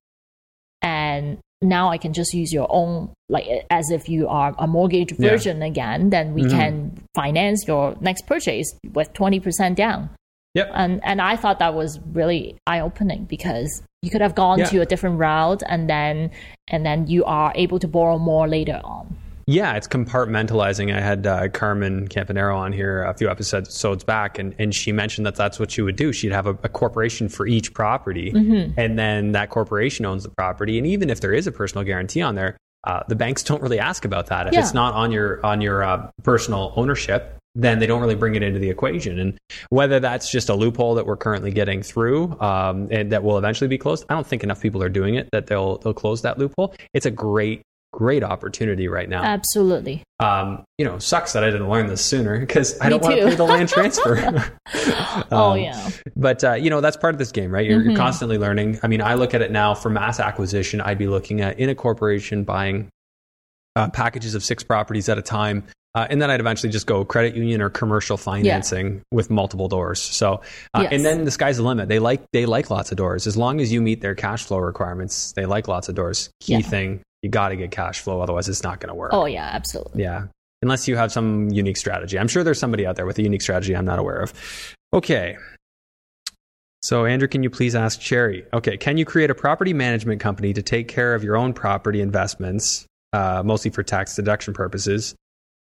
And 0.82 1.40
now 1.62 1.90
I 1.90 1.98
can 1.98 2.14
just 2.14 2.34
use 2.34 2.54
your 2.54 2.68
own, 2.70 3.10
like, 3.28 3.48
as 3.70 3.90
if 3.92 4.08
you 4.08 4.28
are 4.28 4.54
a 4.58 4.68
mortgage 4.68 5.12
Yeah. 5.18 5.30
version 5.32 5.62
again, 5.62 6.10
then 6.10 6.34
we 6.34 6.44
Mhm. 6.44 6.52
can 6.52 7.04
finance 7.16 7.68
your 7.68 7.96
next 8.00 8.28
purchase 8.28 8.74
with 8.94 9.12
20% 9.14 9.76
down 9.76 10.10
Yep. 10.56 10.72
and 10.74 11.00
and 11.04 11.22
I 11.22 11.36
thought 11.36 11.60
that 11.60 11.74
was 11.74 12.00
really 12.14 12.56
eye 12.66 12.80
opening 12.80 13.26
because 13.26 13.84
you 14.02 14.10
could 14.10 14.22
have 14.22 14.36
gone 14.36 14.60
Yeah. 14.60 14.66
to 14.66 14.82
a 14.82 14.86
different 14.86 15.20
route 15.20 15.62
and 15.68 15.90
then 15.90 16.32
and 16.70 16.86
then 16.86 17.08
you 17.08 17.26
are 17.26 17.52
able 17.56 17.80
to 17.80 17.88
borrow 17.88 18.18
more 18.18 18.48
later 18.48 18.80
on. 18.84 19.18
Yeah, 19.48 19.74
it's 19.76 19.88
compartmentalizing. 19.88 20.96
I 20.96 21.02
had 21.02 21.26
uh, 21.26 21.48
Carmen 21.50 22.08
Campanero 22.08 22.56
on 22.56 22.72
here 22.72 23.02
a 23.04 23.16
few 23.16 23.28
episodes 23.32 24.04
back, 24.04 24.38
and, 24.38 24.54
and 24.60 24.76
she 24.76 24.92
mentioned 24.92 25.26
that 25.26 25.34
that's 25.36 25.60
what 25.60 25.72
she 25.72 25.82
would 25.82 25.96
do. 25.96 26.14
She'd 26.14 26.32
have 26.32 26.46
a, 26.46 26.52
a 26.64 26.70
corporation 26.70 27.30
for 27.30 27.48
each 27.48 27.74
property, 27.74 28.32
Mm-hmm. 28.32 28.80
and 28.80 29.00
then 29.00 29.32
that 29.32 29.50
corporation 29.50 30.06
owns 30.06 30.22
the 30.22 30.30
property. 30.30 30.78
And 30.78 30.86
even 30.86 31.10
if 31.10 31.20
there 31.22 31.34
is 31.34 31.48
a 31.48 31.52
personal 31.52 31.84
guarantee 31.84 32.22
on 32.22 32.36
there, 32.36 32.58
uh, 32.84 33.02
the 33.08 33.16
banks 33.16 33.42
don't 33.42 33.64
really 33.64 33.80
ask 33.80 34.06
about 34.06 34.28
that. 34.28 34.46
If 34.46 34.54
Yeah. 34.54 34.60
it's 34.60 34.76
not 34.76 34.94
on 34.94 35.12
your 35.12 35.44
on 35.44 35.62
your 35.62 35.82
uh, 35.84 36.12
personal 36.22 36.72
ownership, 36.76 37.36
then 37.56 37.80
they 37.80 37.88
don't 37.88 38.02
really 38.02 38.16
bring 38.16 38.36
it 38.36 38.44
into 38.44 38.60
the 38.60 38.70
equation. 38.70 39.20
And 39.20 39.38
whether 39.70 40.00
that's 40.00 40.32
just 40.32 40.50
a 40.50 40.56
loophole 40.56 40.96
that 40.96 41.06
we're 41.06 41.18
currently 41.18 41.52
getting 41.52 41.82
through, 41.82 42.40
um, 42.40 42.88
and 42.92 43.12
that 43.12 43.24
will 43.24 43.38
eventually 43.38 43.68
be 43.68 43.78
closed, 43.78 44.06
I 44.10 44.14
don't 44.14 44.26
think 44.28 44.44
enough 44.44 44.62
people 44.62 44.82
are 44.84 44.90
doing 44.90 45.16
it 45.16 45.30
that 45.32 45.48
they'll 45.48 45.78
they'll 45.80 45.94
close 45.94 46.22
that 46.22 46.38
loophole. 46.38 46.74
It's 46.94 47.06
a 47.06 47.12
great 47.12 47.62
great 47.92 48.24
opportunity 48.24 48.88
right 48.88 49.10
now. 49.10 49.24
Absolutely. 49.24 50.04
Um, 50.20 50.64
you 50.78 50.86
know, 50.86 51.00
sucks 51.00 51.34
that 51.34 51.44
I 51.44 51.50
didn't 51.50 51.68
learn 51.70 51.88
this 51.88 52.06
sooner 52.06 52.40
because 52.40 52.80
I 52.82 52.86
Me 52.86 52.90
don't 52.92 53.02
want 53.04 53.16
to 53.20 53.26
pay 53.30 53.36
the 53.36 53.44
land 53.46 53.68
transfer. 53.68 54.16
oh 55.32 55.54
Um, 55.54 55.60
yeah. 55.60 55.90
But 56.16 56.44
uh, 56.44 56.54
you 56.54 56.70
know, 56.70 56.82
that's 56.82 56.98
part 56.98 57.16
of 57.16 57.20
this 57.20 57.32
game, 57.32 57.52
right? 57.52 57.66
You're, 57.66 57.80
Mm-hmm. 57.80 57.90
you're 57.90 57.98
constantly 57.98 58.38
learning. 58.38 58.80
I 58.84 58.88
mean, 58.88 59.02
I 59.02 59.16
look 59.16 59.34
at 59.34 59.42
it 59.42 59.52
now 59.52 59.74
for 59.74 59.90
mass 59.90 60.20
acquisition. 60.20 60.82
I'd 60.82 61.00
be 61.00 61.08
looking 61.08 61.42
at 61.42 61.58
in 61.60 61.68
a 61.70 61.74
corporation 61.76 62.44
buying 62.44 62.90
uh, 63.76 63.90
packages 63.90 64.36
of 64.36 64.44
six 64.44 64.64
properties 64.64 65.10
at 65.10 65.18
a 65.18 65.22
time. 65.24 65.64
Uh, 65.96 66.06
and 66.10 66.22
then 66.22 66.30
I'd 66.30 66.40
eventually 66.40 66.72
just 66.72 66.86
go 66.86 67.04
credit 67.04 67.36
union 67.36 67.62
or 67.62 67.70
commercial 67.70 68.16
financing 68.16 69.02
with 69.12 69.30
multiple 69.32 69.68
doors. 69.68 70.00
So, 70.00 70.42
uh, 70.76 70.82
Yes. 70.84 70.92
and 70.94 71.04
then 71.06 71.26
the 71.26 71.32
sky's 71.32 71.58
the 71.58 71.64
limit. 71.64 71.90
They 71.90 71.98
like 72.00 72.22
they 72.32 72.46
like 72.46 72.70
lots 72.70 72.92
of 72.92 72.98
doors 72.98 73.26
as 73.26 73.36
long 73.36 73.60
as 73.60 73.74
you 73.74 73.82
meet 73.82 74.02
their 74.02 74.14
cash 74.14 74.44
flow 74.44 74.60
requirements. 74.60 75.34
They 75.36 75.46
like 75.48 75.68
lots 75.68 75.90
of 75.90 75.96
doors. 75.96 76.30
Key 76.42 76.58
Yeah. 76.58 76.62
thing, 76.62 77.02
you 77.24 77.30
got 77.32 77.50
to 77.50 77.56
get 77.56 77.72
cash 77.72 78.02
flow, 78.02 78.22
otherwise 78.22 78.48
it's 78.48 78.62
not 78.64 78.80
going 78.80 78.90
to 78.90 78.94
work. 78.94 79.10
Oh 79.14 79.26
yeah, 79.26 79.50
absolutely. 79.52 80.04
Yeah. 80.04 80.26
Unless 80.62 80.88
you 80.88 80.96
have 80.96 81.12
some 81.12 81.50
unique 81.50 81.78
strategy. 81.78 82.20
I'm 82.20 82.28
sure 82.28 82.44
there's 82.44 82.60
somebody 82.60 82.86
out 82.86 82.96
there 82.96 83.06
with 83.08 83.18
a 83.18 83.24
unique 83.24 83.42
strategy 83.42 83.76
I'm 83.76 83.86
not 83.86 83.98
aware 83.98 84.20
of. 84.20 84.32
Okay. 84.94 85.38
So, 86.82 87.06
Andrew, 87.06 87.28
can 87.28 87.44
you 87.44 87.50
please 87.50 87.76
ask 87.76 88.00
Cherry? 88.00 88.46
Okay, 88.54 88.78
can 88.78 88.98
you 88.98 89.06
create 89.06 89.30
a 89.30 89.36
property 89.36 89.74
management 89.74 90.22
company 90.22 90.54
to 90.54 90.62
take 90.62 90.88
care 90.88 91.14
of 91.14 91.24
your 91.24 91.36
own 91.36 91.52
property 91.54 92.00
investments, 92.02 92.86
uh, 93.12 93.42
mostly 93.44 93.70
for 93.72 93.84
tax 93.84 94.16
deduction 94.16 94.54
purposes? 94.54 95.14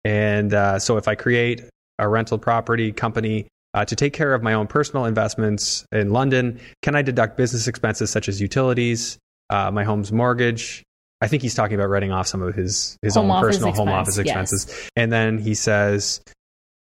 And 0.07 0.53
uh, 0.53 0.79
so, 0.79 0.95
if 0.95 1.09
I 1.09 1.15
create 1.15 1.63
a 1.99 2.07
rental 2.07 2.37
property 2.37 2.93
company 2.93 3.47
uh, 3.73 3.83
to 3.83 3.93
take 3.93 4.13
care 4.13 4.33
of 4.33 4.41
my 4.41 4.53
own 4.53 4.67
personal 4.67 5.03
investments 5.03 5.85
in 5.91 6.11
London, 6.11 6.61
can 6.81 6.95
I 6.95 7.01
deduct 7.01 7.35
business 7.35 7.67
expenses 7.67 8.09
such 8.09 8.29
as 8.29 8.39
utilities, 8.39 9.17
uh, 9.49 9.69
my 9.69 9.83
home's 9.83 10.13
mortgage? 10.13 10.81
I 11.19 11.27
think 11.27 11.41
he's 11.41 11.55
talking 11.55 11.75
about 11.75 11.89
writing 11.89 12.13
off 12.13 12.25
some 12.27 12.41
of 12.41 12.55
his 12.55 12.95
his 13.01 13.15
Home 13.15 13.25
own 13.25 13.31
office 13.31 13.57
personal 13.57 13.73
home 13.73 13.89
expense, 13.89 14.07
office 14.07 14.17
yes. 14.17 14.25
expenses. 14.27 14.89
And 14.95 15.11
then 15.11 15.39
he 15.39 15.55
says, 15.55 16.21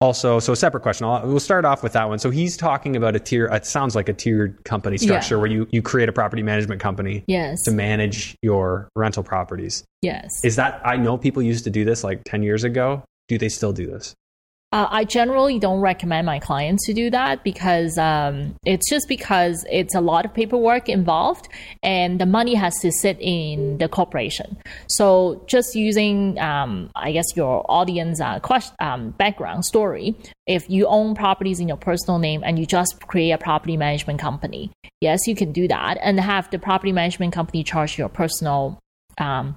also, 0.01 0.39
so 0.39 0.53
a 0.53 0.55
separate 0.55 0.81
question. 0.81 1.07
I'll, 1.07 1.25
we'll 1.25 1.39
start 1.39 1.65
off 1.65 1.81
with 1.81 1.93
that 1.93 2.07
one. 2.09 2.19
So 2.19 2.29
he's 2.29 2.57
talking 2.57 2.95
about 2.95 3.15
a 3.15 3.19
tier. 3.19 3.45
It 3.45 3.65
sounds 3.65 3.95
like 3.95 4.07
a 4.07 4.13
tiered 4.13 4.63
company 4.65 4.97
structure 4.99 5.35
Yeah. 5.35 5.41
where 5.41 5.49
you 5.49 5.67
you 5.71 5.81
create 5.81 6.09
a 6.09 6.13
property 6.13 6.43
management 6.43 6.79
company 6.79 7.23
Yes. 7.27 7.63
to 7.63 7.71
manage 7.71 8.35
your 8.43 8.89
rental 8.95 9.23
properties. 9.23 9.83
Yes. 10.03 10.43
Is 10.43 10.57
that 10.57 10.79
I 10.85 10.97
know 10.97 11.17
people 11.17 11.41
used 11.41 11.63
to 11.63 11.71
do 11.71 11.85
this 11.85 12.03
like 12.03 12.21
ten 12.25 12.43
years 12.43 12.63
ago. 12.63 13.03
Do 13.27 13.38
they 13.38 13.49
still 13.49 13.73
do 13.73 13.88
this? 13.88 14.15
Uh, 14.75 14.89
I 14.91 15.05
generally 15.05 15.57
don't 15.57 15.79
recommend 15.79 16.25
my 16.25 16.38
clients 16.38 16.85
to 16.88 16.93
do 16.93 17.09
that 17.09 17.45
because 17.45 17.97
um, 17.97 18.55
it's 18.65 18.89
just 18.89 19.07
because 19.07 19.65
it's 19.71 19.95
a 19.95 20.01
lot 20.01 20.25
of 20.25 20.33
paperwork 20.33 20.89
involved 20.89 21.47
and 21.81 22.19
the 22.19 22.25
money 22.25 22.55
has 22.55 22.73
to 22.81 22.91
sit 22.91 23.17
in 23.21 23.77
the 23.77 23.88
corporation. 23.88 24.57
So 24.89 25.41
just 25.47 25.75
using, 25.75 26.38
um, 26.39 26.89
I 26.93 27.13
guess, 27.13 27.25
your 27.38 27.63
audience 27.69 28.19
uh, 28.19 28.39
question, 28.41 28.75
um, 28.81 29.11
background 29.11 29.63
story, 29.63 30.13
if 30.45 30.69
you 30.69 30.88
own 30.88 31.15
properties 31.15 31.61
in 31.61 31.69
your 31.69 31.77
personal 31.77 32.19
name 32.19 32.41
and 32.43 32.59
you 32.59 32.65
just 32.65 32.99
create 33.07 33.31
a 33.31 33.38
property 33.38 33.77
management 33.77 34.19
company, 34.19 34.71
yes, 34.99 35.25
you 35.25 35.35
can 35.35 35.53
do 35.53 35.69
that 35.69 35.97
and 36.01 36.19
have 36.19 36.51
the 36.51 36.59
property 36.59 36.91
management 36.91 37.33
company 37.33 37.63
charge 37.63 37.97
your 37.97 38.09
personal 38.09 38.77
um, 39.19 39.55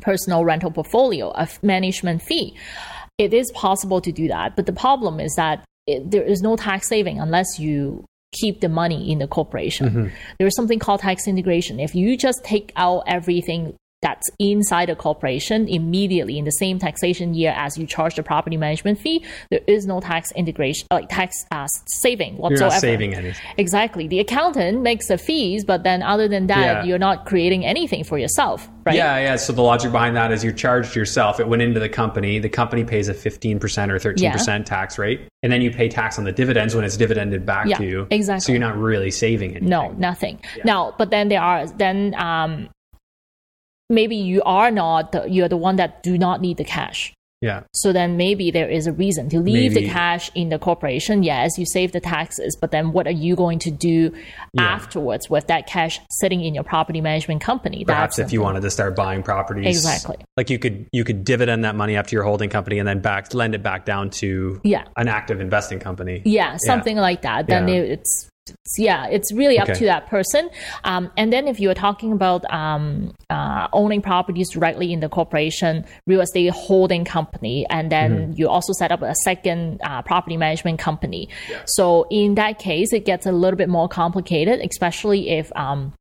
personal 0.00 0.44
rental 0.44 0.70
portfolio 0.70 1.30
a 1.34 1.48
management 1.62 2.22
fee. 2.22 2.56
It 3.18 3.34
is 3.34 3.50
possible 3.52 4.00
to 4.00 4.12
do 4.12 4.28
that, 4.28 4.56
but 4.56 4.66
the 4.66 4.72
problem 4.72 5.20
is 5.20 5.34
that 5.34 5.64
it, 5.86 6.10
there 6.10 6.22
is 6.22 6.40
no 6.40 6.56
tax 6.56 6.88
saving 6.88 7.18
unless 7.18 7.58
you 7.58 8.04
keep 8.32 8.60
the 8.60 8.68
money 8.68 9.10
in 9.10 9.18
the 9.18 9.26
corporation. 9.26 9.88
Mm-hmm. 9.88 10.06
There 10.38 10.46
is 10.46 10.54
something 10.54 10.78
called 10.78 11.00
tax 11.00 11.26
integration. 11.26 11.80
If 11.80 11.94
you 11.94 12.16
just 12.16 12.44
take 12.44 12.72
out 12.76 13.04
everything 13.06 13.74
that's 14.02 14.28
inside 14.38 14.90
a 14.90 14.96
corporation 14.96 15.66
immediately 15.68 16.38
in 16.38 16.44
the 16.44 16.52
same 16.52 16.78
taxation 16.78 17.34
year 17.34 17.52
as 17.56 17.76
you 17.76 17.86
charge 17.86 18.14
the 18.14 18.22
property 18.22 18.56
management 18.56 18.98
fee, 18.98 19.24
there 19.50 19.60
is 19.66 19.86
no 19.86 20.00
tax 20.00 20.30
integration, 20.32 20.86
like 20.90 21.08
tax 21.08 21.34
uh, 21.50 21.66
saving 21.86 22.34
You're 22.34 22.42
whatsoever. 22.42 22.72
not 22.74 22.80
saving 22.80 23.14
anything. 23.14 23.44
Exactly. 23.56 24.06
The 24.06 24.20
accountant 24.20 24.82
makes 24.82 25.08
the 25.08 25.18
fees, 25.18 25.64
but 25.64 25.82
then 25.82 26.02
other 26.02 26.28
than 26.28 26.46
that, 26.46 26.58
Yeah. 26.58 26.84
you're 26.84 26.98
not 26.98 27.26
creating 27.26 27.64
anything 27.64 28.04
for 28.04 28.18
yourself, 28.18 28.68
right? 28.84 28.94
Yeah, 28.94 29.18
yeah. 29.18 29.36
So 29.36 29.52
the 29.52 29.62
logic 29.62 29.90
behind 29.90 30.16
that 30.16 30.30
is 30.30 30.44
you're 30.44 30.52
charged 30.52 30.94
yourself. 30.94 31.40
It 31.40 31.48
went 31.48 31.62
into 31.62 31.80
the 31.80 31.88
company. 31.88 32.38
The 32.38 32.48
company 32.48 32.84
pays 32.84 33.08
a 33.08 33.14
15% 33.14 33.90
or 33.90 33.98
13% 33.98 34.64
tax 34.64 34.96
rate. 34.98 35.22
And 35.42 35.52
then 35.52 35.60
you 35.62 35.70
pay 35.70 35.88
tax 35.88 36.18
on 36.18 36.24
the 36.24 36.32
dividends 36.32 36.74
when 36.74 36.84
it's 36.84 36.96
dividended 36.96 37.44
back 37.46 37.66
Yeah, 37.66 37.78
to 37.78 37.84
you. 37.84 38.06
exactly. 38.10 38.40
So 38.40 38.52
you're 38.52 38.60
not 38.60 38.76
really 38.76 39.10
saving 39.10 39.50
anything. 39.52 39.68
No, 39.68 39.90
nothing. 39.92 40.40
Now, 40.64 40.94
but 40.98 41.10
then 41.10 41.28
there 41.28 41.40
are 41.42 41.66
then 41.66 42.14
um, 42.16 42.68
maybe 43.88 44.16
you 44.16 44.42
are 44.44 44.70
not 44.70 45.12
the, 45.12 45.26
you're 45.28 45.48
the 45.48 45.56
one 45.56 45.76
that 45.76 46.02
do 46.02 46.18
not 46.18 46.40
need 46.40 46.56
the 46.56 46.64
cash. 46.64 47.12
Yeah. 47.40 47.62
So 47.72 47.92
then 47.92 48.16
maybe 48.16 48.50
there 48.50 48.68
is 48.68 48.88
a 48.88 48.92
reason 48.92 49.28
to 49.28 49.38
leave 49.38 49.72
the 49.74 49.88
cash 49.88 50.28
in 50.34 50.48
the 50.48 50.58
corporation. 50.58 51.22
Yes, 51.22 51.56
you 51.56 51.66
save 51.66 51.92
the 51.92 52.00
taxes, 52.00 52.58
but 52.60 52.72
then 52.72 52.90
what 52.90 53.06
are 53.06 53.12
you 53.12 53.36
going 53.36 53.60
to 53.60 53.70
do 53.70 54.12
Yeah. 54.54 54.62
afterwards 54.64 55.30
with 55.30 55.46
that 55.46 55.68
cash 55.68 56.00
sitting 56.10 56.42
in 56.44 56.52
your 56.52 56.64
property 56.64 57.00
management 57.00 57.40
company? 57.40 57.84
Perhaps 57.84 58.16
That's 58.16 58.28
if 58.30 58.32
you 58.32 58.42
wanted 58.42 58.62
to 58.62 58.70
start 58.72 58.96
buying 58.96 59.22
properties. 59.22 59.66
Exactly. 59.68 60.16
Like 60.36 60.50
you 60.50 60.58
could 60.58 60.86
you 60.92 61.04
could 61.04 61.22
dividend 61.22 61.62
that 61.62 61.76
money 61.76 61.96
up 61.96 62.08
to 62.08 62.16
your 62.16 62.24
holding 62.24 62.50
company 62.50 62.80
and 62.80 62.88
then 62.88 62.98
back 63.00 63.32
lend 63.32 63.54
it 63.54 63.62
back 63.62 63.84
down 63.84 64.10
to 64.18 64.60
Yeah. 64.64 64.82
an 64.96 65.06
active 65.06 65.40
investing 65.40 65.78
company. 65.78 66.22
yeah 66.24 66.56
something 66.56 66.96
like 66.96 67.22
that 67.22 67.46
then 67.46 67.68
Yeah. 67.68 67.74
it's, 67.94 68.28
it's 68.50 68.78
yeah 68.78 69.06
it's 69.08 69.32
really 69.32 69.58
up 69.58 69.68
Okay. 69.68 69.78
to 69.80 69.84
that 69.84 70.06
person 70.08 70.48
um, 70.84 71.10
and 71.16 71.32
then 71.32 71.46
if 71.48 71.60
you 71.60 71.68
are 71.70 71.74
talking 71.74 72.12
about 72.12 72.44
um, 72.52 73.14
uh, 73.30 73.68
owning 73.72 74.00
properties 74.02 74.50
directly 74.50 74.92
in 74.92 75.00
the 75.00 75.08
corporation 75.08 75.84
real 76.06 76.20
estate 76.20 76.50
holding 76.50 77.04
company 77.04 77.66
and 77.70 77.90
then 77.92 78.08
Mm-hmm. 78.08 78.32
you 78.36 78.48
also 78.48 78.72
set 78.72 78.90
up 78.92 79.02
a 79.02 79.14
second 79.16 79.80
uh, 79.84 80.00
property 80.02 80.36
management 80.36 80.78
company 80.78 81.28
so 81.66 82.06
in 82.10 82.34
that 82.36 82.58
case 82.58 82.92
it 82.92 83.04
gets 83.04 83.26
a 83.26 83.32
little 83.32 83.56
bit 83.56 83.68
more 83.68 83.88
complicated 83.88 84.60
especially 84.60 85.28
if 85.30 85.50
um, 85.56 85.92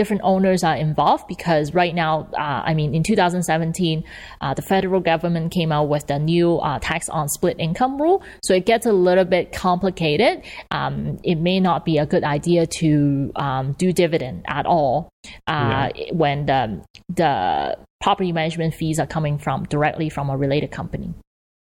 different 0.00 0.22
owners 0.24 0.64
are 0.64 0.76
involved 0.76 1.24
because 1.28 1.74
right 1.74 1.94
now, 1.94 2.26
uh, 2.32 2.62
I 2.70 2.72
mean, 2.72 2.94
in 2.94 3.02
2017, 3.02 4.02
uh, 4.40 4.54
the 4.54 4.62
federal 4.62 5.00
government 5.02 5.52
came 5.52 5.70
out 5.70 5.90
with 5.90 6.06
the 6.06 6.18
new 6.18 6.56
uh, 6.56 6.78
tax 6.78 7.10
on 7.10 7.28
split 7.28 7.56
income 7.60 8.00
rule. 8.00 8.22
So 8.42 8.54
it 8.54 8.64
gets 8.64 8.86
a 8.86 8.92
little 8.92 9.26
bit 9.26 9.52
complicated. 9.52 10.42
Um, 10.70 11.18
it 11.22 11.34
may 11.34 11.60
not 11.60 11.84
be 11.84 11.98
a 11.98 12.06
good 12.06 12.24
idea 12.24 12.66
to 12.80 13.30
um, 13.36 13.72
do 13.72 13.92
dividend 13.92 14.46
at 14.48 14.64
all 14.64 15.10
uh, 15.46 15.90
when 16.12 16.46
the, 16.46 16.82
the 17.10 17.76
property 18.00 18.32
management 18.32 18.72
fees 18.72 18.98
are 18.98 19.06
coming 19.06 19.36
from 19.36 19.64
directly 19.64 20.08
from 20.08 20.30
a 20.30 20.36
related 20.36 20.70
company. 20.70 21.12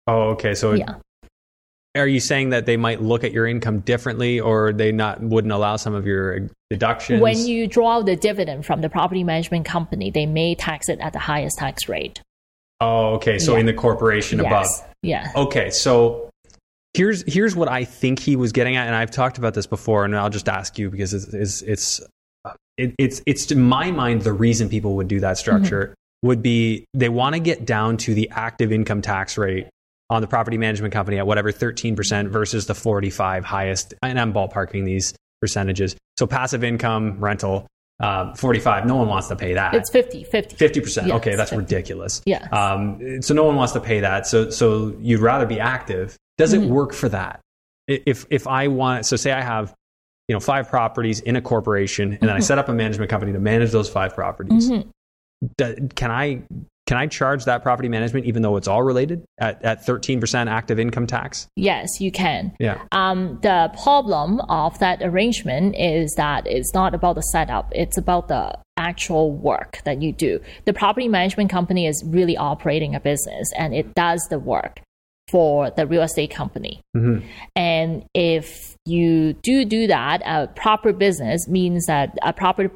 Oh, 0.07 0.29
okay. 0.35 0.53
So 0.53 0.71
Yeah. 0.71 0.95
are 1.97 2.07
you 2.07 2.21
saying 2.21 2.51
that 2.51 2.65
they 2.65 2.77
might 2.77 3.01
look 3.01 3.25
at 3.25 3.33
your 3.33 3.45
income 3.45 3.81
differently 3.81 4.39
or 4.39 4.71
they 4.71 4.93
not 4.93 5.19
wouldn't 5.21 5.51
allow 5.51 5.75
some 5.75 5.93
of 5.93 6.07
your 6.07 6.47
deductions? 6.71 7.21
When 7.21 7.38
you 7.38 7.67
draw 7.67 8.01
the 8.01 8.15
dividend 8.15 8.65
from 8.65 8.81
the 8.81 8.89
property 8.89 9.23
management 9.23 9.65
company, 9.65 10.10
they 10.10 10.25
may 10.25 10.55
tax 10.55 10.88
it 10.88 10.99
at 11.01 11.12
the 11.12 11.19
highest 11.19 11.57
tax 11.57 11.89
rate. 11.89 12.21
Oh, 12.79 13.15
okay. 13.15 13.38
So 13.38 13.53
Yeah. 13.53 13.60
in 13.60 13.65
the 13.65 13.73
corporation 13.73 14.39
above. 14.39 14.67
Yeah. 15.03 15.31
Okay, 15.36 15.69
so 15.69 16.29
here's 16.93 17.23
here's 17.31 17.55
what 17.55 17.67
I 17.67 17.84
think 17.84 18.19
he 18.19 18.36
was 18.36 18.51
getting 18.51 18.75
at, 18.77 18.88
and 18.88 18.95
I've 18.95 19.12
talked 19.12 19.38
about 19.38 19.53
this 19.53 19.67
before, 19.67 20.05
and 20.05 20.15
I'll 20.17 20.29
just 20.29 20.47
ask 20.47 20.79
you 20.79 20.89
because 20.89 21.13
it's 21.13 21.34
it's 21.34 21.62
it's 21.62 22.01
it, 22.77 22.95
it's, 22.97 23.21
it's 23.25 23.45
to 23.47 23.55
my 23.55 23.91
mind 23.91 24.21
the 24.21 24.34
reason 24.34 24.69
people 24.69 24.95
would 24.95 25.07
do 25.07 25.19
that 25.19 25.38
structure 25.38 25.84
mm-hmm. 25.84 26.27
would 26.27 26.41
be 26.41 26.86
they 26.93 27.10
want 27.10 27.36
to 27.36 27.39
get 27.41 27.65
down 27.65 27.97
to 27.97 28.13
the 28.13 28.29
active 28.31 28.71
income 28.71 29.01
tax 29.01 29.38
rate 29.38 29.67
on 30.10 30.21
the 30.21 30.27
property 30.27 30.57
management 30.57 30.93
company 30.93 31.17
at 31.17 31.27
whatever 31.27 31.51
13% 31.51 32.29
versus 32.29 32.65
the 32.65 32.75
45 32.75 33.45
highest 33.45 33.93
and 34.03 34.19
i'm 34.19 34.34
ballparking 34.34 34.84
these 34.84 35.13
percentages 35.41 35.95
so 36.17 36.25
passive 36.27 36.63
income 36.63 37.19
rental 37.19 37.67
um, 37.99 38.34
45 38.36 38.86
no 38.86 38.95
one 38.95 39.08
wants 39.08 39.27
to 39.27 39.36
pay 39.36 39.54
that 39.54 39.73
It's 39.75 39.89
50, 39.89 40.23
50. 40.23 40.56
50%. 40.56 41.08
Yes, 41.08 41.12
okay, 41.17 41.36
that's 41.36 41.49
50. 41.51 41.58
ridiculous. 41.63 42.21
yeah 42.25 42.47
Um, 42.51 43.21
so 43.21 43.34
no 43.34 43.43
one 43.43 43.56
wants 43.56 43.73
to 43.73 43.80
pay 43.80 43.99
that. 43.99 44.25
So 44.25 44.49
so 44.49 44.95
you'd 44.99 45.19
rather 45.19 45.45
be 45.45 45.60
active. 45.60 46.15
Does 46.38 46.54
Mm-hmm. 46.54 46.63
it 46.63 46.69
work 46.69 46.93
for 46.93 47.10
that? 47.10 47.41
If 47.88 48.25
if 48.32 48.47
I 48.47 48.69
want 48.69 49.06
so 49.06 49.15
say 49.17 49.32
I 49.32 49.41
have 49.41 49.73
you 50.27 50.34
know 50.36 50.39
five 50.39 50.67
properties 50.69 51.19
in 51.19 51.36
a 51.36 51.41
corporation 51.41 52.13
and 52.13 52.21
then 52.21 52.30
I 52.30 52.34
Mm-hmm. 52.38 52.41
set 52.43 52.58
up 52.58 52.69
a 52.69 52.73
management 52.73 53.10
company 53.12 53.34
to 53.34 53.39
manage 53.39 53.71
those 53.71 53.89
five 53.89 54.15
properties. 54.15 54.69
Do- 55.58 55.89
can 55.95 56.10
I 56.12 56.41
can 56.91 56.97
I 56.97 57.08
charge 57.08 57.45
that 57.45 57.63
property 57.63 57.88
management 57.88 58.25
even 58.25 58.41
though 58.41 58.58
it's 58.58 58.67
all 58.67 58.84
related 58.84 59.23
at 59.38 59.63
at 59.63 59.86
13% 59.86 60.51
active 60.51 60.77
income 60.77 61.08
tax? 61.08 61.47
Yes, 61.56 62.01
you 62.01 62.12
can. 62.12 62.54
Yeah. 62.60 62.82
Um, 62.91 63.39
the 63.41 63.71
problem 63.82 64.41
of 64.49 64.77
that 64.80 65.01
arrangement 65.01 65.75
is 65.77 66.13
that 66.17 66.45
it's 66.45 66.73
not 66.73 66.93
about 66.93 67.15
the 67.15 67.21
setup, 67.21 67.71
it's 67.73 67.97
about 67.97 68.27
the 68.27 68.60
actual 68.75 69.32
work 69.32 69.80
that 69.86 70.01
you 70.01 70.12
do. 70.12 70.41
The 70.65 70.73
property 70.73 71.08
management 71.08 71.49
company 71.49 71.88
is 71.88 72.04
really 72.06 72.36
operating 72.36 72.93
a 72.93 72.99
business 72.99 73.47
and 73.58 73.73
it 73.73 73.95
does 73.95 74.27
the 74.30 74.38
work 74.38 74.82
for 75.30 75.71
the 75.71 75.88
real 75.88 76.01
estate 76.01 76.32
company. 76.32 76.82
And 77.56 78.04
if 78.13 78.75
you 78.86 79.32
do 79.32 79.63
do 79.63 79.88
that, 79.88 80.21
a 80.25 80.47
proper 80.47 80.91
business 80.91 81.47
means 81.47 81.86
that 81.86 82.17
a 82.21 82.34
proper 82.34 82.69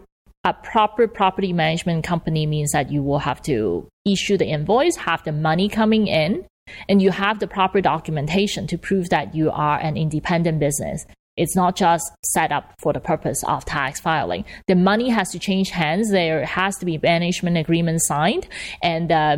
a 0.45 0.53
proper 0.53 1.07
property 1.07 1.51
management 1.51 2.03
company 2.03 2.45
means 2.45 2.71
that 2.71 2.91
you 2.91 3.01
will 3.01 3.19
have 3.19 3.41
to 3.41 3.89
issue 4.05 4.37
the 4.37 4.45
invoice, 4.45 4.95
have 4.95 5.23
the 5.23 5.31
money 5.31 5.67
coming 5.67 6.05
in, 6.05 6.45
and 6.87 7.01
you 7.01 7.09
have 7.09 7.39
the 7.39 7.47
proper 7.47 7.81
documentation 7.81 8.67
to 8.67 8.77
prove 8.77 9.09
that 9.09 9.33
you 9.33 9.49
are 9.49 9.79
an 9.79 9.97
independent 9.97 10.59
business. 10.59 11.05
It's 11.35 11.55
not 11.55 11.75
just 11.75 12.11
set 12.23 12.51
up 12.51 12.75
for 12.79 12.93
the 12.93 12.99
purpose 12.99 13.43
of 13.43 13.65
tax 13.65 13.99
filing. 13.99 14.45
The 14.67 14.75
money 14.75 15.09
has 15.09 15.31
to 15.31 15.39
change 15.39 15.71
hands. 15.71 16.11
There 16.11 16.45
has 16.45 16.77
to 16.77 16.85
be 16.85 16.99
management 16.99 17.57
agreement 17.57 18.01
signed, 18.03 18.47
and 18.81 19.11
uh, 19.11 19.37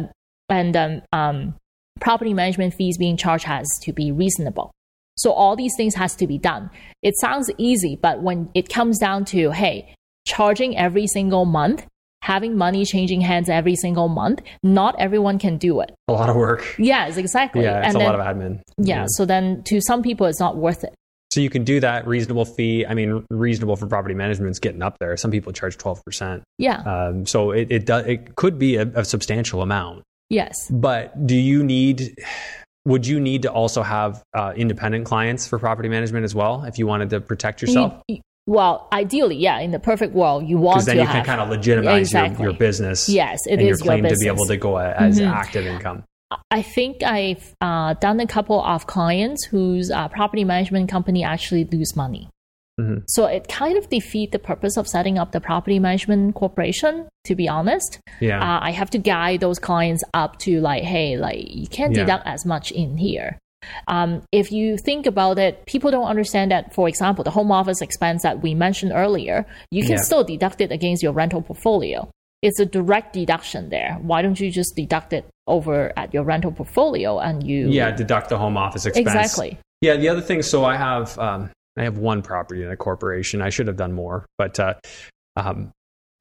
and 0.49 0.77
um, 0.77 1.01
um, 1.11 1.55
property 1.99 2.33
management 2.33 2.73
fees 2.73 2.97
being 2.97 3.17
charged 3.17 3.45
has 3.45 3.67
to 3.81 3.93
be 3.93 4.11
reasonable. 4.11 4.71
So 5.15 5.31
all 5.31 5.55
these 5.55 5.73
things 5.75 5.95
has 5.95 6.15
to 6.17 6.27
be 6.27 6.37
done. 6.37 6.69
It 7.01 7.17
sounds 7.17 7.49
easy, 7.57 7.97
but 7.99 8.21
when 8.21 8.51
it 8.53 8.69
comes 8.69 8.99
down 8.99 9.25
to 9.25 9.49
hey, 9.51 9.95
charging 10.27 10.77
every 10.77 11.07
single 11.07 11.45
month, 11.45 11.85
having 12.21 12.57
money 12.57 12.83
changing 12.85 13.21
hands 13.21 13.47
every 13.49 13.75
single 13.75 14.07
month, 14.09 14.41
not 14.61 14.93
everyone 14.99 15.39
can 15.39 15.57
do 15.57 15.79
it. 15.81 15.93
A 16.09 16.13
lot 16.13 16.29
of 16.29 16.35
work. 16.35 16.75
Yes, 16.77 17.17
exactly. 17.17 17.63
Yeah, 17.63 17.79
it's 17.79 17.87
and 17.87 17.95
a 17.95 17.99
then, 17.99 18.07
lot 18.11 18.19
of 18.19 18.25
admin. 18.35 18.61
yeah, 18.77 19.05
so 19.09 19.25
then 19.25 19.63
to 19.63 19.79
some 19.81 20.01
people 20.03 20.25
it's 20.27 20.39
not 20.39 20.57
worth 20.57 20.83
it. 20.83 20.93
So 21.31 21.41
you 21.41 21.49
can 21.49 21.63
do 21.65 21.79
that 21.81 22.07
reasonable 22.07 22.45
fee. 22.45 22.85
I 22.85 22.93
mean, 22.93 23.25
reasonable 23.29 23.75
for 23.75 23.85
property 23.85 24.15
management 24.15 24.51
is 24.51 24.59
getting 24.59 24.81
up 24.81 24.97
there. 24.99 25.15
Some 25.17 25.29
people 25.31 25.51
charge 25.53 25.77
twelve 25.77 26.03
percent. 26.05 26.43
Yeah. 26.57 26.79
Um, 26.81 27.25
so 27.25 27.51
it 27.51 27.71
it 27.71 27.85
does 27.85 28.05
it 28.05 28.35
could 28.35 28.57
be 28.57 28.77
a, 28.77 28.83
a 28.95 29.05
substantial 29.05 29.61
amount. 29.61 30.03
yes. 30.29 30.55
But 30.71 31.27
do 31.27 31.35
you 31.35 31.63
need? 31.63 32.15
Would 32.85 33.05
you 33.05 33.19
need 33.19 33.41
to 33.41 33.51
also 33.51 33.83
have 33.83 34.23
uh, 34.33 34.53
independent 34.55 35.05
clients 35.05 35.45
for 35.45 35.59
property 35.59 35.89
management 35.89 36.23
as 36.23 36.33
well 36.33 36.63
if 36.63 36.77
you 36.79 36.87
wanted 36.87 37.09
to 37.09 37.19
protect 37.19 37.61
yourself? 37.61 38.01
You- 38.07 38.15
you- 38.15 38.21
well, 38.47 38.87
ideally, 38.91 39.35
yeah. 39.35 39.59
In 39.59 39.71
the 39.71 39.79
perfect 39.79 40.13
world, 40.15 40.47
you 40.47 40.57
want 40.57 40.77
Because 40.77 40.85
then 40.87 40.95
to 40.95 41.01
you 41.03 41.07
have. 41.07 41.15
can 41.17 41.25
kind 41.25 41.41
of 41.41 41.49
legitimize 41.49 42.07
Exactly. 42.07 42.43
your, 42.43 42.51
your 42.51 42.57
business. 42.59 43.07
Yes, 43.09 43.39
it 43.45 43.53
and 43.53 43.61
your 43.61 43.71
is 43.73 43.79
your 43.81 43.85
claim 43.85 44.03
to 44.05 44.15
be 44.19 44.27
able 44.27 44.45
to 44.45 44.57
go 44.57 44.77
as 44.77 45.19
Mhm. 45.19 45.29
active 45.31 45.65
income. 45.67 46.03
I 46.51 46.61
think 46.61 47.03
I've 47.03 47.53
uh, 47.61 47.93
done 48.01 48.19
a 48.19 48.27
couple 48.27 48.61
of 48.61 48.87
clients 48.87 49.45
whose 49.45 49.91
uh, 49.91 50.07
property 50.09 50.43
management 50.43 50.89
company 50.89 51.23
actually 51.23 51.65
lose 51.65 51.95
money. 51.95 52.29
Mhm. 52.79 53.03
So 53.07 53.25
it 53.25 53.47
kind 53.47 53.77
of 53.77 53.89
defeat 53.89 54.31
the 54.31 54.39
purpose 54.39 54.77
of 54.77 54.87
setting 54.87 55.17
up 55.17 55.31
the 55.31 55.39
property 55.41 55.79
management 55.79 56.35
corporation. 56.35 57.07
To 57.25 57.35
be 57.35 57.47
honest, 57.49 57.99
Yeah. 58.21 58.39
uh, 58.39 58.59
I 58.61 58.71
have 58.71 58.89
to 58.91 58.97
guide 58.97 59.39
those 59.41 59.57
clients 59.59 60.03
up 60.13 60.37
to 60.39 60.61
like, 60.61 60.83
hey, 60.83 61.17
like 61.17 61.53
you 61.53 61.67
can't 61.67 61.93
Yeah. 61.95 62.03
deduct 62.03 62.27
as 62.27 62.45
much 62.45 62.71
in 62.71 62.97
here. 62.97 63.37
Um, 63.87 64.21
if 64.31 64.51
you 64.51 64.77
think 64.77 65.05
about 65.05 65.37
it, 65.39 65.65
people 65.65 65.91
don't 65.91 66.07
understand 66.07 66.51
that. 66.51 66.73
For 66.73 66.87
example, 66.87 67.23
the 67.23 67.31
home 67.31 67.51
office 67.51 67.81
expense 67.81 68.23
that 68.23 68.41
we 68.41 68.53
mentioned 68.53 68.91
earlier, 68.93 69.45
you 69.71 69.83
can 69.83 69.93
Yeah. 69.93 70.01
still 70.01 70.23
deduct 70.23 70.61
it 70.61 70.71
against 70.71 71.01
your 71.03 71.13
rental 71.13 71.41
portfolio. 71.41 72.09
It's 72.41 72.59
a 72.59 72.65
direct 72.65 73.13
deduction 73.13 73.69
there. 73.69 73.97
Why 74.01 74.21
don't 74.21 74.39
you 74.39 74.51
just 74.51 74.75
deduct 74.75 75.11
it 75.13 75.25
over 75.47 75.91
at 75.97 76.13
your 76.13 76.23
rental 76.23 76.51
portfolio 76.51 77.19
and 77.19 77.41
you? 77.45 77.69
yeah, 77.69 77.91
deduct 77.91 78.29
the 78.29 78.37
home 78.37 78.57
office 78.57 78.85
expense. 78.85 79.07
exactly. 79.07 79.57
Yeah, 79.81 79.95
the 79.97 80.09
other 80.09 80.21
thing. 80.21 80.41
So 80.43 80.63
I 80.65 80.75
have 80.77 81.17
um, 81.19 81.49
I 81.77 81.83
have 81.83 81.97
one 81.97 82.21
property 82.21 82.63
in 82.63 82.69
a 82.71 82.77
corporation. 82.77 83.41
I 83.41 83.49
should 83.49 83.67
have 83.67 83.75
done 83.77 83.93
more, 83.93 84.25
but 84.37 84.59
uh, 84.59 84.73
um, 85.35 85.71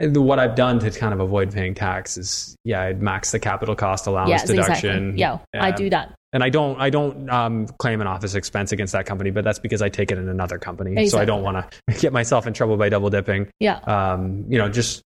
what 0.01 0.39
I've 0.39 0.55
done 0.55 0.79
to 0.81 0.91
kind 0.91 1.15
of 1.15 1.21
avoid 1.21 1.53
paying 1.53 1.75
tax 1.75 2.19
is 2.19 2.55
yeah, 2.65 2.83
I'd 2.83 3.01
max 3.01 3.31
the 3.33 3.39
capital 3.39 3.75
cost 3.75 4.07
allowance 4.07 4.31
Yes, 4.31 4.47
deduction. 4.47 5.11
exactly. 5.11 5.21
Yeah, 5.21 5.39
I 5.55 5.71
Um, 5.71 5.77
do 5.77 5.91
that. 5.91 6.13
And 6.37 6.45
I 6.45 6.51
don't 6.51 6.79
I 6.79 6.91
don't 6.91 7.31
um, 7.31 7.67
claim 7.79 8.03
an 8.03 8.07
office 8.07 8.35
expense 8.35 8.71
against 8.71 8.93
that 8.93 9.07
company, 9.07 9.31
but 9.31 9.43
that's 9.43 9.59
because 9.59 9.81
I 9.81 9.89
take 9.89 10.13
it 10.13 10.19
in 10.19 10.29
another 10.29 10.59
company. 10.59 11.09
So 11.09 11.19
I 11.19 11.25
don't 11.25 11.43
want 11.43 11.73
to 11.87 11.95
get 12.01 12.13
myself 12.13 12.47
in 12.47 12.53
trouble 12.53 12.77
by 12.77 12.91
double 12.91 13.09
dipping. 13.09 13.49
Yeah. 13.59 13.79
Um, 13.79 14.45
you 14.47 14.59
know, 14.59 14.69
just 14.69 15.03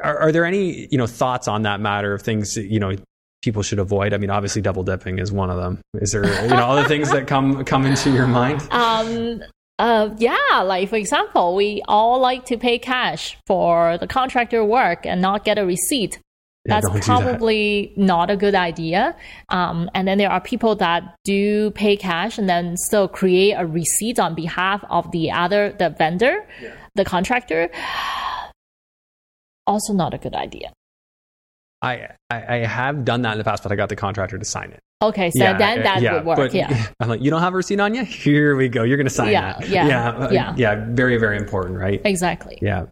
are, 0.00 0.16
are 0.18 0.30
there 0.30 0.44
any 0.44 0.86
you 0.88 0.98
know 0.98 1.08
thoughts 1.08 1.48
on 1.48 1.62
that 1.62 1.80
matter 1.80 2.14
of 2.14 2.22
things 2.22 2.56
you 2.56 2.78
know 2.78 2.94
people 3.42 3.64
should 3.64 3.80
avoid? 3.80 4.14
I 4.14 4.18
mean, 4.18 4.30
obviously 4.30 4.62
double 4.62 4.84
dipping 4.84 5.18
is 5.18 5.32
one 5.32 5.50
of 5.50 5.56
them. 5.56 5.80
Is 5.94 6.12
there 6.12 6.24
you 6.44 6.50
know 6.50 6.68
other 6.68 6.86
things 6.86 7.10
that 7.10 7.26
come 7.26 7.64
come 7.64 7.84
into 7.84 8.12
your 8.12 8.28
mind? 8.28 8.62
Um, 8.70 9.42
uh, 9.80 10.10
yeah, 10.16 10.62
like 10.64 10.88
for 10.88 10.96
example, 10.96 11.56
we 11.56 11.82
all 11.88 12.20
like 12.20 12.46
to 12.46 12.56
pay 12.56 12.78
cash 12.78 13.36
for 13.46 13.98
the 13.98 14.06
contractor 14.06 14.64
work 14.64 15.04
and 15.04 15.20
not 15.20 15.44
get 15.44 15.58
a 15.58 15.66
receipt. 15.66 16.20
Yeah, 16.66 16.74
That's 16.80 16.86
don't 16.86 16.94
that. 16.96 17.04
probably 17.04 17.92
not 17.96 18.30
a 18.30 18.36
good 18.36 18.54
idea. 18.54 19.16
Um, 19.50 19.88
and 19.94 20.06
then 20.08 20.18
there 20.18 20.30
are 20.30 20.40
people 20.40 20.74
that 20.76 21.14
do 21.24 21.70
pay 21.72 21.96
cash 21.96 22.38
and 22.38 22.48
then 22.48 22.76
still 22.76 23.08
create 23.08 23.52
a 23.52 23.66
receipt 23.66 24.18
on 24.18 24.34
behalf 24.34 24.84
of 24.90 25.10
the 25.12 25.30
other, 25.30 25.72
the 25.78 25.90
vendor, 25.90 26.46
the 26.94 27.04
contractor. 27.04 27.70
Also, 29.66 29.92
not 29.92 30.14
a 30.14 30.18
good 30.18 30.34
idea. 30.34 30.72
I, 31.82 32.08
I 32.30 32.54
I 32.54 32.56
have 32.66 33.04
done 33.04 33.22
that 33.22 33.32
in 33.32 33.38
the 33.38 33.44
past, 33.44 33.62
but 33.62 33.70
I 33.70 33.76
got 33.76 33.88
the 33.88 33.96
contractor 33.96 34.38
to 34.38 34.44
sign 34.44 34.70
it. 34.72 34.80
Okay, 35.02 35.30
so 35.30 35.40
then 35.58 35.82
that 35.82 36.00
yeah, 36.00 36.14
would 36.14 36.24
work. 36.24 36.36
but 36.38 36.54
yeah. 36.54 36.86
I'm 37.00 37.08
like, 37.08 37.20
you 37.20 37.30
don't 37.30 37.42
have 37.42 37.52
a 37.52 37.56
receipt 37.56 37.78
on 37.80 37.94
you? 37.94 38.02
Here 38.04 38.56
we 38.56 38.68
go. 38.70 38.82
You're 38.82 38.96
going 38.96 39.06
to 39.06 39.12
sign 39.12 39.30
Yeah, 39.30 39.58
that. 39.58 39.68
yeah, 39.68 39.86
yeah, 39.86 40.30
yeah. 40.30 40.54
yeah. 40.56 40.86
Very, 40.88 41.18
very 41.18 41.36
important, 41.36 41.78
right? 41.78 42.00
Exactly. 42.04 42.58
Yeah. 42.62 42.86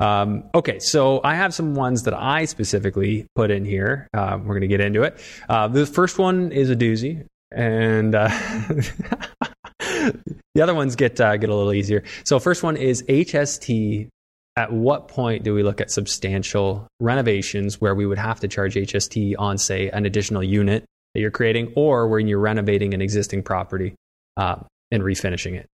Um, 0.00 0.44
okay, 0.54 0.78
so 0.78 1.20
I 1.22 1.34
have 1.34 1.52
some 1.52 1.74
ones 1.74 2.04
that 2.04 2.14
I 2.14 2.46
specifically 2.46 3.26
put 3.34 3.50
in 3.50 3.66
here. 3.66 4.08
Um, 4.14 4.46
we're 4.46 4.54
going 4.54 4.62
to 4.62 4.68
get 4.68 4.80
into 4.80 5.02
it. 5.02 5.20
Uh, 5.48 5.68
the 5.68 5.84
first 5.84 6.18
one 6.18 6.52
is 6.52 6.70
a 6.70 6.76
doozy, 6.76 7.26
and 7.52 8.14
uh, 8.14 8.28
the 9.78 10.62
other 10.62 10.74
ones 10.74 10.96
get 10.96 11.20
uh, 11.20 11.36
get 11.36 11.50
a 11.50 11.54
little 11.54 11.74
easier. 11.74 12.02
So, 12.24 12.38
first 12.40 12.62
one 12.62 12.76
is 12.76 13.02
HST. 13.04 14.08
At 14.56 14.72
what 14.72 15.08
point 15.08 15.44
do 15.44 15.54
we 15.54 15.62
look 15.62 15.80
at 15.80 15.90
substantial 15.90 16.88
renovations 16.98 17.80
where 17.80 17.94
we 17.94 18.04
would 18.04 18.18
have 18.18 18.40
to 18.40 18.48
charge 18.48 18.74
HST 18.74 19.36
on, 19.38 19.56
say, 19.58 19.88
an 19.90 20.06
additional 20.06 20.42
unit 20.42 20.84
that 21.14 21.20
you're 21.20 21.30
creating, 21.30 21.72
or 21.76 22.08
when 22.08 22.26
you're 22.26 22.40
renovating 22.40 22.92
an 22.92 23.00
existing 23.00 23.42
property 23.42 23.94
uh, 24.36 24.56
and 24.90 25.02
refinishing 25.02 25.54
it? 25.54 25.69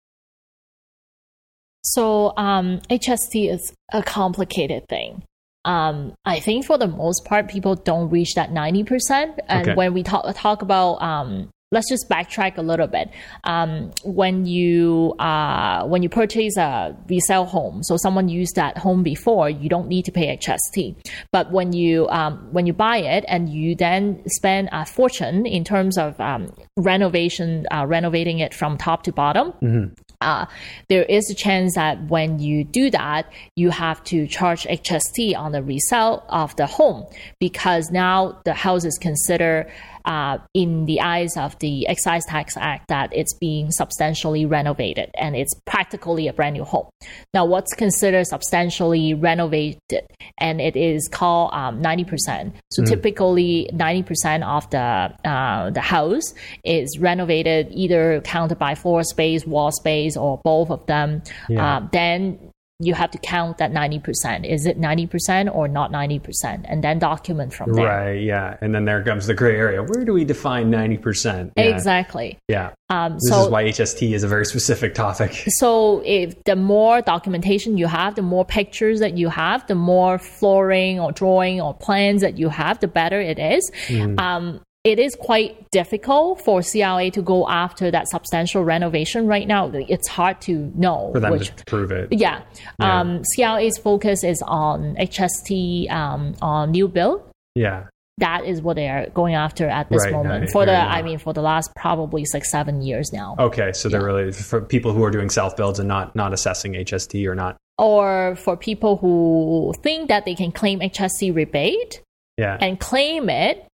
So 1.85 2.33
um, 2.37 2.81
HST 2.91 3.53
is 3.53 3.73
a 3.93 4.03
complicated 4.03 4.89
thing. 4.89 5.23
Um, 5.67 6.15
I 6.25 6.41
think 6.41 6.67
for 6.67 6.77
the 6.79 6.89
most 6.89 7.25
part, 7.25 7.49
people 7.49 7.75
don't 7.75 8.11
reach 8.11 8.35
that 8.35 8.53
ninety 8.53 8.85
percent. 8.85 9.39
And 9.49 9.69
Okay. 9.69 9.75
when 9.77 9.95
we 9.95 10.03
talk 10.03 10.25
talk 10.37 10.61
about, 10.63 11.01
um, 11.01 11.49
let's 11.73 11.89
just 11.89 12.07
backtrack 12.11 12.59
a 12.59 12.63
little 12.63 12.87
bit. 12.87 13.11
Um, 13.45 13.91
when 14.05 14.45
you 14.45 15.15
uh, 15.19 15.85
when 15.87 16.03
you 16.03 16.11
purchase 16.11 16.57
a 16.59 16.95
resale 17.09 17.47
home, 17.47 17.83
so 17.83 17.97
someone 17.97 18.29
used 18.29 18.57
that 18.57 18.77
home 18.77 19.03
before, 19.03 19.49
you 19.49 19.69
don't 19.71 19.89
need 19.89 20.05
to 20.05 20.13
pay 20.13 20.37
HST. 20.37 20.97
But 21.33 21.51
when 21.51 21.73
you 21.73 22.09
um, 22.11 22.49
when 22.53 22.67
you 22.67 22.75
buy 22.75 22.99
it 22.99 23.25
and 23.29 23.49
you 23.49 23.75
then 23.75 24.23
spend 24.29 24.69
a 24.73 24.85
fortune 24.85 25.47
in 25.47 25.65
terms 25.65 25.97
of 25.97 26.21
um, 26.21 26.53
renovation, 26.77 27.67
uh, 27.71 27.87
renovating 27.87 28.39
it 28.41 28.53
from 28.53 28.77
top 28.77 29.03
to 29.05 29.13
bottom, 29.13 29.95
uh, 30.25 30.47
there 30.89 31.05
is 31.05 31.31
a 31.31 31.35
chance 31.35 31.75
that 31.75 32.03
when 32.05 32.39
you 32.39 32.65
do 32.65 32.91
that, 32.91 33.31
you 33.57 33.71
have 33.71 34.03
to 34.05 34.27
charge 34.27 34.65
HST 34.65 35.37
on 35.37 35.53
the 35.53 35.63
resale 35.63 36.25
of 36.29 36.57
the 36.57 36.67
home 36.67 37.07
because 37.39 37.91
now 37.91 38.41
the 38.45 38.55
house 38.55 38.85
is 38.85 38.99
considered 38.99 39.71
uh, 40.05 40.39
in 40.53 40.87
the 40.87 41.01
eyes 41.01 41.37
of 41.37 41.59
the 41.59 41.87
Excise 41.89 42.25
Tax 42.27 42.57
Act 42.57 42.89
that 42.89 43.11
it's 43.13 43.35
being 43.35 43.71
substantially 43.71 44.47
renovated 44.47 45.11
and 45.17 45.35
it's 45.35 45.55
practically 45.67 46.29
a 46.29 46.33
brand 46.33 46.55
new 46.55 46.65
home. 46.65 46.89
Now, 47.33 47.45
what's 47.45 47.75
considered 47.75 48.27
substantially 48.27 49.15
renovated 49.15 50.03
and 50.39 50.61
it 50.61 50.77
is 50.77 51.09
called 51.09 51.53
um, 51.53 51.83
90%. 51.83 52.53
So 52.71 52.85
typically 52.85 53.71
90% 53.73 54.45
of 54.45 54.69
the, 54.71 55.29
uh, 55.29 55.71
the 55.71 55.81
house 55.81 56.35
is 56.65 56.99
renovated 56.99 57.69
either 57.71 58.21
counted 58.23 58.59
by 58.59 58.75
floor 58.75 59.03
space, 59.03 59.47
wall 59.47 59.73
space, 59.73 60.17
or 60.17 60.41
both 60.45 60.71
of 60.71 60.85
them. 60.87 61.23
Yeah. 61.49 61.77
Um, 61.77 61.89
then 61.93 62.53
you 62.81 62.95
have 62.95 63.11
to 63.13 63.19
count 63.19 63.59
that 63.59 63.73
90%. 63.73 64.49
Is 64.49 64.67
it 64.67 64.81
90% 64.81 65.55
or 65.55 65.69
not 65.69 65.93
90%? 65.93 66.65
And 66.65 66.83
then 66.83 66.99
document 66.99 67.55
from 67.55 67.73
there. 67.73 67.87
Right, 67.87 68.23
yeah. 68.23 68.57
And 68.61 68.75
then 68.75 68.85
there 68.85 69.03
comes 69.05 69.27
the 69.27 69.35
gray 69.35 69.57
area. 69.57 69.83
Where 69.83 70.05
do 70.05 70.13
we 70.13 70.25
define 70.25 70.73
90%? 70.73 71.53
Yeah. 71.57 71.63
Exactly. 71.65 72.39
Yeah. 72.49 72.73
Um, 72.91 73.15
This 73.15 73.31
so 73.31 73.45
is 73.45 73.49
why 73.49 73.65
HST 73.65 74.13
is 74.13 74.25
a 74.25 74.29
very 74.29 74.45
specific 74.45 74.95
topic. 74.95 75.45
So 75.65 76.03
if 76.05 76.43
the 76.45 76.57
more 76.57 77.01
documentation 77.01 77.79
you 77.79 77.87
have, 77.87 78.17
the 78.17 78.23
more 78.23 78.45
pictures 78.45 78.99
that 79.01 79.17
you 79.17 79.29
have, 79.29 79.67
the 79.67 79.77
more 79.77 80.19
flooring 80.19 80.99
or 80.99 81.13
drawing 81.13 81.61
or 81.61 81.73
plans 81.75 82.23
that 82.23 82.39
you 82.39 82.49
have, 82.49 82.81
the 82.81 82.89
better 82.89 83.21
it 83.21 83.39
is. 83.39 83.71
Mm. 83.87 84.19
Um, 84.19 84.61
it 84.85 84.99
is 84.99 85.15
quite 85.19 85.69
difficult 85.71 86.43
for 86.45 86.61
CRA 86.63 87.11
to 87.11 87.23
go 87.23 87.49
after 87.49 87.91
that 87.91 88.07
substantial 88.09 88.63
renovation 88.65 89.27
right 89.27 89.49
now. 89.49 89.71
It's 89.73 90.09
hard 90.09 90.41
to 90.43 90.71
know 90.75 91.11
For 91.15 91.21
them 91.21 91.33
which. 91.33 91.57
to 91.57 91.65
prove 91.65 91.91
it. 91.91 92.09
Yeah. 92.13 92.43
Yeah. 92.79 93.01
Um, 93.01 93.23
CRA's 93.35 93.79
focus 93.79 94.23
is 94.25 94.43
on 94.47 94.95
HST 94.97 95.91
um, 95.91 96.35
on 96.43 96.71
new 96.73 96.87
build. 96.89 97.23
Yeah. 97.55 97.87
That 98.19 98.45
is 98.45 98.63
what 98.63 98.77
they 98.77 98.89
are 98.89 99.09
going 99.11 99.35
after 99.35 99.67
at 99.69 99.89
this 99.89 100.05
Right, 100.05 100.13
moment. 100.13 100.51
for 100.51 100.65
the. 100.67 100.77
I 100.77 101.03
mean, 101.03 101.19
for 101.19 101.33
the 101.33 101.43
last 101.43 101.73
probably 101.75 102.25
six, 102.25 102.49
seven 102.51 102.81
years 102.81 103.13
now. 103.13 103.35
Okay, 103.41 103.73
so 103.73 103.89
they're 103.89 104.05
really 104.05 104.31
for 104.31 104.61
people 104.61 104.93
who 104.93 105.03
are 105.03 105.11
doing 105.11 105.31
self 105.31 105.57
builds 105.57 105.81
and 105.81 105.89
not 105.89 106.15
not 106.15 106.33
assessing 106.33 106.75
HST 106.75 107.27
or 107.27 107.35
not. 107.35 107.57
or 107.77 108.37
for 108.37 108.57
people 108.57 108.99
who 108.99 109.73
think 109.83 110.09
that 110.09 110.25
they 110.27 110.37
can 110.37 110.53
claim 110.53 110.79
HST 110.79 111.35
rebate 111.35 112.03
Yeah. 112.39 112.57
and 112.61 112.79
claim 112.79 113.29
it 113.29 113.67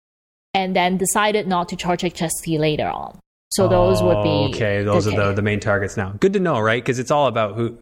and 0.54 0.74
then 0.74 0.96
decided 0.96 1.46
not 1.46 1.68
to 1.70 1.76
charge 1.76 2.02
HST 2.02 2.58
later 2.58 2.88
on. 2.88 3.18
So 3.52 3.66
those 3.68 4.02
would 4.02 4.22
be 4.22 4.28
Oh, 4.28 4.48
okay. 4.50 4.82
Those 4.82 5.06
are 5.06 5.16
the, 5.16 5.32
the 5.32 5.42
main 5.42 5.58
targets 5.60 5.96
now. 5.96 6.10
Good 6.20 6.34
to 6.34 6.40
know, 6.40 6.60
right? 6.60 6.82
Because 6.82 6.98
it's 6.98 7.10
all 7.10 7.26
about 7.26 7.56
who. 7.56 7.78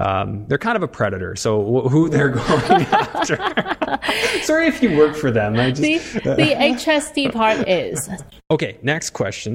Um, 0.00 0.46
they're 0.46 0.58
kind 0.58 0.76
of 0.76 0.84
a 0.84 0.88
predator, 0.88 1.34
so 1.34 1.60
wh- 1.60 1.90
who 1.90 2.08
they're 2.08 2.28
going 2.36 2.82
after. 2.82 3.36
Sorry 4.42 4.68
if 4.68 4.80
you 4.80 4.96
work 4.96 5.16
for 5.16 5.32
them. 5.32 5.56
I 5.56 5.70
just, 5.72 5.82
the, 5.82 5.98
the 6.20 6.54
HST 6.56 7.32
part 7.32 7.66
is 7.68 8.08
Okay, 8.48 8.78
next 8.82 9.10
question. 9.10 9.54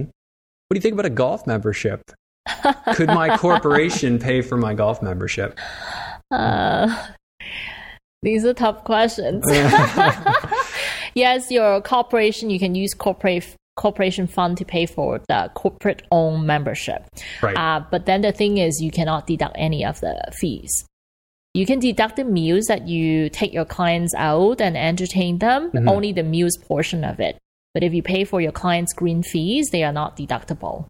What 0.67 0.73
do 0.75 0.77
you 0.77 0.81
think 0.81 0.93
about 0.93 1.05
a 1.05 1.09
golf 1.11 1.47
membership? 1.47 2.01
Could 2.95 3.07
my 3.07 3.37
corporation 3.37 4.19
pay 4.19 4.41
for 4.41 4.57
my 4.57 4.73
golf 4.73 5.01
membership? 5.01 5.57
uh, 6.31 7.07
these 8.21 8.43
are 8.43 8.53
tough 8.53 8.83
questions. 8.83 9.45
Yes, 11.15 11.51
your 11.51 11.81
corporation 11.81 12.49
you 12.49 12.59
can 12.59 12.75
use 12.75 12.93
corporate 12.93 13.55
corporation 13.75 14.27
fund 14.27 14.57
to 14.57 14.65
pay 14.65 14.85
for 14.85 15.19
the 15.27 15.49
corporate 15.55 16.03
owned 16.11 16.45
membership. 16.45 17.07
Right. 17.41 17.57
Uh, 17.57 17.83
but 17.89 18.05
then 18.05 18.21
the 18.21 18.31
thing 18.31 18.59
is, 18.59 18.79
you 18.81 18.91
cannot 18.91 19.25
deduct 19.25 19.55
any 19.57 19.83
of 19.83 19.99
the 19.99 20.15
fees. 20.31 20.85
You 21.55 21.65
can 21.65 21.79
deduct 21.79 22.15
the 22.15 22.23
meals 22.23 22.65
that 22.65 22.87
you 22.87 23.29
take 23.29 23.53
your 23.53 23.65
clients 23.65 24.13
out 24.15 24.61
and 24.61 24.77
entertain 24.77 25.39
them, 25.39 25.71
Mhm. 25.71 25.89
only 25.89 26.11
the 26.11 26.23
meals 26.23 26.57
portion 26.57 27.03
of 27.03 27.19
it. 27.19 27.37
But 27.73 27.83
if 27.83 27.93
you 27.93 28.03
pay 28.03 28.23
for 28.23 28.41
your 28.41 28.51
clients' 28.51 28.93
green 28.93 29.23
fees, 29.23 29.69
they 29.71 29.83
are 29.83 29.93
not 29.93 30.17
deductible. 30.17 30.85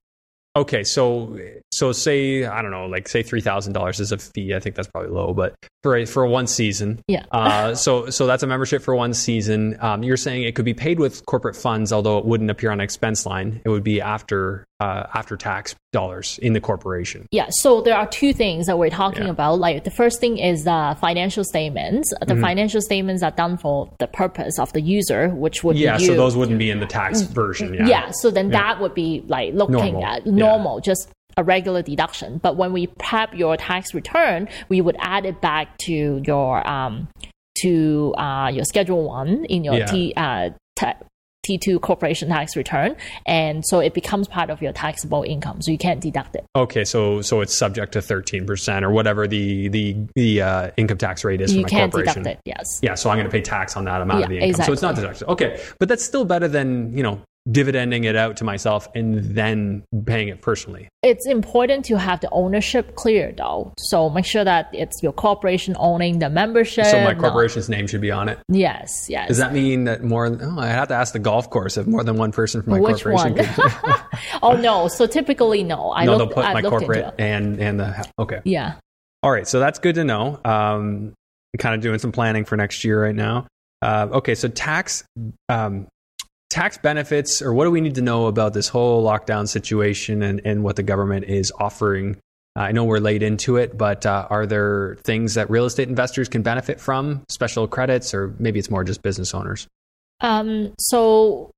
Okay, 0.55 0.83
so 0.83 1.35
so 1.73 1.91
say 1.91 2.45
I 2.45 2.61
don't 2.61 2.69
know, 2.69 2.85
like 2.85 3.07
say 3.07 3.23
three 3.23 3.41
thousand 3.41 3.73
dollars 3.73 3.99
is 3.99 4.11
a 4.11 4.19
fee. 4.19 4.53
I 4.53 4.59
think 4.59 4.75
that's 4.75 4.87
probably 4.87 5.09
low, 5.09 5.33
but 5.33 5.55
for 5.81 5.97
a, 5.97 6.05
for 6.05 6.25
one 6.27 6.45
season, 6.45 7.01
Yeah. 7.07 7.25
uh, 7.31 7.73
so 7.73 8.09
so 8.11 8.27
that's 8.27 8.43
a 8.43 8.47
membership 8.47 8.83
for 8.83 8.95
one 8.95 9.13
season. 9.15 9.75
Um, 9.81 10.03
you're 10.03 10.15
saying 10.17 10.43
it 10.43 10.53
could 10.53 10.63
be 10.65 10.75
paid 10.75 10.99
with 10.99 11.25
corporate 11.25 11.55
funds, 11.55 11.91
although 11.91 12.19
it 12.19 12.25
wouldn't 12.25 12.51
appear 12.51 12.69
on 12.71 12.79
an 12.79 12.83
expense 12.83 13.25
line. 13.25 13.61
It 13.65 13.69
would 13.69 13.83
be 13.83 13.99
after 13.99 14.63
uh, 14.79 15.07
after 15.15 15.35
tax 15.37 15.73
dollars 15.91 16.37
in 16.41 16.53
the 16.53 16.59
corporation. 16.61 17.25
Yeah, 17.31 17.47
so 17.49 17.81
there 17.81 17.95
are 17.95 18.07
two 18.07 18.33
things 18.33 18.67
that 18.67 18.77
we're 18.77 18.89
talking 18.89 19.23
Yeah. 19.23 19.29
about. 19.31 19.59
Like 19.59 19.83
the 19.85 19.91
first 19.91 20.19
thing 20.19 20.37
is 20.37 20.65
the 20.65 20.95
financial 21.01 21.43
statements. 21.43 22.13
Mm-hmm. 22.13 22.35
The 22.35 22.41
financial 22.41 22.81
statements 22.81 23.23
are 23.23 23.31
done 23.31 23.57
for 23.57 23.91
the 23.99 24.07
purpose 24.07 24.59
of 24.59 24.71
the 24.73 24.81
user, 24.81 25.29
which 25.29 25.63
would 25.63 25.75
be 25.75 25.81
Yeah, 25.83 25.97
so 25.97 26.15
those 26.15 26.35
wouldn't 26.35 26.59
be 26.59 26.69
in 26.69 26.79
the 26.79 26.85
tax 26.85 27.21
version. 27.21 27.73
Yeah. 27.73 27.87
yeah. 27.87 28.11
so 28.11 28.29
then 28.29 28.49
that 28.51 28.79
would 28.81 28.93
be 28.93 29.23
like 29.27 29.53
looking 29.53 29.75
Normal. 29.75 30.05
at 30.05 30.25
Yeah. 30.43 30.49
normal, 30.49 30.79
just 30.81 31.09
a 31.37 31.43
regular 31.43 31.81
deduction. 31.81 32.37
But 32.37 32.57
when 32.57 32.73
we 32.73 32.87
prep 32.87 33.33
your 33.33 33.57
tax 33.57 33.93
return, 33.93 34.47
we 34.69 34.81
would 34.81 34.95
add 34.99 35.25
it 35.25 35.41
back 35.41 35.77
to 35.79 36.21
your 36.27 36.67
um 36.67 37.07
to 37.61 38.13
uh 38.17 38.49
your 38.53 38.65
schedule 38.65 39.03
one 39.07 39.45
in 39.45 39.63
your 39.63 39.75
Yeah. 39.75 39.85
T 39.85 40.13
uh 40.17 40.49
ta- 40.75 40.95
T2 41.45 41.81
corporation 41.81 42.29
tax 42.29 42.55
return 42.55 42.95
and 43.25 43.65
so 43.65 43.79
it 43.81 43.93
becomes 43.93 44.29
part 44.29 44.49
of 44.49 44.61
your 44.61 44.71
taxable 44.71 45.23
income 45.23 45.61
so 45.61 45.71
you 45.71 45.77
can't 45.77 45.99
deduct 45.99 46.35
it 46.35 46.45
Okay, 46.55 46.85
so 46.85 47.21
so 47.21 47.41
it's 47.41 47.53
subject 47.53 47.91
to 47.93 48.01
thirteen 48.01 48.45
percent 48.45 48.85
or 48.85 48.91
whatever 48.91 49.27
the 49.27 49.67
the 49.67 49.95
the 50.15 50.41
uh, 50.41 50.71
income 50.77 50.97
tax 50.97 51.23
rate 51.25 51.41
is 51.41 51.51
for 51.51 51.57
you 51.57 51.63
my 51.63 51.69
can't 51.69 51.91
corporation. 51.91 52.23
deduct 52.23 52.39
it 52.47 52.49
yes 52.49 52.79
Yeah, 52.81 52.95
so 52.95 53.09
I'm 53.09 53.17
going 53.17 53.25
to 53.27 53.31
pay 53.31 53.41
tax 53.41 53.75
on 53.75 53.83
that 53.85 54.01
amount 54.01 54.19
Yeah, 54.21 54.25
of 54.25 54.29
the 54.29 54.39
income. 54.39 54.65
So 54.65 54.71
it's 54.71 54.81
not 54.81 54.97
exactly. 54.97 55.25
deductible. 55.27 55.31
Okay, 55.33 55.61
but 55.79 55.89
that's 55.89 56.03
still 56.03 56.23
better 56.25 56.47
than 56.47 56.95
you 56.95 57.03
know 57.03 57.19
dividending 57.49 58.05
it 58.05 58.15
out 58.15 58.37
to 58.37 58.45
myself 58.45 58.87
and 58.95 59.35
then 59.35 59.83
paying 60.05 60.29
it 60.29 60.41
personally. 60.41 60.87
it's 61.01 61.27
important 61.27 61.83
to 61.83 61.97
have 61.97 62.21
the 62.21 62.29
ownership 62.31 62.95
clear 62.95 63.33
though. 63.37 63.73
So 63.77 64.09
make 64.09 64.25
sure 64.25 64.45
that 64.45 64.69
it's 64.71 65.03
your 65.03 65.11
corporation 65.11 65.75
owning 65.77 66.19
the 66.19 66.29
membership. 66.29 66.85
So 66.85 67.03
my 67.03 67.13
corporation's 67.13 67.67
name 67.67 67.87
should 67.87 67.99
be 67.99 68.11
on 68.11 68.29
it. 68.29 68.39
yes, 68.47 69.07
yes. 69.09 69.27
Does 69.27 69.37
that 69.39 69.51
mean 69.51 69.83
that 69.85 70.03
more? 70.03 70.27
Oh, 70.27 70.59
I 70.59 70.67
have 70.67 70.87
to 70.87 70.93
ask 70.93 71.11
the 71.11 71.19
golf 71.19 71.49
course 71.49 71.75
if 71.75 71.85
more 71.85 72.03
than 72.03 72.15
one 72.15 72.31
person 72.31 72.61
from 72.61 72.71
my 72.71 72.79
Which 72.79 73.03
corporation. 73.03 73.35
one? 73.35 73.45
Could, 73.45 74.01
oh 74.41 74.53
no. 74.53 74.87
So 74.87 75.05
typically 75.05 75.63
no. 75.63 75.91
I 75.91 76.05
no, 76.05 76.15
looked, 76.15 76.29
they'll 76.29 76.43
put 76.43 76.45
I 76.45 76.53
my 76.53 76.61
corporate 76.61 77.15
and 77.19 77.59
and 77.59 77.79
the 77.79 78.07
okay. 78.19 78.39
Yeah. 78.45 78.75
All 79.21 79.31
right, 79.31 79.47
so 79.47 79.59
that's 79.59 79.79
good 79.79 79.95
to 79.95 80.03
know. 80.03 80.39
Um, 80.43 81.13
I'm 81.53 81.57
kind 81.59 81.75
of 81.75 81.81
doing 81.81 81.99
some 81.99 82.11
planning 82.11 82.43
for 82.45 82.57
next 82.57 82.83
year 82.83 83.01
right 83.01 83.15
now. 83.15 83.47
Uh, 83.81 84.07
okay, 84.13 84.35
so 84.35 84.47
tax 84.47 85.03
um, 85.49 85.87
tax 86.53 86.77
benefits, 86.77 87.41
or 87.41 87.51
what 87.51 87.65
do 87.65 87.71
we 87.71 87.81
need 87.81 87.95
to 87.95 88.01
know 88.01 88.27
about 88.27 88.53
this 88.53 88.67
whole 88.67 89.03
lockdown 89.03 89.47
situation 89.47 90.21
and, 90.21 90.39
and 90.45 90.63
what 90.63 90.75
the 90.75 90.83
government 90.83 91.25
is 91.25 91.51
offering? 91.59 92.15
I 92.55 92.71
know 92.71 92.83
we're 92.83 92.99
late 92.99 93.23
into 93.23 93.57
it, 93.57 93.75
but 93.75 94.05
uh, 94.05 94.27
are 94.29 94.45
there 94.45 94.97
things 95.03 95.33
that 95.33 95.49
real 95.49 95.65
estate 95.65 95.89
investors 95.89 96.29
can 96.29 96.43
benefit 96.43 96.79
from, 96.79 97.23
special 97.27 97.67
credits, 97.67 98.13
or 98.13 98.35
maybe 98.37 98.59
it's 98.59 98.69
more 98.69 98.83
just 98.83 99.01
business 99.01 99.33
owners? 99.33 99.67
Um. 100.21 100.73
So 100.79 101.49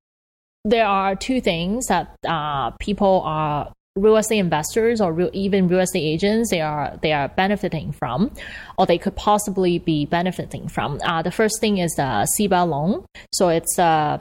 there 0.64 0.86
are 0.86 1.14
two 1.14 1.42
things 1.42 1.86
that 1.88 2.16
uh, 2.26 2.70
people 2.80 3.20
are 3.26 3.70
real 3.96 4.16
estate 4.16 4.38
investors 4.38 5.02
or 5.02 5.12
real, 5.12 5.30
even 5.34 5.68
real 5.68 5.80
estate 5.80 6.00
agents 6.00 6.50
they 6.50 6.60
are 6.60 6.98
they 7.02 7.12
are 7.12 7.28
benefiting 7.28 7.92
from 7.92 8.30
or 8.76 8.84
they 8.84 8.98
could 8.98 9.16
possibly 9.16 9.78
be 9.78 10.04
benefiting 10.04 10.68
from 10.68 11.00
uh, 11.04 11.22
the 11.22 11.30
first 11.30 11.60
thing 11.60 11.78
is 11.78 11.90
the 11.92 12.28
CEBA 12.38 12.68
loan 12.68 13.06
so 13.32 13.48
it's 13.48 13.78
uh, 13.78 14.18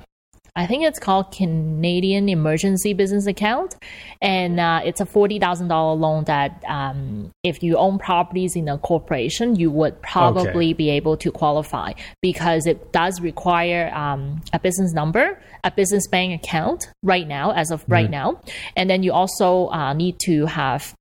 I 0.57 0.67
think 0.67 0.85
it's 0.85 0.99
called 0.99 1.33
Canadian 1.33 2.29
Emergency 2.29 2.93
Business 2.93 3.27
Account, 3.27 3.75
and 4.21 4.57
uh, 4.57 4.79
it's 4.85 5.01
a 5.01 5.05
forty 5.05 5.37
thousand 5.37 5.67
dollar 5.67 5.95
loan 5.95 6.23
that 6.25 6.63
um, 6.65 7.31
if 7.43 7.61
you 7.61 7.75
own 7.75 7.99
properties 7.99 8.55
in 8.55 8.69
a 8.69 8.77
corporation, 8.77 9.57
you 9.57 9.69
would 9.69 10.01
probably 10.01 10.71
be 10.73 10.89
able 10.91 11.17
to 11.17 11.29
qualify 11.29 11.91
because 12.21 12.67
it 12.67 12.93
does 12.93 13.19
require 13.19 13.93
um, 13.93 14.41
a 14.53 14.59
business 14.59 14.93
number, 14.93 15.41
a 15.65 15.71
business 15.71 16.07
bank 16.07 16.41
account 16.41 16.89
right 17.03 17.27
now, 17.27 17.51
as 17.51 17.69
of 17.69 17.83
right 17.89 18.09
now, 18.09 18.39
and 18.77 18.89
then 18.89 19.03
you 19.03 19.11
also 19.11 19.67
uh, 19.71 19.91
need 19.91 20.17
to 20.19 20.45
have 20.45 20.93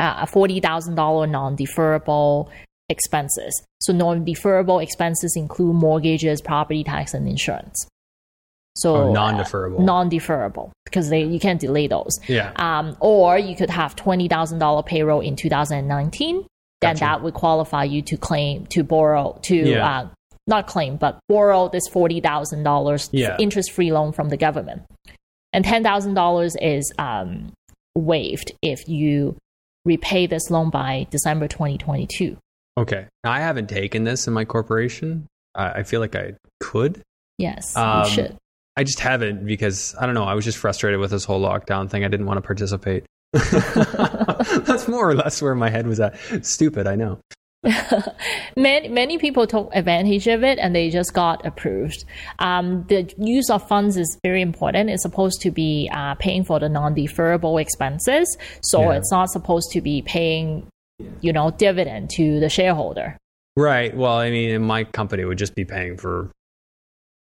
uh, 0.00 0.20
a 0.20 0.26
forty 0.26 0.60
thousand 0.60 0.94
dollar 0.94 1.26
non-deferrable 1.26 2.48
expenses. 2.88 3.62
So 3.80 3.92
non-deferrable 3.92 4.82
expenses 4.82 5.34
include 5.36 5.74
mortgages, 5.74 6.40
property 6.40 6.84
tax, 6.84 7.12
and 7.12 7.28
insurance. 7.28 7.86
So 8.80 8.96
Oh, 8.96 9.08
uh, 9.10 9.12
non-deferrable. 9.12 9.80
non-deferrable 9.80 10.70
because 10.84 11.08
they 11.10 11.22
you 11.24 11.38
can't 11.40 11.60
delay 11.60 11.86
those. 11.88 12.18
Yeah. 12.28 12.52
Um, 12.56 12.96
or 13.00 13.38
you 13.38 13.54
could 13.56 13.70
have 13.70 13.94
twenty 13.96 14.28
thousand 14.28 14.58
dollar 14.58 14.82
payroll 14.82 15.20
in 15.20 15.36
2019. 15.36 16.46
Then 16.80 16.92
Gotcha. 16.94 17.00
that 17.00 17.22
would 17.22 17.34
qualify 17.34 17.84
you 17.84 18.02
to 18.02 18.16
claim 18.16 18.66
to 18.66 18.82
borrow 18.84 19.38
to 19.42 19.56
Yeah. 19.56 19.88
uh, 19.98 20.08
not 20.46 20.66
claim 20.66 20.96
but 20.96 21.18
borrow 21.28 21.68
this 21.68 21.86
forty 21.88 22.20
thousand 22.20 22.62
dollars 22.62 23.10
interest 23.38 23.72
free 23.72 23.92
loan 23.92 24.12
from 24.12 24.28
the 24.28 24.36
government. 24.36 24.82
And 25.52 25.64
ten 25.64 25.82
thousand 25.82 26.14
dollars 26.14 26.56
is 26.60 26.92
um, 26.98 27.52
waived 27.96 28.52
if 28.62 28.88
you 28.88 29.36
repay 29.84 30.26
this 30.26 30.50
loan 30.50 30.70
by 30.70 31.06
December 31.10 31.48
2022. 31.48 32.36
Okay. 32.76 33.06
Now, 33.24 33.32
I 33.32 33.40
haven't 33.40 33.68
taken 33.68 34.04
this 34.04 34.26
in 34.28 34.32
my 34.34 34.44
corporation. 34.44 35.26
I 35.54 35.80
I 35.80 35.82
feel 35.82 36.00
like 36.00 36.14
I 36.14 36.34
could. 36.60 37.02
Yes, 37.38 37.76
Um, 37.76 38.04
you 38.04 38.10
should. 38.10 38.36
I 38.78 38.84
just 38.84 39.00
haven't 39.00 39.44
because 39.44 39.96
I 40.00 40.06
don't 40.06 40.14
know. 40.14 40.22
I 40.22 40.34
was 40.34 40.44
just 40.44 40.56
frustrated 40.58 41.00
with 41.00 41.10
this 41.10 41.24
whole 41.24 41.40
lockdown 41.42 41.90
thing. 41.90 42.04
I 42.04 42.08
didn't 42.08 42.26
want 42.26 42.38
to 42.38 42.42
participate. 42.42 43.04
That's 43.32 44.86
more 44.86 45.10
or 45.10 45.14
less 45.16 45.42
where 45.42 45.56
my 45.56 45.68
head 45.68 45.88
was 45.88 45.98
at. 45.98 46.16
Stupid, 46.46 46.86
I 46.86 46.94
know. 46.94 47.18
many 48.56 48.88
many 48.88 49.18
people 49.18 49.44
took 49.48 49.68
advantage 49.74 50.28
of 50.28 50.44
it 50.44 50.60
and 50.60 50.76
they 50.76 50.90
just 50.90 51.12
got 51.12 51.44
approved. 51.44 52.04
Um, 52.38 52.84
the 52.88 53.12
use 53.18 53.50
of 53.50 53.66
funds 53.66 53.96
is 53.96 54.16
very 54.22 54.42
important. 54.42 54.90
It's 54.90 55.02
supposed 55.02 55.40
to 55.40 55.50
be 55.50 55.90
uh, 55.92 56.14
paying 56.14 56.44
for 56.44 56.60
the 56.60 56.68
non-deferrable 56.68 57.60
expenses, 57.60 58.38
so 58.62 58.82
Yeah. 58.82 58.98
it's 58.98 59.10
not 59.10 59.28
supposed 59.30 59.72
to 59.72 59.80
be 59.80 60.02
paying, 60.02 60.68
you 61.20 61.32
know, 61.32 61.50
dividend 61.50 62.10
to 62.10 62.38
the 62.38 62.48
shareholder. 62.48 63.16
Right. 63.56 63.94
Well, 63.96 64.12
I 64.12 64.30
mean, 64.30 64.62
my 64.62 64.84
company 64.84 65.24
would 65.24 65.38
just 65.38 65.56
be 65.56 65.64
paying 65.64 65.96
for. 65.96 66.30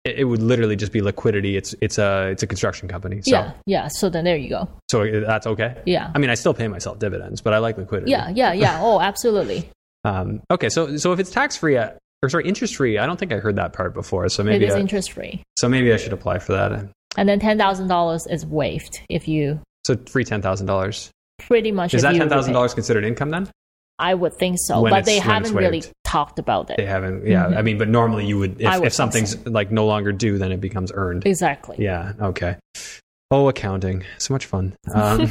It, 0.07 0.18
it 0.20 0.24
would 0.24 0.42
literally 0.42 0.76
just 0.76 0.92
be 0.92 1.00
liquidity. 1.02 1.57
It's 1.57 1.74
it's 1.80 1.98
a 1.98 2.28
it's 2.30 2.42
a 2.42 2.46
construction 2.46 2.88
company. 2.88 3.20
So 3.22 3.30
Yeah, 3.32 3.52
yeah. 3.66 3.88
So 3.88 4.09
then 4.09 4.24
there 4.24 4.36
you 4.36 4.48
go. 4.48 4.68
so 4.90 5.04
that's 5.26 5.46
okay. 5.46 5.80
Yeah, 5.86 6.11
I 6.14 6.18
mean, 6.18 6.30
I 6.30 6.34
still 6.34 6.54
pay 6.54 6.68
myself 6.68 6.98
dividends, 6.98 7.40
but 7.40 7.52
I 7.52 7.59
like 7.59 7.76
liquidity. 7.78 8.11
yeah, 8.11 8.30
yeah, 8.30 8.52
yeah. 8.52 8.80
Oh, 8.86 9.00
absolutely. 9.00 9.68
Um, 10.04 10.40
okay. 10.50 10.68
So 10.68 10.96
so 10.96 11.12
if 11.12 11.18
it's 11.18 11.30
tax 11.30 11.57
free, 11.57 11.76
or 11.76 12.28
sorry, 12.28 12.46
interest 12.46 12.76
free, 12.76 12.98
I 12.98 13.07
don't 13.07 13.18
think 13.18 13.32
I 13.32 13.36
heard 13.38 13.57
that 13.57 13.72
part 13.72 13.94
before. 13.94 14.28
So 14.28 14.42
maybe 14.44 14.64
is 14.66 14.74
I, 14.74 14.78
interest 14.80 15.12
free, 15.12 15.42
so 15.59 15.68
maybe 15.68 15.92
I 15.92 15.96
should 15.96 16.12
apply 16.12 16.38
for 16.38 16.52
that. 16.52 16.88
and 17.16 17.28
then 17.28 17.40
ten 17.40 17.59
thousand 17.59 17.88
dollars 17.88 18.26
is 18.28 18.46
waived 18.46 19.00
if 19.11 19.26
you 19.28 19.61
So 19.84 19.96
free 20.07 20.24
ten 20.24 20.40
thousand 20.42 20.66
dollars. 20.66 21.11
pretty 21.38 21.72
much. 21.72 21.92
Is 21.94 22.02
that 22.02 22.14
ten 22.14 22.28
thousand 22.28 22.52
dollars 22.52 22.72
considered 22.74 23.04
income 23.04 23.30
then? 23.30 23.50
I 23.98 24.12
would 24.14 24.34
think 24.34 24.59
so, 24.61 24.82
When 24.82 24.92
but 24.92 25.07
they 25.07 25.18
haven't 25.18 25.54
really. 25.54 25.82
Talked 26.16 26.38
about 26.38 26.70
it. 26.70 26.78
They 26.78 26.86
haven't. 26.86 27.26
Yeah. 27.26 27.46
I 27.48 27.60
mean, 27.60 27.76
but 27.76 27.88
normally 27.88 28.24
you 28.24 28.38
would 28.38 28.52
if, 28.60 28.66
Mm-hmm. 28.66 28.78
Would 28.80 28.86
if 28.86 28.92
something's 28.94 29.34
think 29.34 29.54
like 29.54 29.70
no 29.70 29.84
longer 29.86 30.12
due, 30.12 30.38
then 30.38 30.50
it 30.50 30.62
becomes 30.62 30.90
earned. 30.94 31.26
Exactly. 31.26 31.76
Yeah. 31.78 32.14
Okay. 32.18 32.56
Oh, 33.30 33.48
accounting. 33.48 34.04
So 34.16 34.32
much 34.32 34.46
fun. 34.46 34.74
Um, 34.94 35.28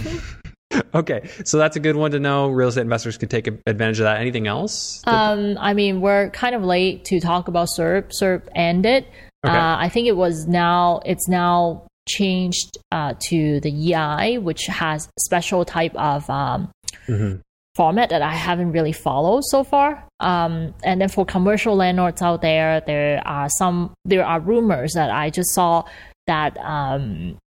okay. 0.93 1.27
So 1.43 1.57
that's 1.57 1.75
a 1.75 1.79
good 1.79 1.95
one 1.95 2.11
to 2.11 2.19
know. 2.19 2.49
Real 2.49 2.67
estate 2.67 2.81
investors 2.81 3.17
could 3.17 3.31
take 3.31 3.47
advantage 3.65 3.99
of 3.99 4.03
that. 4.03 4.19
Anything 4.21 4.45
else? 4.45 5.01
Um, 5.07 5.57
I 5.59 5.73
mean, 5.73 6.01
we're 6.01 6.29
kind 6.29 6.53
of 6.53 6.63
late 6.63 7.05
to 7.05 7.19
talk 7.19 7.47
about 7.47 7.69
CERB. 7.75 8.11
CERB 8.21 8.47
ended. 8.53 9.05
Okay. 9.43 9.55
Uh, 9.55 9.77
I 9.77 9.89
think 9.89 10.07
it 10.07 10.15
was 10.15 10.45
now. 10.47 10.99
It's 11.05 11.27
now 11.27 11.87
changed 12.07 12.77
uh, 12.91 13.15
to 13.29 13.59
the 13.61 13.71
EI, 13.93 14.37
which 14.37 14.65
has 14.67 15.09
special 15.19 15.65
type 15.65 15.95
of 15.95 16.29
um, 16.29 16.69
Mhm. 17.07 17.41
Format 17.75 18.09
that 18.09 18.21
I 18.21 18.33
haven't 18.33 18.71
really 18.71 18.93
followed 18.93 19.43
so 19.45 19.63
far. 19.63 20.03
Um, 20.19 20.73
and 20.83 21.01
then 21.01 21.09
for 21.09 21.25
commercial 21.25 21.75
landlords 21.75 22.21
out 22.21 22.41
there, 22.41 22.81
there 22.81 23.21
are 23.25 23.49
some. 23.57 23.93
There 24.05 24.25
are 24.25 24.39
rumors 24.39 24.93
that 24.93 25.11
I 25.11 25.29
just 25.29 25.53
saw 25.53 25.83
that 26.27 26.57
um, 26.57 27.37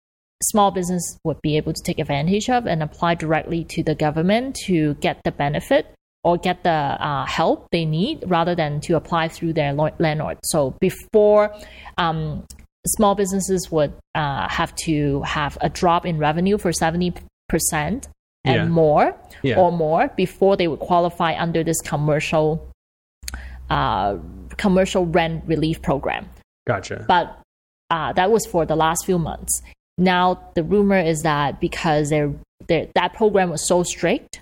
small 0.43 0.71
business 0.71 1.17
would 1.23 1.41
be 1.41 1.57
able 1.57 1.73
to 1.73 1.81
take 1.83 1.99
advantage 1.99 2.49
of 2.49 2.65
and 2.65 2.81
apply 2.81 3.15
directly 3.15 3.65
to 3.65 3.83
the 3.83 3.95
government 3.95 4.55
to 4.67 4.93
get 4.95 5.21
the 5.23 5.31
benefit 5.31 5.93
or 6.23 6.37
get 6.37 6.63
the 6.63 6.69
uh, 6.69 7.25
help 7.25 7.67
they 7.71 7.85
need 7.85 8.23
rather 8.27 8.55
than 8.55 8.81
to 8.81 8.95
apply 8.95 9.27
through 9.27 9.53
their 9.53 9.73
landlord. 9.73 10.37
So 10.43 10.75
before 10.79 11.55
um, 11.97 12.45
small 12.87 13.15
businesses 13.15 13.69
would 13.71 13.93
uh, 14.15 14.47
have 14.49 14.75
to 14.85 15.21
have 15.23 15.57
a 15.61 15.69
drop 15.69 16.05
in 16.05 16.17
revenue 16.17 16.57
for 16.57 16.71
70% 16.71 17.21
and 18.49 18.55
Yeah. 18.69 18.81
more 18.83 19.15
Yeah. 19.43 19.59
or 19.59 19.71
more 19.71 20.03
before 20.23 20.57
they 20.57 20.67
would 20.67 20.79
qualify 20.91 21.31
under 21.45 21.63
this 21.63 21.79
commercial 21.81 22.47
uh, 23.69 24.17
commercial 24.57 25.05
rent 25.05 25.43
relief 25.45 25.81
program 25.81 26.27
Gotcha. 26.67 27.05
but 27.07 27.25
uh, 27.91 28.13
that 28.13 28.31
was 28.31 28.45
for 28.45 28.65
the 28.65 28.75
last 28.75 29.05
few 29.05 29.17
months. 29.19 29.61
Now 29.97 30.39
the 30.55 30.63
rumor 30.63 30.99
is 30.99 31.21
that 31.23 31.59
because 31.59 32.09
they're, 32.09 32.33
they're, 32.67 32.87
that 32.95 33.13
program 33.13 33.49
was 33.49 33.67
so 33.67 33.83
strict 33.83 34.41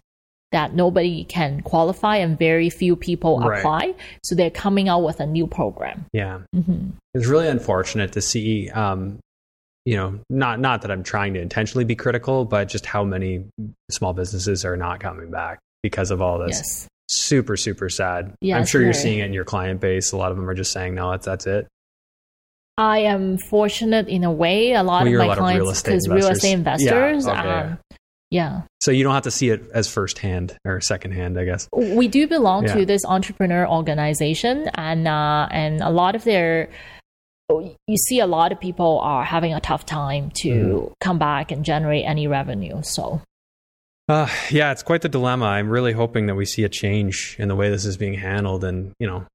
that 0.54 0.74
nobody 0.74 1.26
can 1.26 1.60
qualify 1.62 2.18
and 2.18 2.38
very 2.40 2.70
few 2.70 2.96
people 2.96 3.40
Right. 3.40 3.60
apply, 3.60 3.96
so 4.24 4.34
they're 4.36 4.50
coming 4.50 4.88
out 4.88 5.04
with 5.04 5.20
a 5.20 5.26
new 5.26 5.46
program. 5.48 6.06
Yeah. 6.14 6.40
hmm 6.54 6.92
It's 7.14 7.28
really 7.28 7.48
unfortunate 7.50 8.14
to 8.14 8.22
see, 8.22 8.70
um, 8.70 9.20
you 9.88 9.96
know, 9.96 10.20
not 10.30 10.60
not 10.60 10.82
that 10.82 10.92
I'm 10.92 11.02
trying 11.02 11.34
to 11.36 11.40
intentionally 11.40 11.86
be 11.86 11.96
critical, 11.96 12.44
but 12.44 12.68
just 12.68 12.86
how 12.86 13.06
many 13.06 13.46
small 13.90 14.12
businesses 14.12 14.66
are 14.66 14.76
not 14.76 15.00
coming 15.00 15.32
back 15.32 15.60
because 15.82 16.12
of 16.12 16.22
all 16.22 16.40
this. 16.40 16.58
Yes. 16.58 16.88
Super, 17.10 17.56
super 17.56 17.88
sad. 17.88 18.34
Yeah, 18.42 18.58
I'm 18.58 18.66
sure 18.66 18.82
you're 18.82 18.92
very- 18.92 19.02
seeing 19.02 19.20
it 19.20 19.26
in 19.28 19.34
your 19.34 19.46
client 19.46 19.80
base. 19.80 20.12
A 20.12 20.18
lot 20.18 20.32
of 20.32 20.36
them 20.36 20.50
are 20.50 20.54
just 20.54 20.74
saying, 20.74 20.94
no, 20.96 21.12
that's 21.12 21.26
that's 21.26 21.48
it. 21.48 21.68
I 22.78 23.00
am 23.00 23.38
fortunate 23.38 24.10
in 24.10 24.26
a 24.26 24.32
way. 24.32 24.74
A 24.74 24.84
lot 24.84 25.06
Well, 25.06 25.14
of 25.14 25.20
my 25.20 25.26
lot 25.26 25.38
real 25.38 25.44
clients, 25.46 25.72
estate 25.72 25.92
because 25.92 26.08
real 26.10 26.16
investors. 26.18 26.38
estate 26.38 26.54
investors, 26.54 27.26
Yeah, 27.26 27.40
okay, 27.40 27.50
um, 27.72 27.78
yeah. 28.30 28.62
So 28.82 28.92
you 28.92 29.06
don't 29.06 29.14
have 29.14 29.24
to 29.24 29.32
see 29.32 29.50
it 29.50 29.64
as 29.74 29.88
firsthand 29.88 30.58
or 30.66 30.82
secondhand, 30.82 31.40
I 31.40 31.46
guess. 31.46 31.70
we 31.74 32.10
do 32.10 32.28
belong 32.28 32.68
Yeah. 32.68 32.74
to 32.76 32.86
this 32.86 33.06
entrepreneur 33.06 33.66
organization 33.66 34.68
and 34.76 35.08
uh, 35.08 35.48
and 35.50 35.80
a 35.82 35.90
lot 35.90 36.14
of 36.16 36.26
their 36.26 36.68
you 37.50 37.98
see 37.98 38.20
a 38.20 38.28
lot 38.28 38.52
of 38.52 38.60
people 38.60 39.00
are 39.02 39.24
having 39.24 39.54
a 39.54 39.60
tough 39.62 39.86
time 39.86 40.32
to 40.42 40.50
Mm-hmm. 40.50 40.94
come 41.00 41.18
back 41.20 41.52
and 41.52 41.64
generate 41.64 42.06
any 42.06 42.28
revenue 42.28 42.82
so 42.84 43.22
Uh, 44.10 44.28
yeah, 44.50 44.72
it's 44.72 44.84
quite 44.84 45.02
the 45.02 45.10
dilemma. 45.10 45.46
I'm 45.46 45.70
really 45.70 45.92
hoping 45.92 46.28
that 46.28 46.36
we 46.36 46.46
see 46.46 46.64
a 46.64 46.70
change 46.70 47.36
in 47.40 47.50
the 47.50 47.56
way 47.58 47.70
this 47.70 47.84
is 47.84 47.98
being 47.98 48.14
handled. 48.14 48.64
And, 48.64 48.94
you 49.00 49.08
know, 49.08 49.26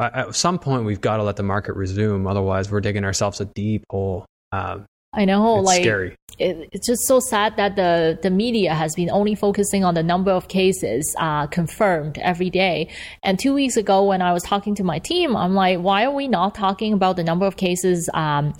at 0.00 0.36
some 0.36 0.60
point 0.60 0.84
we've 0.84 1.00
got 1.00 1.16
to 1.16 1.24
let 1.24 1.34
the 1.34 1.42
market 1.42 1.74
resume. 1.74 2.28
Otherwise, 2.28 2.70
we're 2.70 2.80
digging 2.80 3.04
ourselves 3.04 3.40
a 3.40 3.44
deep 3.46 3.82
hole. 3.90 4.24
Um, 4.52 4.86
i 5.12 5.24
know 5.24 5.58
it's 5.58 5.66
like 5.66 5.82
scary. 5.82 6.16
it, 6.38 6.68
it's 6.72 6.86
just 6.86 7.02
so 7.06 7.18
sad 7.20 7.56
that 7.56 7.76
the 7.76 8.18
the 8.22 8.30
media 8.30 8.74
has 8.74 8.94
been 8.94 9.10
only 9.10 9.34
focusing 9.34 9.84
on 9.84 9.94
the 9.94 10.02
number 10.02 10.30
of 10.30 10.48
cases 10.48 11.14
uh, 11.18 11.46
confirmed 11.48 12.18
every 12.18 12.50
day. 12.50 12.88
And 13.22 13.38
two 13.38 13.52
weeks 13.54 13.76
ago, 13.76 14.04
when 14.04 14.22
I 14.22 14.32
was 14.32 14.42
talking 14.42 14.74
to 14.76 14.84
my 14.84 14.98
team, 15.00 15.36
I'm 15.36 15.54
like, 15.54 15.78
why 15.80 16.04
are 16.04 16.14
we 16.14 16.28
not 16.28 16.54
talking 16.54 16.92
about 16.92 17.16
the 17.16 17.24
number 17.24 17.46
of 17.46 17.56
cases? 17.56 18.08
Um, 18.14 18.54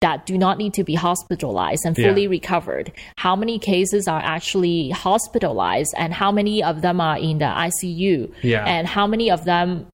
that 0.00 0.26
do 0.26 0.36
not 0.36 0.58
need 0.58 0.74
to 0.74 0.84
be 0.84 0.94
hospitalized 0.94 1.82
and 1.86 1.96
Yeah. 1.96 2.08
fully 2.08 2.26
recovered. 2.28 2.92
How 3.16 3.34
many 3.34 3.58
cases 3.58 4.06
are 4.06 4.20
actually 4.22 4.90
hospitalized, 4.90 5.94
and 5.96 6.12
how 6.12 6.30
many 6.30 6.62
of 6.62 6.82
them 6.82 7.00
are 7.00 7.16
in 7.16 7.38
the 7.38 7.46
ICU? 7.46 8.30
Yeah. 8.42 8.64
And 8.66 8.86
how 8.86 9.06
many 9.06 9.30
of 9.30 9.44
them 9.44 9.86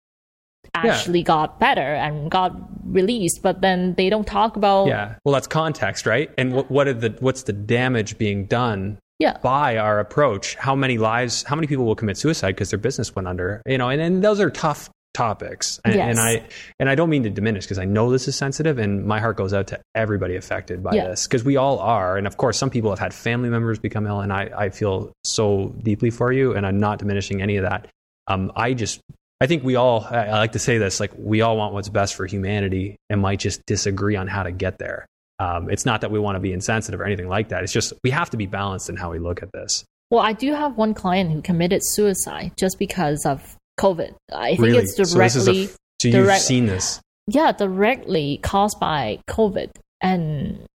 actually 0.75 1.23
got 1.23 1.59
better 1.61 1.81
and 1.95 2.31
got 2.31 2.55
released, 2.85 3.43
but 3.43 3.61
then 3.61 3.95
they 3.95 4.09
don't 4.11 4.27
talk 4.27 4.57
about 4.57 4.87
Yeah. 4.87 5.15
Well, 5.25 5.33
that's 5.33 5.47
context, 5.47 6.07
right? 6.07 6.31
And 6.39 6.53
what, 6.53 6.71
what 6.71 6.89
are 6.89 6.95
the 6.95 7.17
what's 7.21 7.45
the 7.45 7.53
damage 7.53 8.19
being 8.19 8.47
done 8.47 8.99
yeah. 9.19 9.39
by 9.43 9.77
our 9.77 10.01
approach? 10.01 10.55
How 10.57 10.75
many 10.75 10.99
lives? 10.99 11.43
How 11.43 11.57
many 11.57 11.67
people 11.67 11.85
will 11.85 11.97
commit 11.97 12.17
suicide 12.17 12.53
because 12.53 12.71
their 12.71 12.79
business 12.79 13.15
went 13.15 13.29
under? 13.29 13.63
You 13.67 13.79
know, 13.79 13.89
and, 13.89 14.01
and 14.01 14.23
those 14.25 14.41
are 14.41 14.51
tough 14.51 14.89
topics. 15.13 15.81
And, 15.85 15.95
Yes. 15.97 16.09
and 16.17 16.21
I 16.21 16.47
and 16.79 16.89
I 16.89 16.95
don't 16.95 17.11
mean 17.11 17.25
to 17.25 17.31
diminish 17.31 17.65
because 17.65 17.79
I 17.79 17.85
know 17.85 18.11
this 18.13 18.29
is 18.29 18.37
sensitive, 18.37 18.79
and 18.79 19.05
my 19.05 19.19
heart 19.21 19.37
goes 19.37 19.53
out 19.53 19.67
to 19.69 19.81
everybody 19.95 20.37
affected 20.37 20.83
by 20.83 20.93
Yeah. 20.95 21.09
this 21.09 21.27
because 21.27 21.45
we 21.45 21.57
all 21.57 21.79
are. 21.81 22.17
And 22.17 22.27
of 22.27 22.37
course, 22.37 22.57
some 22.59 22.71
people 22.71 22.91
have 22.91 22.99
had 23.01 23.13
family 23.13 23.51
members 23.51 23.79
become 23.79 24.07
ill, 24.07 24.21
and 24.21 24.33
I 24.33 24.51
I 24.57 24.69
feel 24.71 25.13
so 25.25 25.75
deeply 25.83 26.11
for 26.11 26.33
you, 26.33 26.55
and 26.55 26.65
I'm 26.67 26.79
not 26.79 26.99
diminishing 27.01 27.43
any 27.43 27.57
of 27.57 27.65
that. 27.65 27.89
Um, 28.29 28.53
I 28.55 28.75
just 28.75 29.01
I 29.41 29.47
think 29.47 29.65
we 29.65 29.77
all, 29.77 30.05
I 30.05 30.31
like 30.33 30.53
to 30.53 30.59
say 30.59 30.77
this, 30.79 31.01
like 31.01 31.13
we 31.17 31.41
all 31.41 31.57
want 31.57 31.73
what's 31.73 31.89
best 31.89 32.15
for 32.15 32.27
humanity 32.27 32.97
and 33.09 33.23
might 33.23 33.41
just 33.41 33.65
disagree 33.67 34.15
on 34.17 34.27
how 34.29 34.43
to 34.43 34.53
get 34.53 34.79
there. 34.79 35.07
Um, 35.39 35.71
it's 35.71 35.87
not 35.87 36.03
that 36.03 36.11
we 36.11 36.19
want 36.19 36.37
to 36.37 36.41
be 36.41 36.53
insensitive 36.53 37.01
or 37.01 37.05
anything 37.05 37.29
like 37.29 37.49
that. 37.49 37.63
It's 37.63 37.73
just 37.73 37.95
we 38.05 38.11
have 38.11 38.29
to 38.31 38.37
be 38.37 38.45
balanced 38.47 38.91
in 38.91 38.97
how 38.97 39.11
we 39.11 39.19
look 39.19 39.43
at 39.43 39.51
this. 39.53 39.85
Well, 40.11 40.21
I 40.21 40.35
do 40.35 40.53
have 40.53 40.77
one 40.77 40.93
client 40.93 41.31
who 41.33 41.41
committed 41.41 41.81
suicide 41.83 42.53
just 42.59 42.79
because 42.79 43.25
of 43.25 43.57
COVID. 43.79 44.15
I 44.31 44.51
think 44.51 44.61
really. 44.61 44.79
it's 44.81 44.97
so 44.97 45.19
this 45.19 45.37
is 45.37 45.49
a 45.49 45.53
directly, 45.53 45.65
f- 45.65 45.77
so 46.03 46.09
you've 46.09 46.15
direct- 46.17 46.43
seen 46.43 46.67
this. 46.67 47.01
yeah, 47.27 47.53
directly 47.53 48.41
caused 48.43 48.79
by 48.79 49.21
COVID. 49.29 49.71
And 50.03 50.67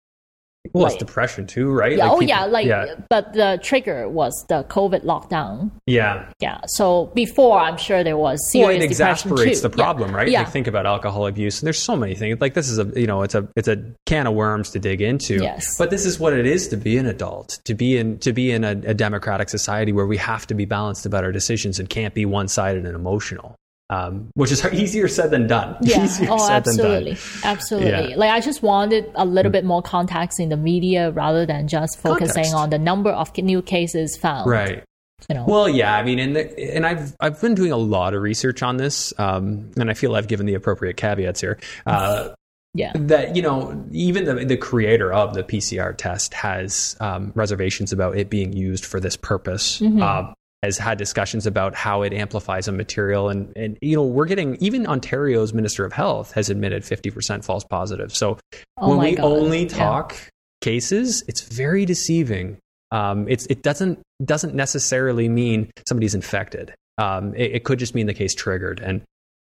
Well, 0.74 0.86
it's 0.86 0.93
Like- 0.93 0.99
depression 0.99 1.47
too, 1.47 1.72
right? 1.72 1.97
yeah, 1.97 2.07
oh 2.09 2.20
people- 2.20 2.28
yeah, 2.28 2.45
like, 2.45 2.66
yeah, 2.66 2.95
but 3.09 3.34
the 3.34 3.59
trigger 3.61 4.09
was 4.09 4.34
the 4.49 4.63
COVID 4.70 5.03
lockdown. 5.03 5.72
yeah. 5.86 6.26
Yeah. 6.39 6.59
So 6.68 7.11
before, 7.16 7.59
I'm 7.59 7.78
sure 7.78 8.03
there 8.03 8.18
was 8.18 8.39
Well, 8.53 8.70
it 8.70 8.82
exasperates 8.82 9.61
the 9.61 9.70
problem, 9.70 10.11
yeah. 10.11 10.16
right? 10.18 10.28
Yeah. 10.30 10.39
Like 10.39 10.49
think 10.49 10.68
about 10.68 10.86
alcohol 10.86 11.28
abuse, 11.28 11.59
and 11.61 11.68
there's 11.68 11.80
so 11.80 11.95
many 11.95 12.16
things. 12.16 12.39
Like 12.41 12.53
this 12.53 12.70
is 12.70 12.80
a 12.80 12.86
you 12.95 13.07
know 13.07 13.22
it's 13.22 13.36
a 13.36 13.47
it's 13.55 13.68
a 13.68 13.78
can 14.05 14.28
of 14.28 14.34
worms 14.34 14.70
to 14.72 14.80
dig 14.80 15.01
into. 15.01 15.36
Yes. 15.41 15.78
But 15.78 15.89
this 15.89 16.05
is 16.05 16.20
what 16.20 16.34
it 16.34 16.45
is 16.45 16.68
to 16.70 16.78
be 16.78 16.97
an 16.97 17.05
adult, 17.05 17.59
to 17.66 17.74
be 17.74 17.97
in 17.97 18.18
to 18.20 18.34
be 18.34 18.51
in 18.51 18.63
a, 18.63 18.72
a 18.72 18.93
democratic 18.93 19.49
society 19.49 19.91
where 19.91 20.05
we 20.07 20.18
have 20.18 20.45
to 20.47 20.53
be 20.53 20.66
balanced 20.66 21.05
about 21.05 21.24
our 21.24 21.32
decisions 21.32 21.80
and 21.80 21.89
can't 21.89 22.13
be 22.13 22.26
one 22.26 22.47
sided 22.47 22.86
and 22.86 22.95
emotional. 22.95 23.55
Um, 23.89 24.29
which 24.33 24.51
is 24.51 24.65
easier 24.73 25.07
said 25.07 25.29
than 25.31 25.47
done. 25.47 25.77
Yeah. 25.81 26.03
easier 26.05 26.27
Oh, 26.31 26.38
said 26.39 26.63
than 26.63 26.77
done. 26.77 26.86
absolutely. 26.88 27.17
Absolutely. 27.43 28.09
Yeah. 28.11 28.15
Like 28.17 28.31
I 28.31 28.39
just 28.39 28.63
wanted 28.63 29.11
a 29.15 29.25
little 29.25 29.51
bit 29.51 29.63
more 29.63 29.81
context 29.81 30.39
in 30.39 30.49
the 30.49 30.57
media 30.57 31.11
rather 31.11 31.45
than 31.45 31.67
just 31.67 31.99
focusing 31.99 32.45
Context. 32.45 32.55
on 32.55 32.69
the 32.71 32.79
number 32.79 33.11
of 33.11 33.36
new 33.38 33.61
cases 33.61 34.17
found. 34.17 34.49
Right. 34.49 34.83
You 35.29 35.36
know. 35.36 35.45
Well, 35.47 35.69
yeah, 35.69 35.95
I 35.95 36.03
mean, 36.03 36.19
and 36.19 36.36
the, 36.36 36.75
and 36.75 36.86
I've 36.86 37.15
I've 37.19 37.39
been 37.39 37.55
doing 37.55 37.71
a 37.71 37.77
lot 37.77 38.13
of 38.13 38.21
research 38.21 38.61
on 38.61 38.77
this, 38.77 39.13
um, 39.17 39.71
and 39.77 39.89
I 39.89 39.93
feel 39.93 40.15
I've 40.15 40.27
given 40.27 40.45
the 40.45 40.55
appropriate 40.55 40.97
caveats 40.97 41.39
here. 41.39 41.57
Uh, 41.86 42.29
yeah. 42.73 42.91
that 42.95 43.36
you 43.36 43.41
know 43.41 43.86
even 43.91 44.25
the 44.25 44.45
the 44.45 44.57
creator 44.57 45.13
of 45.13 45.33
the 45.33 45.43
PCR 45.43 45.95
test 45.97 46.33
has 46.33 46.97
um, 46.99 47.31
reservations 47.33 47.93
about 47.93 48.17
it 48.17 48.29
being 48.29 48.51
used 48.53 48.83
for 48.86 48.99
this 48.99 49.15
purpose. 49.15 49.79
Mm-hmm. 49.79 50.03
Um, 50.03 50.33
has 50.64 50.78
had 50.78 50.97
discussions 50.97 51.45
about 51.45 51.76
how 51.76 52.01
it 52.01 52.14
amplifies 52.14 52.68
a 52.68 52.72
material, 52.72 53.30
and 53.30 53.51
and 53.56 53.78
you 53.82 53.95
know 53.95 54.03
we're 54.03 54.26
getting 54.26 54.56
even 54.58 54.88
Ontario's 54.88 55.53
Minister 55.53 55.86
of 55.86 55.93
Health 55.93 56.32
has 56.34 56.49
admitted 56.49 56.84
fifty 56.84 57.12
percent 57.12 57.45
false 57.45 57.64
positive. 57.64 58.16
So 58.16 58.39
Oh 58.78 58.89
when 58.89 58.99
we 58.99 59.16
God. 59.16 59.26
only 59.26 59.64
Yeah. 59.64 59.70
talk 59.70 60.16
cases, 60.62 61.24
it's 61.28 61.41
very 61.41 61.86
deceiving. 61.86 62.58
Um, 62.91 63.28
it's 63.28 63.45
it 63.47 63.62
doesn't 63.62 63.99
doesn't 64.24 64.56
necessarily 64.56 65.30
mean 65.30 65.70
somebody's 65.88 66.16
infected. 66.16 66.74
Um, 66.97 67.34
it, 67.36 67.56
it 67.56 67.64
could 67.64 67.78
just 67.80 67.93
mean 67.93 68.08
the 68.08 68.14
case 68.14 68.34
triggered, 68.34 68.80
and 68.80 69.01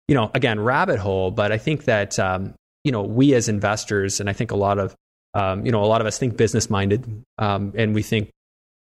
you 0.09 0.15
know, 0.15 0.31
again, 0.35 0.61
rabbit 0.61 0.99
hole. 0.99 1.31
But 1.31 1.53
I 1.53 1.59
think 1.59 1.85
that 1.85 2.19
um, 2.19 2.55
you 2.85 2.93
know, 2.93 3.03
we 3.03 3.35
as 3.35 3.49
investors, 3.49 4.21
and 4.21 4.29
I 4.29 4.33
think 4.33 4.51
a 4.51 4.57
lot 4.57 4.79
of 4.79 4.95
um, 5.35 5.65
you 5.65 5.73
know, 5.73 5.83
a 5.85 5.87
lot 5.87 6.01
of 6.01 6.07
us 6.07 6.19
think 6.19 6.37
business 6.37 6.71
minded, 6.71 7.05
um, 7.39 7.73
and 7.77 7.95
we 7.95 8.03
think, 8.03 8.31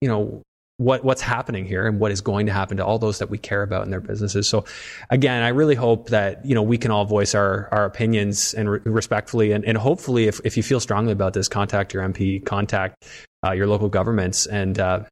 you 0.01 0.09
know, 0.09 0.41
what 0.81 1.03
what's 1.03 1.21
happening 1.21 1.63
here 1.63 1.85
and 1.85 1.99
what 1.99 2.11
is 2.11 2.21
going 2.21 2.47
to 2.47 2.51
happen 2.51 2.77
to 2.77 2.85
all 2.85 2.97
those 2.97 3.19
that 3.19 3.29
we 3.29 3.37
care 3.37 3.61
about 3.61 3.85
in 3.85 3.91
their 3.91 4.01
businesses. 4.01 4.49
So, 4.49 4.65
again, 5.11 5.43
I 5.43 5.49
really 5.49 5.75
hope 5.75 6.09
that 6.09 6.43
you 6.43 6.55
know 6.55 6.63
we 6.63 6.77
can 6.77 6.89
all 6.89 7.05
voice 7.05 7.35
our 7.35 7.69
our 7.71 7.85
opinions 7.85 8.55
and 8.55 8.69
re- 8.69 8.79
respectfully, 8.85 9.51
and, 9.51 9.63
and 9.63 9.77
hopefully, 9.77 10.27
if 10.27 10.41
if 10.43 10.57
you 10.57 10.63
feel 10.63 10.79
strongly 10.79 11.11
about 11.11 11.33
this, 11.33 11.47
contact 11.47 11.93
your 11.93 12.03
MP, 12.03 12.43
contact 12.43 12.95
uh, 13.45 13.51
your 13.51 13.67
local 13.67 13.89
governments, 13.89 14.47
and 14.47 14.79
uh, 14.79 15.03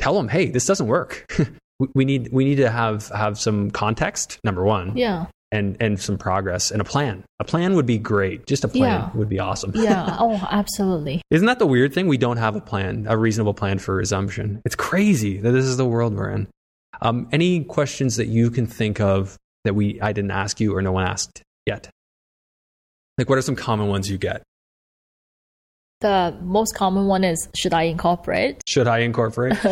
tell 0.00 0.14
them, 0.14 0.28
hey, 0.28 0.46
this 0.50 0.66
doesn't 0.66 0.88
work. 0.88 1.24
we, 1.78 1.88
we 1.94 2.04
need 2.04 2.28
we 2.32 2.44
need 2.44 2.56
to 2.56 2.70
have 2.70 3.08
have 3.10 3.38
some 3.38 3.70
context. 3.70 4.40
Number 4.42 4.64
one, 4.64 4.96
Yeah. 4.96 5.26
And 5.52 5.76
and 5.80 6.00
some 6.00 6.18
progress 6.18 6.70
and 6.70 6.80
a 6.80 6.84
plan. 6.84 7.24
A 7.38 7.44
plan 7.44 7.74
would 7.74 7.86
be 7.86 7.98
great. 7.98 8.46
Just 8.46 8.64
a 8.64 8.68
plan 8.68 9.00
Yeah. 9.00 9.10
would 9.14 9.28
be 9.28 9.38
awesome. 9.38 9.72
Yeah. 9.74 10.16
oh, 10.20 10.46
absolutely. 10.50 11.22
Isn't 11.30 11.46
that 11.46 11.58
the 11.58 11.66
weird 11.66 11.92
thing? 11.94 12.08
We 12.08 12.18
don't 12.18 12.36
have 12.38 12.56
a 12.56 12.60
plan, 12.60 13.06
a 13.08 13.16
reasonable 13.16 13.54
plan 13.54 13.78
for 13.78 13.94
resumption. 13.94 14.60
It's 14.64 14.74
crazy 14.74 15.38
that 15.38 15.52
this 15.52 15.64
is 15.64 15.76
the 15.76 15.86
world 15.86 16.14
we're 16.14 16.30
in. 16.30 16.48
Um, 17.02 17.28
any 17.32 17.62
questions 17.64 18.16
that 18.16 18.26
you 18.26 18.50
can 18.50 18.66
think 18.66 19.00
of 19.00 19.36
that 19.64 19.74
we 19.74 20.00
I 20.00 20.12
didn't 20.12 20.30
ask 20.30 20.60
you 20.60 20.74
or 20.76 20.82
no 20.82 20.92
one 20.92 21.04
asked 21.06 21.42
yet? 21.66 21.88
Like, 23.18 23.28
what 23.28 23.38
are 23.38 23.42
some 23.42 23.56
common 23.56 23.88
ones 23.88 24.10
you 24.10 24.18
get? 24.18 24.42
The 26.00 26.36
most 26.42 26.74
common 26.74 27.06
one 27.06 27.24
is 27.24 27.48
should 27.54 27.72
I 27.72 27.84
incorporate? 27.84 28.62
Should 28.68 28.86
I 28.86 28.98
incorporate? 28.98 29.56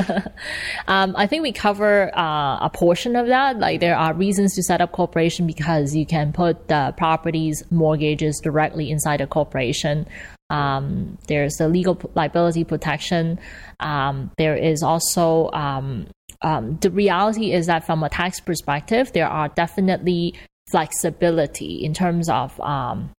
Um, 0.87 1.15
I 1.17 1.27
think 1.27 1.43
we 1.43 1.53
cover 1.53 2.17
uh, 2.17 2.59
a 2.59 2.71
portion 2.73 3.17
of 3.17 3.27
that. 3.29 3.59
Like 3.59 3.81
there 3.81 3.97
are 3.97 4.13
reasons 4.13 4.55
to 4.55 4.63
set 4.63 4.83
up 4.83 4.93
corporation 4.93 5.47
because 5.47 5.95
you 5.95 6.05
can 6.05 6.33
put 6.33 6.69
the 6.69 6.93
properties, 6.99 7.65
mortgages 7.71 8.39
directly 8.43 8.91
inside 8.91 9.23
a 9.23 9.27
corporation. 9.27 10.07
Um, 10.51 11.17
there's 11.27 11.55
the 11.55 11.69
legal 11.69 11.99
liability 12.15 12.65
protection. 12.65 13.39
Um, 13.81 14.31
there 14.37 14.57
is 14.57 14.83
also 14.83 15.51
um, 15.53 16.07
um, 16.43 16.77
the 16.81 16.91
reality 16.91 17.53
is 17.53 17.67
that 17.67 17.87
from 17.87 18.03
a 18.03 18.11
tax 18.11 18.41
perspective, 18.41 19.13
there 19.13 19.29
are 19.29 19.49
definitely 19.49 20.35
flexibility 20.71 21.85
in 21.85 21.95
terms 21.95 22.29
of 22.29 22.59
um, 22.61 23.11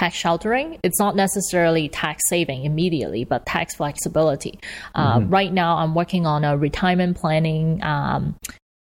tax 0.00 0.16
sheltering. 0.16 0.78
It's 0.82 0.98
not 0.98 1.14
necessarily 1.14 1.88
tax 1.88 2.22
saving 2.28 2.64
immediately, 2.64 3.24
but 3.24 3.44
tax 3.44 3.76
flexibility. 3.76 4.58
Uh, 4.94 5.10
Mm-hmm. 5.10 5.28
Right 5.28 5.52
now, 5.52 5.76
I'm 5.76 5.94
working 5.94 6.24
on 6.24 6.44
a 6.44 6.56
retirement 6.56 7.16
planning 7.16 7.82
um, 7.82 8.36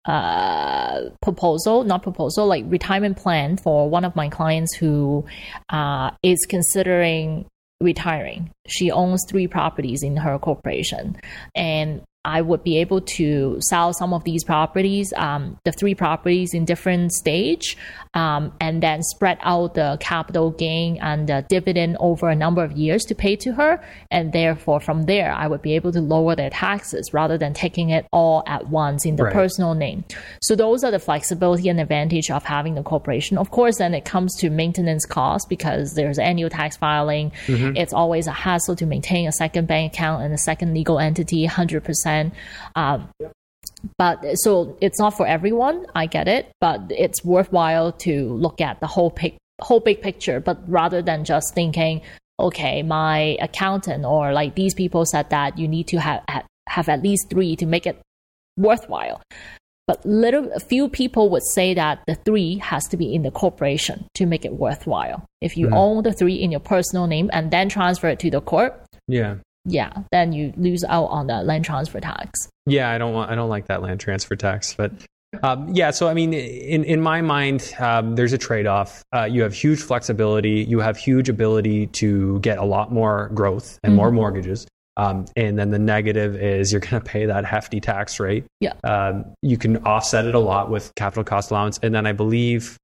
uh, 0.05 1.09
proposal, 1.21 1.83
not 1.83 2.03
proposal, 2.03 2.45
like 2.45 2.65
retirement 2.67 3.17
plan 3.17 3.57
for 3.57 3.89
one 3.89 4.05
of 4.05 4.15
my 4.15 4.27
clients 4.29 4.75
who 4.75 5.25
uh, 5.69 6.11
is 6.23 6.39
considering 6.47 7.45
retiring. 7.81 8.51
She 8.67 8.91
owns 8.91 9.23
three 9.29 9.47
properties 9.47 10.03
in 10.03 10.17
her 10.17 10.37
corporation, 10.39 11.15
and 11.55 12.01
I 12.25 12.41
would 12.41 12.63
be 12.63 12.77
able 12.79 12.99
to 13.01 13.57
sell 13.61 13.93
some 13.93 14.13
of 14.13 14.25
these 14.25 14.43
properties, 14.43 15.13
um, 15.15 15.57
the 15.63 15.71
three 15.71 15.95
properties 15.95 16.53
in 16.53 16.65
different 16.65 17.13
stage, 17.13 17.77
um, 18.13 18.51
and 18.59 18.83
then 18.83 19.01
spread 19.03 19.37
out 19.41 19.75
the 19.75 19.97
capital 20.01 20.51
gain 20.51 20.97
and 21.01 21.29
the 21.29 21.45
dividend 21.47 21.95
over 22.01 22.27
a 22.27 22.35
number 22.35 22.61
of 22.61 22.73
years 22.73 23.05
to 23.05 23.15
pay 23.15 23.37
to 23.37 23.53
her. 23.53 23.81
And 24.11 24.33
therefore, 24.33 24.81
from 24.81 25.03
there, 25.03 25.31
I 25.31 25.47
would 25.47 25.61
be 25.61 25.75
able 25.75 25.93
to 25.93 26.01
lower 26.01 26.35
their 26.35 26.49
taxes 26.49 27.13
rather 27.13 27.37
than 27.37 27.53
taking 27.53 27.89
it 27.91 28.05
all 28.11 28.43
at 28.47 28.67
once 28.67 29.05
in 29.05 29.15
the 29.15 29.23
Right. 29.23 29.33
personal 29.33 29.73
name. 29.73 30.03
So 30.41 30.55
those 30.57 30.83
are 30.83 30.91
the 30.91 30.99
flexibility 30.99 31.69
and 31.69 31.79
advantage 31.79 32.29
of 32.29 32.43
having 32.43 32.75
the 32.75 32.83
corporation. 32.83 33.37
Of 33.37 33.51
course, 33.51 33.77
then 33.77 33.93
it 33.93 34.03
comes 34.03 34.35
to 34.39 34.49
maintenance 34.49 35.05
costs 35.05 35.47
because 35.47 35.93
there's 35.93 36.19
annual 36.19 36.49
tax 36.49 36.75
filing. 36.75 37.31
It's 37.47 37.93
always 37.93 38.27
a 38.27 38.31
hassle 38.33 38.75
to 38.75 38.85
maintain 38.85 39.27
a 39.27 39.31
second 39.31 39.67
bank 39.67 39.93
account 39.93 40.23
and 40.23 40.33
a 40.33 40.37
second 40.37 40.73
legal 40.73 40.99
entity, 40.99 41.45
100%. 42.09 42.31
Um, 42.75 43.09
but 43.97 44.23
so 44.35 44.77
it's 44.81 44.99
not 44.99 45.15
for 45.15 45.25
everyone. 45.27 45.85
I 45.95 46.05
get 46.05 46.27
it, 46.27 46.51
but 46.59 46.81
it's 46.89 47.23
worthwhile 47.23 47.91
to 47.93 48.33
look 48.33 48.61
at 48.61 48.79
the 48.79 48.87
whole 48.87 49.11
pic, 49.11 49.37
whole 49.61 49.79
big 49.79 50.01
picture. 50.01 50.39
But 50.39 50.57
rather 50.67 51.01
than 51.01 51.23
just 51.23 51.53
thinking, 51.53 52.01
okay, 52.39 52.83
my 52.83 53.37
accountant 53.41 54.05
or 54.05 54.33
like 54.33 54.55
these 54.55 54.73
people 54.73 55.05
said 55.05 55.29
that 55.29 55.57
you 55.57 55.67
need 55.67 55.87
to 55.87 55.99
have 55.99 56.23
have, 56.67 56.89
at 56.89 57.03
least 57.03 57.29
three 57.29 57.55
to 57.57 57.65
make 57.65 57.85
it 57.85 57.99
worthwhile. 58.57 59.21
But 59.87 60.05
little 60.05 60.51
a 60.53 60.59
few 60.59 60.87
people 60.87 61.29
would 61.31 61.43
say 61.43 61.73
that 61.73 62.01
the 62.05 62.13
three 62.13 62.57
has 62.59 62.83
to 62.89 62.97
be 62.97 63.13
in 63.13 63.23
the 63.23 63.31
corporation 63.31 64.05
to 64.15 64.27
make 64.27 64.45
it 64.45 64.53
worthwhile. 64.53 65.25
If 65.41 65.57
you 65.57 65.69
own 65.73 66.03
the 66.03 66.13
three 66.13 66.35
in 66.35 66.51
your 66.51 66.59
personal 66.59 67.07
name 67.07 67.29
and 67.33 67.49
then 67.49 67.69
transfer 67.69 68.07
it 68.09 68.19
to 68.19 68.29
the 68.29 68.41
corp, 68.41 68.85
Yeah. 69.07 69.37
Yeah, 69.65 69.91
then 70.11 70.31
you 70.31 70.53
lose 70.57 70.83
out 70.83 71.05
on 71.05 71.27
the 71.27 71.43
land 71.43 71.65
transfer 71.65 71.99
tax. 71.99 72.49
Yeah, 72.65 72.89
I 72.89 72.97
don't 72.97 73.13
want. 73.13 73.31
I 73.31 73.35
don't 73.35 73.49
like 73.49 73.67
that 73.67 73.81
land 73.81 73.99
transfer 73.99 74.35
tax, 74.35 74.73
but 74.73 74.91
um, 75.43 75.69
yeah. 75.73 75.91
So 75.91 76.07
I 76.07 76.13
mean, 76.13 76.33
in 76.33 76.83
in 76.83 77.01
my 77.01 77.21
mind, 77.21 77.73
um, 77.79 78.15
there's 78.15 78.33
a 78.33 78.37
trade 78.37 78.67
off. 78.67 79.03
Uh, 79.13 79.23
you 79.23 79.43
have 79.43 79.53
huge 79.53 79.81
flexibility. 79.81 80.65
You 80.67 80.79
have 80.79 80.97
huge 80.97 81.29
ability 81.29 81.87
to 81.87 82.39
get 82.39 82.57
a 82.57 82.65
lot 82.65 82.91
more 82.91 83.29
growth 83.33 83.79
and 83.83 83.95
more 83.95 84.11
mortgages. 84.11 84.67
Um, 84.97 85.25
and 85.37 85.57
then 85.57 85.69
the 85.69 85.79
negative 85.79 86.35
is 86.35 86.73
you're 86.73 86.81
going 86.81 87.01
to 87.01 87.09
pay 87.09 87.25
that 87.25 87.45
hefty 87.45 87.79
tax 87.79 88.19
rate. 88.19 88.45
Yeah. 88.59 88.73
Um, 88.83 89.33
you 89.41 89.57
can 89.57 89.77
offset 89.85 90.25
it 90.25 90.35
a 90.35 90.39
lot 90.39 90.69
with 90.69 90.93
capital 90.95 91.23
cost 91.23 91.51
allowance, 91.51 91.79
and 91.81 91.95
then 91.95 92.05
I 92.05 92.11
believe 92.11 92.77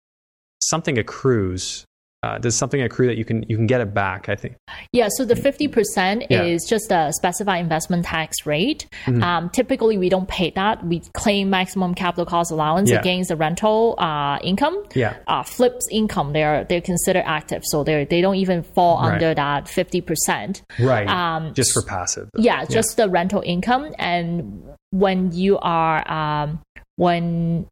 something 0.62 0.98
accrues. 0.98 1.84
Uh, 2.26 2.38
does 2.40 2.56
something 2.56 2.82
accrue 2.82 3.06
that 3.06 3.18
you 3.18 3.26
can 3.26 3.46
you 3.48 3.56
can 3.56 3.68
get 3.68 3.82
it 3.82 3.94
back? 3.94 4.30
I 4.30 4.36
think. 4.36 4.56
Yeah, 4.92 5.10
so 5.18 5.26
the 5.26 5.36
50% 5.36 6.26
Yeah. 6.30 6.44
is 6.44 6.66
just 6.66 6.92
a 6.92 7.12
specified 7.14 7.60
investment 7.60 8.06
tax 8.06 8.46
rate. 8.46 8.88
Mm-hmm. 9.06 9.22
Um, 9.24 9.50
typically, 9.52 9.98
we 9.98 10.10
don't 10.10 10.28
pay 10.28 10.50
that. 10.56 10.84
We 10.86 11.02
claim 11.14 11.50
maximum 11.52 11.94
capital 11.94 12.26
cost 12.26 12.50
allowance 12.52 12.90
Yeah. 12.90 13.00
against 13.00 13.30
the 13.30 13.36
rental 13.36 13.96
uh, 14.00 14.40
income. 14.44 14.76
Yeah. 14.96 15.18
Uh, 15.28 15.44
flips 15.44 15.86
income, 15.92 16.34
they're, 16.34 16.64
they're 16.64 16.82
considered 16.82 17.24
active, 17.28 17.62
so 17.66 17.84
they're, 17.84 18.06
they 18.06 18.22
don't 18.22 18.36
even 18.46 18.64
fall 18.64 18.98
Right. 18.98 19.14
under 19.14 19.34
that 19.36 19.66
50%. 19.66 20.62
Right. 20.80 21.08
Um, 21.08 21.54
Just 21.54 21.74
for 21.74 21.84
passive. 21.84 22.30
Yeah, 22.38 22.66
just 22.66 22.98
the 22.98 23.08
rental 23.10 23.42
income. 23.46 23.94
And 24.00 24.64
when 24.92 25.32
you 25.32 25.60
are, 25.60 25.98
um, 26.12 26.62
when 26.96 27.68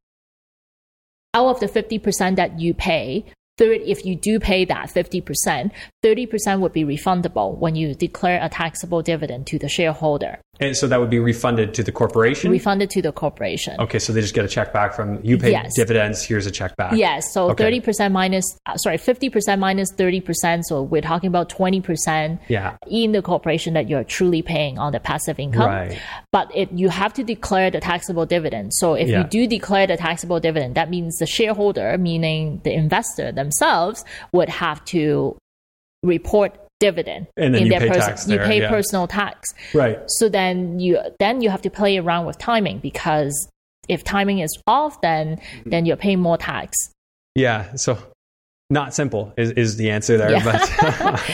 out 1.34 1.48
of 1.48 1.60
the 1.60 1.68
50% 1.68 2.36
that 2.36 2.60
you 2.60 2.74
pay, 2.76 3.26
third, 3.58 3.82
if 3.86 4.06
you 4.06 4.16
do 4.16 4.40
pay 4.40 4.66
that 4.66 4.90
50%, 4.90 5.72
30% 6.04 6.60
would 6.60 6.74
be 6.74 6.84
refundable 6.84 7.58
when 7.58 7.76
you 7.76 7.94
declare 7.94 8.40
a 8.42 8.50
taxable 8.50 9.02
dividend 9.02 9.48
to 9.48 9.60
the 9.60 9.70
shareholder, 9.70 10.40
And 10.60 10.78
so 10.78 10.86
that 10.88 11.00
would 11.00 11.10
be 11.10 11.18
refunded 11.18 11.74
to 11.74 11.84
the 11.84 11.92
corporation. 11.92 12.52
refunded 12.52 12.92
to 12.92 13.02
the 13.02 13.12
corporation. 13.12 13.76
Okay, 13.80 13.98
so 13.98 14.14
they 14.14 14.22
just 14.22 14.36
get 14.36 14.46
a 14.46 14.48
check 14.48 14.72
back 14.72 14.94
from 14.94 15.20
you 15.24 15.36
paid 15.36 15.50
Yes. 15.52 15.72
dividends. 15.76 16.24
Here's 16.24 16.46
a 16.46 16.52
check 16.52 16.76
back. 16.78 16.94
Yes, 16.96 17.34
so 17.34 17.50
Okay. 17.52 17.64
30% 17.64 18.12
minus, 18.14 18.46
uh, 18.68 18.78
sorry, 18.78 18.98
50% 19.00 19.60
minus 19.60 19.92
30%. 19.98 20.64
So 20.66 20.84
we're 20.84 21.02
talking 21.02 21.28
about 21.28 21.50
20% 21.50 22.40
Yeah. 22.50 22.76
in 22.88 23.14
the 23.14 23.24
corporation 23.24 23.74
that 23.74 23.90
you're 23.90 24.04
truly 24.04 24.44
paying 24.44 24.78
on 24.78 24.92
the 24.94 25.00
passive 25.00 25.40
income. 25.40 25.66
Right. 25.70 25.98
But 26.32 26.52
it, 26.56 26.72
you 26.72 26.90
have 26.90 27.14
to 27.14 27.24
declare 27.24 27.72
the 27.72 27.80
taxable 27.80 28.28
dividend. 28.28 28.76
So 28.76 28.94
if 28.94 29.10
Yeah. 29.10 29.20
you 29.20 29.24
do 29.24 29.48
declare 29.48 29.88
the 29.88 29.98
taxable 29.98 30.40
dividend, 30.40 30.76
that 30.76 30.88
means 30.92 31.18
the 31.18 31.26
shareholder, 31.26 31.98
meaning 31.98 32.62
the 32.64 32.74
investor 32.74 33.32
themselves, 33.32 34.06
would 34.34 34.50
have 34.50 34.86
to 34.86 35.36
report 36.04 36.54
dividend 36.88 37.28
And 37.38 37.54
then 37.54 37.62
in 37.62 37.66
you 37.68 37.72
their 37.74 37.80
pay 37.86 37.88
person. 37.94 38.02
tax 38.10 38.28
you 38.28 38.38
pay 38.40 38.60
yeah. 38.62 38.70
personal 38.76 39.06
tax. 39.08 39.54
Right. 39.74 39.98
So 40.18 40.30
then 40.30 40.80
you 40.80 41.00
then 41.20 41.42
you 41.44 41.50
have 41.50 41.62
to 41.68 41.70
play 41.70 41.98
around 41.98 42.26
with 42.28 42.38
timing 42.38 42.78
because 42.90 43.34
if 43.96 44.04
timing 44.04 44.40
is 44.40 44.52
off, 44.68 44.94
then 45.02 45.26
Mm-hmm. 45.38 45.70
then 45.72 45.86
you're 45.86 45.98
paying 46.06 46.20
more 46.20 46.38
tax. 46.38 46.76
Yeah. 47.36 47.76
So 47.76 47.98
not 48.70 48.94
simple 48.94 49.34
is, 49.38 49.52
is 49.52 49.78
the 49.78 49.90
answer 49.92 50.18
there, 50.18 50.32
Yeah. 50.32 50.44
but 50.44 50.60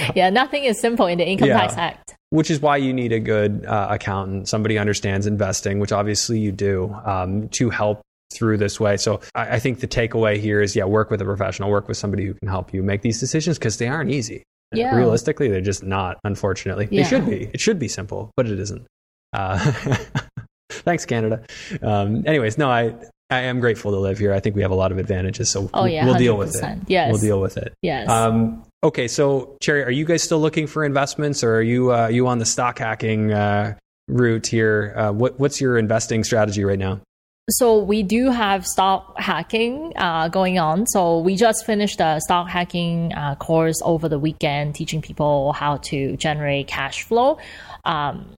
yeah, 0.20 0.30
nothing 0.30 0.64
is 0.66 0.80
simple 0.82 1.06
in 1.08 1.18
the 1.18 1.28
Income 1.28 1.50
Yeah. 1.50 1.60
Tax 1.62 1.74
Act. 1.78 2.16
which 2.32 2.50
is 2.52 2.60
why 2.62 2.78
you 2.78 2.92
need 2.94 3.12
a 3.14 3.20
good 3.20 3.66
uh, 3.66 3.88
accountant, 3.92 4.48
somebody 4.50 4.78
understands 4.78 5.26
investing, 5.28 5.80
which 5.80 5.92
obviously 5.92 6.38
you 6.40 6.52
do, 6.52 6.94
um, 7.06 7.48
to 7.50 7.70
help 7.70 8.02
through 8.34 8.58
this 8.58 8.80
way. 8.80 8.98
So 8.98 9.22
I, 9.36 9.56
I 9.56 9.60
think 9.60 9.80
the 9.80 9.88
takeaway 9.88 10.38
here 10.38 10.62
is, 10.62 10.76
yeah, 10.76 10.86
work 10.86 11.10
with 11.12 11.22
a 11.22 11.26
professional, 11.26 11.70
work 11.72 11.88
with 11.88 11.98
somebody 11.98 12.26
who 12.26 12.34
can 12.36 12.48
help 12.48 12.74
you 12.74 12.84
make 12.84 13.02
these 13.02 13.20
decisions 13.20 13.58
because 13.58 13.78
they 13.78 13.88
aren't 13.88 14.12
easy. 14.12 14.44
Yeah. 14.74 14.96
Realistically, 14.96 15.48
they're 15.50 15.62
just 15.62 15.84
not. 15.84 16.20
Unfortunately, 16.24 16.88
Yeah. 16.92 17.04
they 17.04 17.10
should 17.10 17.26
be. 17.26 17.50
It 17.54 17.60
should 17.60 17.80
be 17.80 17.88
simple, 17.88 18.32
but 18.38 18.48
it 18.48 18.60
isn't. 18.60 18.86
Uh, 19.34 19.58
thanks, 20.72 21.06
Canada. 21.06 21.44
Um, 21.82 22.24
anyways, 22.28 22.58
no, 22.58 22.70
I. 22.70 22.94
I 23.32 23.42
am 23.42 23.60
grateful 23.60 23.92
to 23.92 23.98
live 24.00 24.18
here. 24.18 24.34
I 24.34 24.40
think 24.40 24.56
we 24.56 24.64
have 24.64 24.72
a 24.72 24.76
lot 24.76 24.92
of 24.92 24.98
advantages, 24.98 25.52
so 25.52 25.70
Oh, 25.72 25.84
we'll- 25.84 25.92
yeah, 25.92 26.04
we'll 26.04 26.16
deal 26.16 26.36
with 26.36 26.56
it. 26.56 26.80
Yes. 26.88 27.12
We'll 27.12 27.22
deal 27.22 27.40
with 27.40 27.58
it. 27.58 27.74
Yes. 27.84 28.10
Um, 28.10 28.64
okay, 28.84 29.08
so 29.08 29.56
Cherry, 29.62 29.84
are 29.84 29.92
you 29.92 30.04
guys 30.04 30.24
still 30.24 30.40
looking 30.40 30.66
for 30.66 30.84
investments, 30.84 31.44
or 31.44 31.58
are 31.58 31.62
you 31.62 31.94
uh, 31.94 32.08
you 32.08 32.26
on 32.26 32.40
the 32.40 32.46
stock 32.48 32.80
hacking 32.80 33.32
uh, 33.32 33.76
route 34.08 34.48
here? 34.48 34.96
Uh, 34.98 35.12
what 35.12 35.40
what's 35.40 35.62
your 35.62 35.78
investing 35.78 36.24
strategy 36.24 36.64
right 36.64 36.80
now? 36.80 37.02
So 37.50 37.80
we 37.80 38.04
do 38.04 38.30
have 38.30 38.66
stock 38.68 39.20
hacking 39.20 39.94
uh, 39.96 40.28
going 40.28 40.60
on. 40.60 40.86
So 40.88 41.20
we 41.20 41.36
just 41.36 41.66
finished 41.66 42.00
a 42.00 42.20
stock 42.22 42.48
hacking 42.48 43.14
uh, 43.14 43.36
course 43.36 43.82
over 43.84 44.08
the 44.08 44.20
weekend, 44.20 44.76
teaching 44.76 45.02
people 45.02 45.54
how 45.54 45.78
to 45.78 46.16
generate 46.18 46.68
cash 46.68 47.04
flow. 47.04 47.40
Um, 47.86 48.34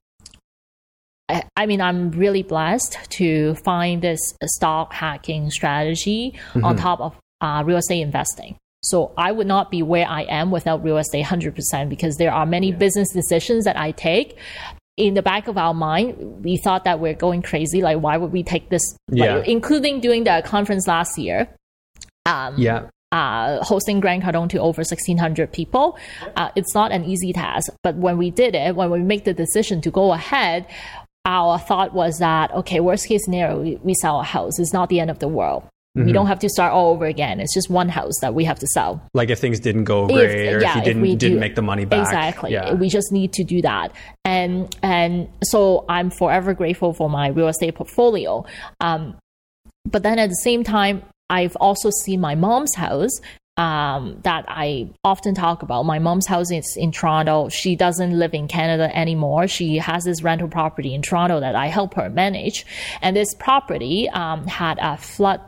I, 1.28 1.44
I 1.56 1.66
mean, 1.66 1.80
I'm 1.80 2.10
really 2.10 2.42
blessed 2.42 2.98
to 3.10 3.54
find 3.56 4.02
this 4.02 4.20
stock 4.44 4.92
hacking 4.92 5.50
strategy 5.50 6.38
on 6.62 6.76
top 6.76 7.00
of 7.00 7.16
uh, 7.40 7.62
real 7.64 7.78
estate 7.78 8.00
investing. 8.00 8.56
So 8.84 9.12
I 9.16 9.30
would 9.30 9.46
not 9.46 9.70
be 9.70 9.82
where 9.82 10.06
I 10.06 10.22
am 10.22 10.50
without 10.50 10.82
real 10.82 10.98
estate 10.98 11.24
100% 11.24 11.88
because 11.88 12.16
there 12.16 12.32
are 12.32 12.44
many 12.44 12.72
business 12.72 13.08
decisions 13.10 13.64
that 13.64 13.78
I 13.78 13.92
take 13.92 14.36
in 14.96 15.14
the 15.14 15.22
back 15.22 15.48
of 15.48 15.56
our 15.56 15.74
mind, 15.74 16.44
we 16.44 16.56
thought 16.56 16.84
that 16.84 17.00
we're 17.00 17.14
going 17.14 17.42
crazy. 17.42 17.80
Like, 17.80 17.98
why 17.98 18.16
would 18.16 18.32
we 18.32 18.42
take 18.42 18.68
this? 18.68 18.82
Yeah. 19.10 19.36
Like, 19.36 19.48
including 19.48 20.00
doing 20.00 20.24
the 20.24 20.42
conference 20.44 20.86
last 20.86 21.18
year. 21.18 21.48
Um, 22.26 22.54
Yeah, 22.56 22.88
uh, 23.12 23.62
hosting 23.62 24.00
Grant 24.00 24.24
Cardone 24.24 24.48
to 24.50 24.58
over 24.58 24.80
1,600 24.80 25.52
people. 25.52 25.98
Uh, 26.34 26.50
it's 26.56 26.74
not 26.74 26.90
an 26.90 27.04
easy 27.04 27.32
task, 27.32 27.70
but 27.82 27.94
when 27.96 28.16
we 28.16 28.30
did 28.30 28.54
it, 28.54 28.74
when 28.74 28.90
we 28.90 29.00
make 29.00 29.24
the 29.24 29.34
decision 29.34 29.80
to 29.82 29.90
go 29.90 30.12
ahead, 30.12 30.66
our 31.24 31.58
thought 31.58 31.92
was 31.92 32.18
that 32.18 32.50
okay, 32.52 32.80
worst 32.80 33.06
case 33.06 33.24
scenario, 33.24 33.60
we, 33.60 33.76
we 33.76 33.94
sell 33.94 34.20
a 34.20 34.24
house. 34.24 34.58
It's 34.58 34.72
not 34.72 34.88
the 34.88 34.98
end 34.98 35.10
of 35.10 35.20
the 35.20 35.28
world. 35.28 35.62
Mm-hmm. 35.96 36.06
We 36.06 36.12
don't 36.12 36.26
have 36.26 36.38
to 36.38 36.48
start 36.48 36.72
all 36.72 36.92
over 36.92 37.04
again. 37.04 37.38
It's 37.38 37.52
just 37.52 37.68
one 37.68 37.90
house 37.90 38.14
that 38.22 38.32
we 38.34 38.44
have 38.44 38.58
to 38.60 38.66
sell. 38.68 39.02
like 39.12 39.28
if 39.28 39.38
things 39.40 39.60
didn't 39.60 39.84
go 39.84 40.06
great, 40.06 40.54
or 40.54 40.60
yeah, 40.60 40.70
if 40.70 40.76
you 40.76 40.82
didn't 40.82 41.02
we 41.02 41.16
didn't 41.16 41.34
do- 41.34 41.40
make 41.40 41.54
the 41.54 41.62
money 41.62 41.84
back. 41.84 42.06
Exactly. 42.06 42.52
Yeah. 42.52 42.72
We 42.72 42.88
just 42.88 43.12
need 43.12 43.34
to 43.34 43.44
do 43.44 43.60
that. 43.60 43.92
And 44.24 44.74
and 44.82 45.28
so 45.44 45.84
I'm 45.90 46.10
forever 46.10 46.54
grateful 46.54 46.94
for 46.94 47.10
my 47.10 47.28
real 47.28 47.48
estate 47.48 47.74
portfolio. 47.74 48.46
Um, 48.80 49.16
but 49.84 50.02
then 50.02 50.18
at 50.18 50.30
the 50.30 50.36
same 50.36 50.64
time, 50.64 51.02
I've 51.28 51.56
also 51.56 51.90
seen 51.90 52.20
my 52.20 52.36
mom's 52.36 52.74
house 52.74 53.20
um, 53.58 54.18
that 54.22 54.46
I 54.48 54.88
often 55.04 55.34
talk 55.34 55.62
about. 55.62 55.82
My 55.82 55.98
mom's 55.98 56.26
house 56.26 56.50
is 56.50 56.74
in 56.76 56.90
Toronto. 56.90 57.50
She 57.50 57.76
doesn't 57.76 58.18
live 58.18 58.32
in 58.32 58.48
Canada 58.48 58.94
anymore. 58.96 59.46
She 59.46 59.76
has 59.76 60.04
this 60.04 60.22
rental 60.22 60.48
property 60.48 60.94
in 60.94 61.02
Toronto 61.02 61.40
that 61.40 61.54
I 61.54 61.66
help 61.66 61.94
her 61.94 62.08
manage. 62.08 62.64
And 63.02 63.14
this 63.14 63.34
property 63.34 64.08
um, 64.08 64.46
had 64.46 64.78
a 64.80 64.96
flood 64.96 65.42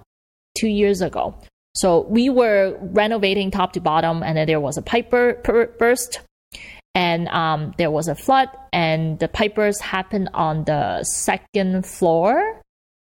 two 0.64 0.70
years 0.70 1.02
ago. 1.02 1.34
So 1.74 2.06
we 2.08 2.30
were 2.30 2.78
renovating 2.80 3.50
top 3.50 3.72
to 3.74 3.80
bottom, 3.80 4.22
and 4.22 4.38
then 4.38 4.46
there 4.46 4.60
was 4.60 4.78
a 4.78 4.82
pipe 4.82 5.10
bur- 5.10 5.40
bur- 5.44 5.72
burst, 5.78 6.20
and 6.94 7.28
um, 7.28 7.74
there 7.76 7.90
was 7.90 8.08
a 8.08 8.14
flood, 8.14 8.48
and 8.72 9.18
the 9.18 9.28
pipe 9.28 9.56
burst 9.56 9.82
happened 9.82 10.30
on 10.32 10.64
the 10.64 11.02
second 11.04 11.84
floor. 11.84 12.60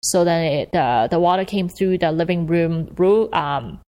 So 0.04 0.24
then 0.24 0.42
it, 0.46 0.72
the 0.72 1.08
the 1.12 1.20
water 1.20 1.44
came 1.44 1.68
through 1.68 1.98
the 1.98 2.12
living 2.12 2.48
room 2.48 2.94
roof, 2.96 3.34
um, 3.34 3.82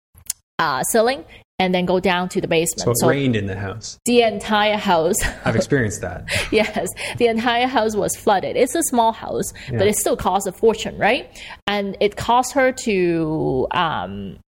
uh, 0.58 0.82
ceiling 0.82 1.24
and 1.62 1.72
then 1.72 1.86
go 1.86 2.00
down 2.00 2.28
to 2.28 2.40
the 2.40 2.48
basement. 2.48 2.98
So 2.98 3.08
it 3.08 3.08
rained 3.08 3.36
in 3.36 3.46
the 3.46 3.54
house. 3.54 3.96
The 4.04 4.22
entire 4.22 4.76
house. 4.76 5.14
I've 5.44 5.54
experienced 5.54 6.00
that. 6.00 6.28
yes, 6.50 6.88
the 7.18 7.28
entire 7.28 7.68
house 7.68 7.94
was 7.94 8.16
flooded. 8.16 8.56
It's 8.56 8.74
a 8.74 8.82
small 8.82 9.12
house, 9.12 9.52
yeah. 9.70 9.78
but 9.78 9.86
it 9.86 9.94
still 9.94 10.16
cost 10.16 10.48
a 10.48 10.52
fortune, 10.52 10.98
right? 10.98 11.40
And 11.68 11.96
it 12.00 12.16
cost 12.16 12.52
her 12.54 12.72
to 12.72 13.68
um, 13.70 14.40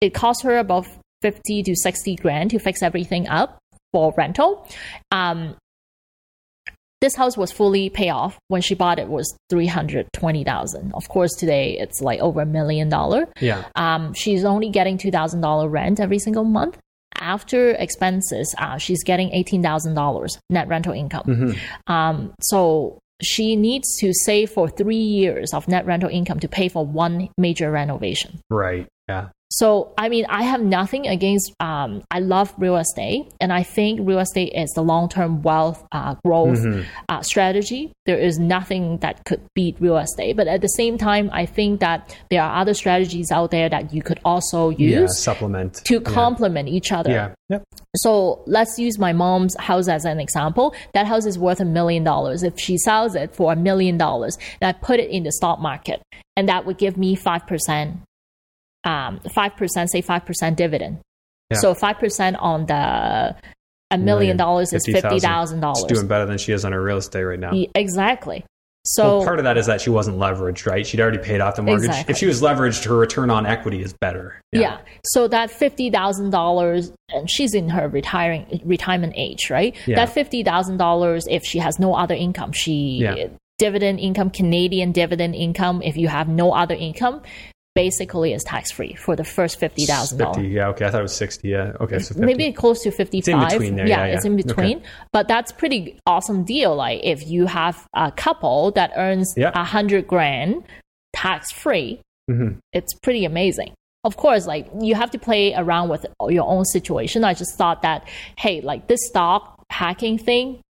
it 0.00 0.12
cost 0.12 0.42
her 0.42 0.58
about 0.58 0.88
fifty 1.22 1.62
to 1.62 1.76
sixty 1.76 2.16
grand 2.16 2.50
to 2.50 2.58
fix 2.58 2.82
everything 2.82 3.28
up 3.28 3.58
for 3.92 4.12
rental. 4.16 4.68
Um, 5.12 5.56
this 7.06 7.14
house 7.14 7.36
was 7.36 7.52
fully 7.52 7.88
paid 7.88 8.10
off. 8.10 8.36
When 8.48 8.62
she 8.62 8.74
bought 8.74 8.98
it 8.98 9.08
was 9.08 9.26
320000 9.50 10.92
of 10.92 11.08
course 11.08 11.32
today 11.34 11.78
it's 11.78 12.00
like 12.00 12.18
over 12.20 12.40
a 12.40 12.46
million 12.46 12.88
dollar. 12.88 13.28
Yeah. 13.40 13.64
Um, 13.76 14.12
she's 14.12 14.44
only 14.44 14.70
getting 14.70 14.98
$2000 14.98 15.70
rent 15.70 16.00
every 16.00 16.18
single 16.18 16.44
month. 16.44 16.78
After 17.20 17.70
expenses 17.70 18.52
uh, 18.58 18.78
she's 18.78 19.04
getting 19.04 19.30
$18000 19.30 20.38
net 20.50 20.66
rental 20.68 20.92
income. 20.92 21.26
Mm-hmm. 21.26 21.92
um, 21.92 22.34
so 22.40 22.98
she 23.22 23.56
needs 23.56 23.96
to 24.00 24.12
save 24.12 24.50
for 24.50 24.68
three 24.68 24.96
years 24.96 25.54
of 25.54 25.68
net 25.68 25.86
rental 25.86 26.10
income 26.10 26.40
to 26.40 26.48
pay 26.48 26.68
for 26.68 26.84
one 26.84 27.28
major 27.38 27.70
renovation. 27.70 28.40
Right. 28.50 28.88
Yeah 29.08 29.28
so, 29.48 29.92
I 29.96 30.08
mean, 30.08 30.26
I 30.28 30.42
have 30.42 30.60
nothing 30.60 31.06
against, 31.06 31.54
um, 31.60 32.02
I 32.10 32.18
love 32.18 32.52
real 32.58 32.76
estate, 32.76 33.32
and 33.40 33.52
I 33.52 33.62
think 33.62 34.00
real 34.02 34.18
estate 34.18 34.52
is 34.54 34.70
the 34.72 34.82
long 34.82 35.08
term 35.08 35.40
wealth 35.42 35.86
uh, 35.92 36.16
growth 36.24 36.58
mm-hmm. 36.58 36.82
uh, 37.08 37.22
strategy. 37.22 37.92
There 38.06 38.18
is 38.18 38.40
nothing 38.40 38.98
that 38.98 39.24
could 39.24 39.40
beat 39.54 39.76
real 39.78 39.98
estate. 39.98 40.36
But 40.36 40.48
at 40.48 40.62
the 40.62 40.68
same 40.68 40.98
time, 40.98 41.30
I 41.32 41.46
think 41.46 41.78
that 41.78 42.16
there 42.28 42.42
are 42.42 42.60
other 42.60 42.74
strategies 42.74 43.30
out 43.30 43.52
there 43.52 43.68
that 43.68 43.94
you 43.94 44.02
could 44.02 44.18
also 44.24 44.70
use 44.70 44.92
yeah, 44.92 45.06
supplement 45.06 45.74
to 45.84 46.00
complement 46.00 46.68
yeah. 46.68 46.74
each 46.74 46.90
other. 46.90 47.10
Yeah. 47.10 47.34
Yep. 47.48 47.64
So 47.94 48.42
let's 48.46 48.80
use 48.80 48.98
my 48.98 49.12
mom's 49.12 49.56
house 49.60 49.86
as 49.86 50.04
an 50.04 50.18
example. 50.18 50.74
That 50.92 51.06
house 51.06 51.24
is 51.24 51.38
worth 51.38 51.60
a 51.60 51.64
million 51.64 52.02
dollars. 52.02 52.42
If 52.42 52.58
she 52.58 52.76
sells 52.78 53.14
it 53.14 53.34
for 53.34 53.52
a 53.52 53.56
million 53.56 53.96
dollars, 53.96 54.36
and 54.60 54.68
I 54.68 54.72
put 54.72 54.98
it 54.98 55.08
in 55.10 55.22
the 55.22 55.30
stock 55.30 55.60
market, 55.60 56.02
and 56.36 56.48
that 56.48 56.66
would 56.66 56.78
give 56.78 56.96
me 56.96 57.16
5% 57.16 57.98
um, 58.86 59.20
5%, 59.20 59.88
say 59.88 60.02
5% 60.02 60.56
dividend. 60.56 61.00
Yeah. 61.50 61.58
So 61.58 61.74
5% 61.74 62.36
on 62.40 62.66
the 62.66 63.36
a 63.90 63.98
million 63.98 64.36
dollars 64.36 64.72
is 64.72 64.84
fifty 64.84 65.20
thousand 65.20 65.60
dollars. 65.60 65.84
Doing 65.84 66.08
better 66.08 66.26
than 66.26 66.38
she 66.38 66.52
is 66.52 66.64
on 66.64 66.72
her 66.72 66.82
real 66.82 66.96
estate 66.96 67.22
right 67.22 67.38
now. 67.38 67.52
Exactly. 67.74 68.44
So 68.84 69.18
well, 69.18 69.24
part 69.24 69.38
of 69.38 69.44
that 69.44 69.58
is 69.58 69.66
that 69.66 69.80
she 69.80 69.90
wasn't 69.90 70.18
leveraged, 70.18 70.64
right? 70.64 70.86
She'd 70.86 71.00
already 71.00 71.18
paid 71.18 71.40
off 71.40 71.56
the 71.56 71.62
mortgage. 71.62 71.86
Exactly. 71.86 72.12
If 72.12 72.18
she 72.18 72.26
was 72.26 72.40
leveraged, 72.40 72.84
her 72.84 72.96
return 72.96 73.30
on 73.30 73.44
equity 73.44 73.82
is 73.82 73.92
better. 73.92 74.40
Yeah. 74.52 74.60
yeah. 74.60 74.78
So 75.04 75.26
that 75.28 75.50
fifty 75.50 75.90
thousand 75.90 76.30
dollars, 76.30 76.92
and 77.08 77.28
she's 77.28 77.54
in 77.54 77.68
her 77.68 77.88
retiring 77.88 78.60
retirement 78.64 79.14
age, 79.16 79.50
right? 79.50 79.76
Yeah. 79.86 79.96
That 79.96 80.12
fifty 80.12 80.44
thousand 80.44 80.76
dollars, 80.76 81.26
if 81.28 81.44
she 81.44 81.58
has 81.58 81.78
no 81.78 81.94
other 81.94 82.14
income, 82.14 82.52
she 82.52 83.00
yeah. 83.02 83.26
dividend 83.58 83.98
income, 83.98 84.30
Canadian 84.30 84.92
dividend 84.92 85.34
income. 85.34 85.82
If 85.82 85.96
you 85.96 86.06
have 86.06 86.28
no 86.28 86.52
other 86.52 86.74
income, 86.74 87.22
basically 87.76 88.32
is 88.32 88.42
tax 88.42 88.72
free 88.72 88.94
for 88.94 89.14
the 89.14 89.22
first 89.22 89.60
fifty 89.60 89.84
thousand 89.84 90.18
dollars. 90.18 90.46
Yeah, 90.46 90.68
okay. 90.68 90.86
I 90.86 90.90
thought 90.90 91.00
it 91.00 91.02
was 91.02 91.14
sixty. 91.14 91.50
Yeah, 91.50 91.74
okay. 91.78 91.98
So 92.00 92.14
50. 92.14 92.24
maybe 92.24 92.50
close 92.52 92.82
to 92.82 92.90
fifty 92.90 93.20
five. 93.20 93.62
Yeah, 93.62 93.84
yeah, 93.86 94.04
it's 94.06 94.24
in 94.24 94.34
between. 94.34 94.78
Okay. 94.78 94.86
But 95.12 95.28
that's 95.28 95.52
pretty 95.52 96.00
awesome 96.06 96.42
deal. 96.42 96.74
Like 96.74 97.02
if 97.04 97.28
you 97.28 97.46
have 97.46 97.86
a 97.94 98.10
couple 98.10 98.72
that 98.72 98.92
earns 98.96 99.36
a 99.36 99.40
yeah. 99.40 99.64
hundred 99.64 100.08
grand 100.08 100.64
tax 101.12 101.52
free, 101.52 102.00
mm-hmm. 102.28 102.58
it's 102.72 102.94
pretty 102.94 103.26
amazing. 103.26 103.74
Of 104.02 104.16
course, 104.16 104.46
like 104.46 104.68
you 104.80 104.94
have 104.94 105.10
to 105.10 105.18
play 105.18 105.54
around 105.54 105.90
with 105.90 106.06
your 106.28 106.48
own 106.48 106.64
situation. 106.64 107.24
I 107.24 107.34
just 107.34 107.56
thought 107.58 107.82
that 107.82 108.08
hey, 108.38 108.62
like 108.62 108.88
this 108.88 109.00
stock 109.06 109.62
hacking 109.70 110.16
thing 110.16 110.62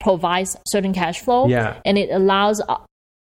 provides 0.00 0.56
certain 0.66 0.92
cash 0.92 1.20
flow 1.20 1.46
yeah. 1.46 1.80
and 1.84 1.98
it 1.98 2.10
allows 2.10 2.60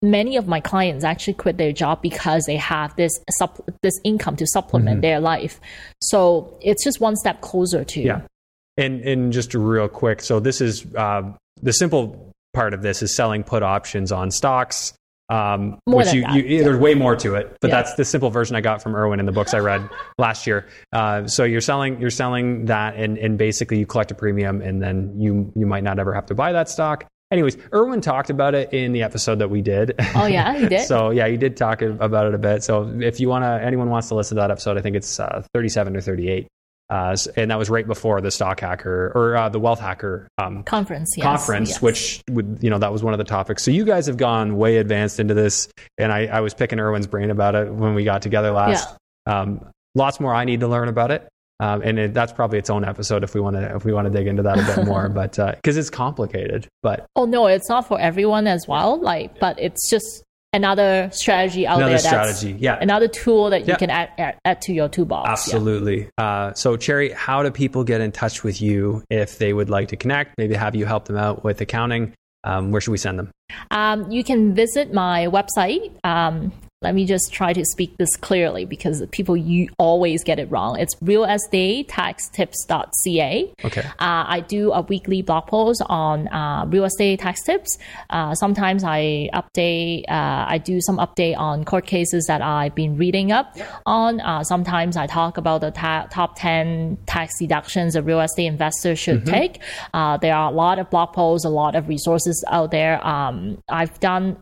many 0.02 0.38
of 0.38 0.48
my 0.48 0.60
clients 0.60 1.04
actually 1.04 1.34
quit 1.34 1.58
their 1.58 1.72
job 1.72 2.02
because 2.02 2.46
they 2.46 2.58
have 2.58 2.96
this 2.96 3.12
sup- 3.38 3.70
this 3.82 3.94
income 4.04 4.36
to 4.38 4.48
supplement 4.48 4.96
mm-hmm. 4.96 5.02
their 5.02 5.20
life. 5.20 5.60
So 6.02 6.58
it's 6.62 6.84
just 6.84 7.00
one 7.00 7.16
step 7.16 7.42
closer 7.42 7.84
to 7.84 8.02
yeah. 8.02 8.22
And 8.78 9.02
and 9.02 9.34
just 9.34 9.54
real 9.54 9.90
quick, 9.90 10.22
so 10.22 10.40
this 10.40 10.62
is 10.62 10.86
uh, 10.96 11.24
the 11.62 11.74
simple 11.74 12.32
part 12.54 12.74
of 12.74 12.82
this 12.82 13.04
is 13.04 13.14
selling 13.14 13.44
put 13.44 13.64
options 13.64 14.12
on 14.12 14.32
stocks. 14.32 14.94
Um, 15.32 15.78
which 15.86 16.12
you, 16.12 16.26
you, 16.32 16.42
yeah. 16.42 16.64
there's 16.64 16.80
way 16.80 16.96
more 16.96 17.16
to 17.18 17.36
it, 17.36 17.56
but 17.62 17.70
yeah. 17.70 17.76
that's 17.76 17.94
the 17.94 18.04
simple 18.04 18.32
version 18.32 18.56
I 18.56 18.62
got 18.62 18.82
from 18.82 18.96
Erwin 18.96 19.20
in 19.20 19.28
the 19.28 19.32
books 19.32 19.54
I 19.54 19.60
read 19.60 19.88
last 20.18 20.48
year. 20.48 20.68
Uh, 20.92 21.28
so 21.28 21.44
you're 21.44 21.62
selling 21.62 22.02
you're 22.02 22.10
selling 22.10 22.66
that, 22.66 22.96
and 22.96 23.16
and 23.18 23.38
basically 23.38 23.78
you 23.78 23.86
collect 23.86 24.10
a 24.10 24.16
premium, 24.16 24.60
and 24.62 24.82
then 24.82 25.14
you 25.20 25.52
you 25.56 25.68
might 25.68 25.84
not 25.84 26.00
ever 26.00 26.16
have 26.16 26.26
to 26.28 26.36
buy 26.36 26.54
that 26.54 26.68
stock. 26.68 27.06
Anyways, 27.32 27.58
Erwin 27.72 28.02
talked 28.02 28.32
about 28.32 28.56
it 28.56 28.74
in 28.74 28.92
the 28.92 29.04
episode 29.04 29.36
that 29.40 29.50
we 29.50 29.62
did. 29.62 29.94
Oh 30.16 30.26
yeah, 30.26 30.58
he 30.58 30.68
did. 30.68 30.82
so 30.88 31.12
yeah, 31.12 31.28
he 31.28 31.38
did 31.38 31.56
talk 31.56 31.82
about 31.82 32.26
it 32.26 32.34
a 32.34 32.40
bit. 32.40 32.64
So 32.64 32.90
if 33.02 33.20
you 33.20 33.30
want 33.30 33.44
to, 33.44 33.64
anyone 33.64 33.90
wants 33.90 34.08
to 34.08 34.16
listen 34.16 34.36
to 34.38 34.42
that 34.42 34.52
episode, 34.52 34.78
I 34.78 34.82
think 34.82 34.96
it's 34.96 35.20
uh, 35.20 35.44
37 35.54 35.96
or 35.96 36.02
38. 36.02 36.48
Uh, 36.90 37.16
and 37.38 37.52
that 37.52 37.60
was 37.60 37.70
right 37.70 37.86
before 37.86 38.20
the 38.20 38.32
stock 38.32 38.60
hacker 38.60 39.12
or 39.14 39.38
uh, 39.38 39.48
the 39.48 39.60
wealth 39.60 39.80
hacker 39.80 40.28
um, 40.40 40.64
conference. 40.64 41.14
Yes, 41.16 41.24
conference, 41.24 41.70
yes. 41.70 41.82
which 41.84 42.24
would 42.32 42.58
you 42.62 42.72
know 42.72 42.80
that 42.80 42.92
was 42.92 43.04
one 43.04 43.14
of 43.14 43.20
the 43.20 43.26
topics. 43.26 43.62
So 43.62 43.70
you 43.70 43.86
guys 43.86 44.08
have 44.08 44.18
gone 44.18 44.58
way 44.58 44.78
advanced 44.78 45.20
into 45.20 45.36
this, 45.36 45.72
and 46.00 46.12
I, 46.12 46.26
I 46.26 46.40
was 46.40 46.56
picking 46.56 46.80
Erwin's 46.80 47.06
brain 47.06 47.30
about 47.30 47.54
it 47.54 47.72
when 47.72 47.94
we 47.94 48.06
got 48.06 48.24
together 48.24 48.50
last. 48.52 48.90
Yeah. 49.28 49.42
Um, 49.42 49.70
lots 49.94 50.20
more 50.20 50.34
I 50.34 50.46
need 50.46 50.62
to 50.62 50.68
learn 50.68 50.88
about 50.88 51.12
it. 51.12 51.28
Um, 51.60 51.82
and 51.84 52.00
it, 52.00 52.14
that's 52.14 52.32
probably 52.32 52.58
its 52.58 52.70
own 52.70 52.86
episode 52.86 53.24
if 53.24 53.34
we 53.34 53.42
want 53.42 53.58
to 53.58 53.76
if 53.76 53.84
we 53.84 53.92
want 53.92 54.08
to 54.08 54.14
dig 54.14 54.28
into 54.28 54.44
that 54.44 54.60
a 54.60 54.76
bit 54.76 54.86
more, 54.86 55.10
but 55.14 55.32
because 55.32 55.78
uh, 55.78 55.80
it's 55.80 55.90
complicated. 55.90 56.68
But 56.82 57.06
oh 57.16 57.26
no, 57.26 57.48
it's 57.48 57.70
not 57.70 57.88
for 57.88 58.00
everyone 58.00 58.48
as 58.48 58.66
well. 58.68 59.00
Like, 59.00 59.40
but 59.40 59.60
it's 59.60 59.90
just 59.90 60.24
another 60.54 61.10
strategy 61.12 61.68
out 61.68 61.78
another 61.78 61.92
there. 61.92 62.00
strategy, 62.00 62.56
yeah. 62.60 62.78
Another 62.80 63.08
tool 63.08 63.50
that 63.50 63.68
you 63.68 63.76
can 63.76 63.90
add, 63.90 64.10
add, 64.18 64.38
add, 64.46 64.62
to 64.64 64.74
your 64.74 64.90
toolbox. 64.90 65.30
Absolutely. 65.30 66.10
Yeah. 66.18 66.26
Uh, 66.26 66.54
so, 66.54 66.78
Cherry, 66.78 67.12
how 67.12 67.44
do 67.44 67.52
people 67.52 67.84
get 67.84 68.02
in 68.02 68.12
touch 68.12 68.44
with 68.44 68.62
you 68.62 69.04
if 69.10 69.38
they 69.38 69.54
would 69.54 69.70
like 69.70 69.90
to 69.90 69.98
connect? 69.98 70.38
Maybe 70.38 70.56
have 70.56 70.76
you 70.76 70.86
help 70.86 71.06
them 71.06 71.18
out 71.18 71.44
with 71.44 71.62
accounting. 71.62 72.14
Um, 72.44 72.72
where 72.72 72.80
should 72.80 72.92
we 72.92 72.98
send 72.98 73.20
them? 73.20 73.32
Um, 73.72 74.10
you 74.12 74.24
can 74.24 74.56
visit 74.56 74.94
my 74.94 75.28
website, 75.28 75.92
um, 76.06 76.54
let 76.82 76.96
me 76.96 77.06
just 77.06 77.34
try 77.34 77.52
to 77.52 77.66
speak 77.66 77.98
this 77.98 78.16
clearly 78.16 78.64
because 78.64 79.06
people 79.12 79.36
you 79.36 79.68
always 79.78 80.24
get 80.24 80.40
it 80.40 80.50
wrong. 80.50 80.80
It's 80.80 80.96
realestatetaxtips.ca. 80.96 83.54
Okay. 83.66 83.82
Uh, 83.82 83.92
I 84.00 84.40
do 84.48 84.72
a 84.72 84.80
weekly 84.82 85.22
blog 85.22 85.48
post 85.48 85.82
on 85.88 86.30
uh, 86.30 86.64
real 86.68 86.86
estate 86.86 87.20
tax 87.20 87.44
tips. 87.44 87.78
Uh, 88.10 88.34
sometimes 88.34 88.86
I 88.86 89.30
update. 89.34 90.06
Uh, 90.08 90.46
I 90.48 90.58
do 90.58 90.80
some 90.80 91.00
update 91.00 91.38
on 91.38 91.66
court 91.66 91.86
cases 91.86 92.28
that 92.28 92.42
I've 92.42 92.76
been 92.76 92.96
reading 92.96 93.34
up 93.34 93.58
on. 93.86 94.22
Uh, 94.22 94.46
sometimes 94.46 94.96
I 94.96 95.06
talk 95.06 95.38
about 95.38 95.60
the 95.60 95.72
ta- 95.72 96.08
top 96.10 96.38
ten 96.38 96.98
tax 97.08 97.38
deductions 97.40 97.98
a 97.98 98.02
real 98.02 98.22
estate 98.22 98.46
investor 98.46 98.96
should 98.96 99.26
mm-hmm. 99.26 99.34
take. 99.34 99.60
Uh, 99.94 100.16
there 100.16 100.34
are 100.34 100.50
a 100.50 100.54
lot 100.54 100.80
of 100.80 100.90
blog 100.90 101.12
posts, 101.12 101.44
a 101.44 101.50
lot 101.50 101.76
of 101.76 101.90
resources 101.90 102.42
out 102.48 102.72
there. 102.72 103.06
Um, 103.06 103.62
I've 103.68 104.00
done 104.00 104.38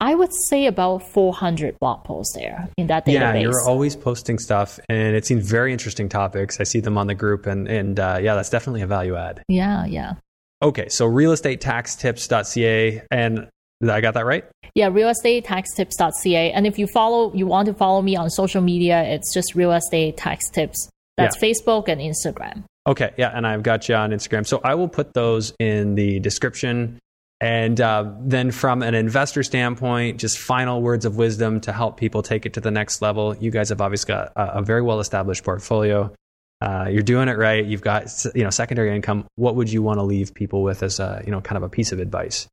I 0.00 0.14
would 0.14 0.32
say 0.32 0.66
about 0.66 0.98
400 0.98 1.78
blog 1.80 2.04
posts 2.04 2.34
there 2.34 2.68
in 2.76 2.86
that 2.86 3.04
database. 3.04 3.12
Yeah, 3.14 3.34
you're 3.34 3.64
always 3.66 3.96
posting 3.96 4.38
stuff, 4.38 4.78
and 4.88 5.16
it 5.16 5.26
seems 5.26 5.48
very 5.48 5.72
interesting 5.72 6.08
topics. 6.08 6.60
I 6.60 6.64
see 6.64 6.78
them 6.78 6.96
on 6.96 7.08
the 7.08 7.14
group, 7.14 7.46
and 7.46 7.66
and 7.66 7.98
uh, 7.98 8.18
yeah, 8.20 8.36
that's 8.36 8.50
definitely 8.50 8.82
a 8.82 8.86
value 8.86 9.16
add. 9.16 9.42
Yeah, 9.48 9.86
yeah. 9.86 10.14
Okay, 10.62 10.88
so 10.88 11.08
realestatetaxtips.ca, 11.08 13.02
and 13.10 13.48
I 13.82 14.00
got 14.00 14.14
that 14.14 14.24
right? 14.24 14.44
Yeah, 14.74 14.88
realestatetaxtips.ca, 14.90 16.52
and 16.52 16.66
if 16.66 16.78
you 16.78 16.86
follow, 16.86 17.34
you 17.34 17.46
want 17.46 17.66
to 17.66 17.74
follow 17.74 18.00
me 18.00 18.14
on 18.14 18.30
social 18.30 18.62
media, 18.62 19.02
it's 19.02 19.34
just 19.34 19.56
real 19.56 19.72
estate 19.72 20.16
tax 20.16 20.48
tips. 20.50 20.88
That's 21.16 21.36
yeah. 21.42 21.48
Facebook 21.48 21.88
and 21.88 22.00
Instagram. 22.00 22.62
Okay, 22.86 23.12
yeah, 23.18 23.36
and 23.36 23.44
I've 23.46 23.64
got 23.64 23.88
you 23.88 23.96
on 23.96 24.10
Instagram, 24.10 24.46
so 24.46 24.60
I 24.62 24.76
will 24.76 24.88
put 24.88 25.12
those 25.12 25.52
in 25.58 25.96
the 25.96 26.20
description 26.20 27.00
and 27.40 27.80
uh, 27.80 28.12
then, 28.20 28.50
from 28.50 28.82
an 28.82 28.94
investor 28.94 29.44
standpoint, 29.44 30.18
just 30.18 30.38
final 30.38 30.82
words 30.82 31.04
of 31.04 31.16
wisdom 31.16 31.60
to 31.62 31.72
help 31.72 31.96
people 31.96 32.22
take 32.22 32.46
it 32.46 32.54
to 32.54 32.60
the 32.60 32.72
next 32.72 33.00
level. 33.00 33.36
You 33.36 33.52
guys 33.52 33.68
have 33.68 33.80
obviously 33.80 34.08
got 34.08 34.32
a, 34.34 34.58
a 34.58 34.62
very 34.62 34.82
well 34.82 34.98
established 34.98 35.44
portfolio. 35.44 36.12
Uh, 36.60 36.88
you're 36.90 37.04
doing 37.04 37.28
it 37.28 37.38
right. 37.38 37.64
You've 37.64 37.80
got 37.80 38.10
you 38.34 38.42
know 38.42 38.50
secondary 38.50 38.94
income. 38.94 39.24
What 39.36 39.54
would 39.54 39.70
you 39.70 39.82
want 39.82 39.98
to 39.98 40.02
leave 40.02 40.34
people 40.34 40.64
with 40.64 40.82
as 40.82 40.98
a 40.98 41.22
you 41.24 41.30
know 41.30 41.40
kind 41.40 41.56
of 41.56 41.62
a 41.62 41.68
piece 41.68 41.92
of 41.92 42.00
advice? 42.00 42.48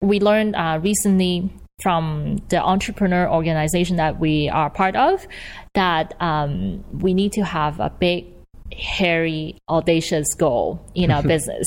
We 0.00 0.18
learned 0.18 0.56
uh, 0.56 0.80
recently 0.82 1.52
from 1.80 2.38
the 2.48 2.60
entrepreneur 2.60 3.28
organization 3.30 3.96
that 3.96 4.18
we 4.18 4.48
are 4.48 4.70
part 4.70 4.96
of 4.96 5.26
that 5.74 6.20
um, 6.20 6.84
we 6.92 7.14
need 7.14 7.32
to 7.32 7.44
have 7.44 7.78
a 7.78 7.90
big 7.90 8.33
hairy, 8.72 9.58
audacious 9.68 10.26
goal 10.34 10.84
in 10.94 11.10
our 11.10 11.22
business. 11.34 11.66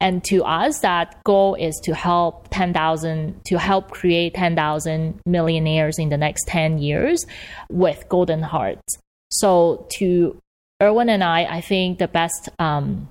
And 0.00 0.24
to 0.24 0.44
us, 0.44 0.80
that 0.80 1.22
goal 1.24 1.54
is 1.54 1.78
to 1.84 1.94
help 1.94 2.48
10,000, 2.50 3.44
to 3.44 3.58
help 3.58 3.90
create 3.90 4.34
10,000 4.34 5.20
millionaires 5.26 5.98
in 5.98 6.08
the 6.08 6.16
next 6.16 6.46
10 6.48 6.78
years 6.78 7.24
with 7.70 8.08
golden 8.08 8.42
hearts. 8.42 8.98
So 9.30 9.86
to 9.98 10.40
Erwin 10.82 11.08
and 11.08 11.22
I, 11.22 11.44
I 11.44 11.60
think 11.60 11.98
the 11.98 12.08
best, 12.08 12.48
um, 12.58 13.08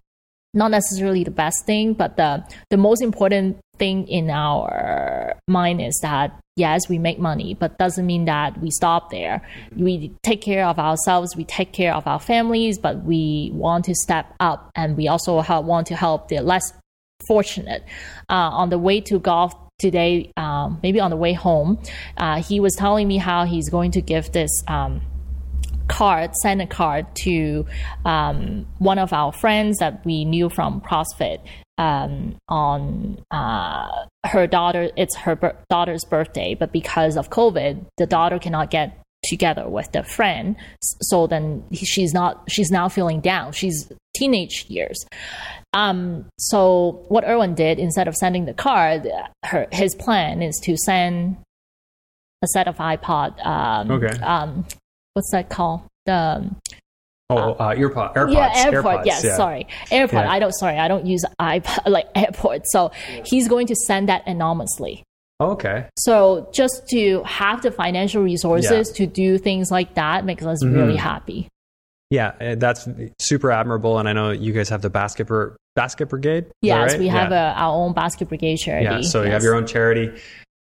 not 0.54 0.72
necessarily 0.72 1.24
the 1.24 1.32
best 1.32 1.66
thing, 1.66 1.94
but 1.94 2.18
the, 2.18 2.44
the 2.70 2.78
most 2.78 3.02
important 3.02 3.58
thing 3.78 4.08
in 4.08 4.30
our 4.30 5.36
mind 5.48 5.82
is 5.82 6.00
that 6.02 6.40
yes, 6.58 6.90
we 6.90 6.98
make 6.98 7.20
money, 7.20 7.54
but 7.54 7.78
doesn't 7.78 8.06
mean 8.06 8.26
that 8.26 8.60
we 8.60 8.72
stop 8.72 9.12
there. 9.12 9.42
We 9.76 10.14
take 10.24 10.42
care 10.42 10.66
of 10.66 10.80
ourselves, 10.80 11.36
we 11.36 11.46
take 11.46 11.72
care 11.72 11.94
of 11.94 12.08
our 12.08 12.20
families, 12.20 12.80
but 12.80 13.04
we 13.04 13.52
want 13.54 13.86
to 13.86 13.96
step 13.96 14.34
up 14.40 14.72
and 14.76 14.98
we 14.98 15.08
also 15.08 15.40
help, 15.42 15.66
want 15.66 15.88
to 15.88 15.96
help 15.96 16.28
the 16.28 16.40
less 16.42 16.74
fortunate. 17.28 17.84
Uh, 18.30 18.50
on 18.52 18.70
the 18.70 18.80
way 18.80 19.02
to 19.02 19.20
golf 19.20 19.54
today, 19.80 20.32
um, 20.38 20.80
maybe 20.82 21.00
on 21.00 21.12
the 21.12 21.18
way 21.18 21.34
home, 21.34 21.80
uh, 22.18 22.42
he 22.42 22.60
was 22.60 22.74
telling 22.76 23.08
me 23.08 23.18
how 23.18 23.46
he's 23.46 23.70
going 23.70 23.92
to 23.92 24.02
give 24.02 24.32
this. 24.32 24.52
Um, 24.68 25.02
card, 25.88 26.36
send 26.42 26.62
a 26.62 26.68
card 26.68 27.06
to 27.16 27.66
um, 28.04 28.68
one 28.78 29.00
of 29.00 29.14
our 29.14 29.32
friends 29.32 29.78
that 29.78 30.06
we 30.06 30.26
knew 30.26 30.50
from 30.50 30.82
CrossFit 30.82 31.40
um, 31.78 32.36
on 32.48 33.24
uh, 33.32 34.06
her 34.26 34.48
daughter. 34.48 34.90
It's 34.96 35.16
her 35.16 35.36
ber- 35.36 35.58
daughter's 35.70 36.04
birthday, 36.06 36.56
but 36.56 36.72
because 36.72 37.18
of 37.18 37.30
COVID, 37.30 37.86
the 37.98 38.06
daughter 38.06 38.40
cannot 38.40 38.70
get 38.70 38.98
together 39.24 39.68
with 39.68 39.92
the 39.92 40.04
friend. 40.04 40.56
So 40.82 41.28
then 41.28 41.64
she's 41.74 42.14
not. 42.14 42.44
She's 42.50 42.72
now 42.72 42.90
feeling 42.90 43.22
down. 43.22 43.52
She's 43.52 43.92
teenage 44.16 44.66
years. 44.68 45.06
Um, 45.74 46.26
so 46.40 47.06
what 47.08 47.24
Erwin 47.24 47.54
did 47.54 47.78
instead 47.80 48.08
of 48.08 48.16
sending 48.16 48.46
the 48.46 48.54
card, 48.54 49.08
her 49.46 49.68
his 49.72 49.96
plan 49.96 50.42
is 50.42 50.60
to 50.64 50.76
send 50.78 51.38
a 52.42 52.48
set 52.48 52.68
of 52.68 52.78
iPod. 52.78 53.46
Um, 53.46 53.92
okay. 53.92 54.20
Um, 54.22 54.66
what's 55.14 55.32
that 55.32 55.50
called? 55.50 55.82
The 56.06 56.50
Oh, 57.30 57.54
uh, 57.54 57.76
earpod, 57.76 58.16
AirPods. 58.16 58.34
Yeah, 58.34 58.66
AirPod. 58.66 58.84
AirPods, 58.84 59.06
yes, 59.06 59.24
yeah. 59.24 59.36
sorry, 59.36 59.68
AirPod. 59.92 60.14
Yeah. 60.14 60.32
I 60.32 60.40
don't. 60.40 60.54
Sorry, 60.54 60.78
I 60.78 60.88
don't 60.88 61.06
use 61.06 61.26
iPod 61.42 61.88
like 61.88 62.14
AirPods. 62.14 62.64
So 62.66 62.92
he's 63.26 63.48
going 63.48 63.68
to 63.68 63.76
send 63.76 64.08
that 64.08 64.26
anonymously. 64.28 65.04
Oh, 65.40 65.52
okay. 65.52 65.90
So 65.98 66.50
just 66.54 66.88
to 66.90 67.22
have 67.24 67.62
the 67.62 67.72
financial 67.72 68.24
resources 68.24 68.92
to 68.94 69.06
do 69.06 69.38
things 69.38 69.70
like 69.70 69.94
that 69.96 70.26
makes 70.26 70.44
us 70.44 70.64
Mm-hmm. 70.64 70.76
really 70.76 70.96
happy. 70.96 71.48
Yeah, 72.10 72.30
uh, 72.40 72.56
that's 72.56 72.88
super 73.20 73.52
admirable. 73.52 74.00
And 74.00 74.08
I 74.08 74.14
know 74.14 74.32
you 74.32 74.54
guys 74.54 74.70
have 74.70 74.82
the 74.82 74.90
basket, 74.90 75.28
basket 75.76 76.08
brigade. 76.08 76.46
Yes, 76.62 76.94
right? 76.94 77.00
we 77.00 77.08
have 77.08 77.32
yeah. 77.32 77.52
a, 77.52 77.56
our 77.56 77.76
own 77.76 77.94
basket 77.94 78.30
brigade 78.30 78.56
charity. 78.58 78.86
Yeah, 78.86 79.02
so 79.02 79.24
you 79.24 79.32
have 79.32 79.44
your 79.44 79.56
own 79.56 79.68
charity. 79.68 80.18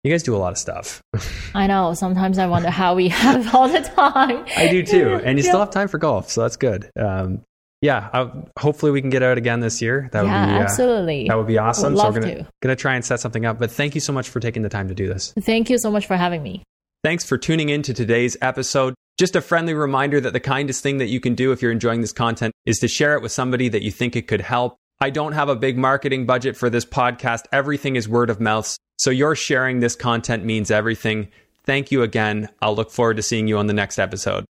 You 0.04 0.12
guys 0.12 0.24
do 0.24 0.36
a 0.36 0.38
lot 0.38 0.52
of 0.52 0.58
stuff. 0.58 1.02
I 1.56 1.68
know. 1.68 1.94
Sometimes 1.94 2.38
I 2.38 2.48
wonder 2.48 2.70
how 2.70 2.94
we 2.96 3.08
have 3.10 3.56
all 3.56 3.70
the 3.70 3.80
time. 3.82 4.46
I 4.58 4.68
do 4.70 4.84
too, 4.84 5.22
and 5.24 5.38
you 5.38 5.44
Yeah. 5.46 5.50
still 5.52 5.60
have 5.62 5.72
time 5.72 5.88
for 5.88 5.98
golf, 5.98 6.30
so 6.30 6.42
that's 6.42 6.58
good. 6.58 6.90
Um, 7.00 7.42
yeah, 7.82 8.10
I, 8.14 8.32
hopefully 8.60 8.92
we 8.94 9.02
can 9.02 9.10
get 9.10 9.24
out 9.24 9.38
again 9.38 9.60
this 9.60 9.82
year. 9.82 10.10
That 10.14 10.24
would 10.24 10.30
yeah, 10.30 10.46
be 10.46 10.54
uh, 10.54 10.60
absolutely. 10.60 11.28
that 11.28 11.36
would 11.38 11.48
be 11.48 11.58
awesome. 11.58 11.94
Would 11.94 12.00
so 12.02 12.10
we're 12.12 12.20
gonna 12.22 12.36
to. 12.44 12.48
gonna 12.62 12.76
try 12.76 12.96
and 12.96 13.04
set 13.04 13.20
something 13.20 13.46
up. 13.46 13.60
But 13.60 13.72
thank 13.72 13.94
you 13.96 14.02
so 14.02 14.14
much 14.14 14.30
for 14.30 14.40
taking 14.40 14.62
the 14.62 14.70
time 14.70 14.88
to 14.90 14.94
do 14.96 15.08
this. 15.08 15.34
Thank 15.42 15.70
you 15.70 15.78
so 15.78 15.90
much 15.92 16.06
for 16.08 16.16
having 16.16 16.44
me. 16.44 16.64
Thanks 17.04 17.26
for 17.26 17.38
tuning 17.38 17.70
in 17.70 17.82
to 17.84 17.94
today's 17.94 18.38
episode. 18.42 18.94
Just 19.20 19.36
a 19.36 19.42
friendly 19.42 19.74
reminder 19.74 20.20
that 20.22 20.32
the 20.34 20.40
kindest 20.40 20.82
thing 20.82 20.98
that 20.98 21.08
you 21.08 21.20
can 21.20 21.36
do 21.36 21.52
if 21.52 21.62
you're 21.62 21.72
enjoying 21.74 22.02
this 22.02 22.14
content 22.14 22.54
is 22.66 22.80
to 22.80 22.88
share 22.88 23.16
it 23.16 23.22
with 23.22 23.32
somebody 23.34 23.68
that 23.70 23.84
you 23.84 23.92
think 23.92 24.16
it 24.16 24.28
could 24.28 24.42
help. 24.42 24.78
I 25.00 25.10
don't 25.10 25.34
have 25.34 25.50
a 25.50 25.56
big 25.56 25.78
marketing 25.78 26.26
budget 26.26 26.56
for 26.56 26.70
this 26.70 26.86
podcast. 26.86 27.44
Everything 27.52 27.96
is 27.96 28.08
word 28.08 28.30
of 28.30 28.40
mouth. 28.40 28.78
So 28.98 29.10
your 29.10 29.36
sharing 29.36 29.80
this 29.80 29.96
content 29.96 30.46
means 30.46 30.72
everything. 30.72 31.30
Thank 31.66 31.92
you 31.92 32.04
again. 32.04 32.50
I'll 32.62 32.76
look 32.76 32.92
forward 32.92 33.18
to 33.18 33.24
seeing 33.24 33.48
you 33.48 33.58
on 33.58 33.68
the 33.68 33.74
next 33.74 34.00
episode. 34.00 34.46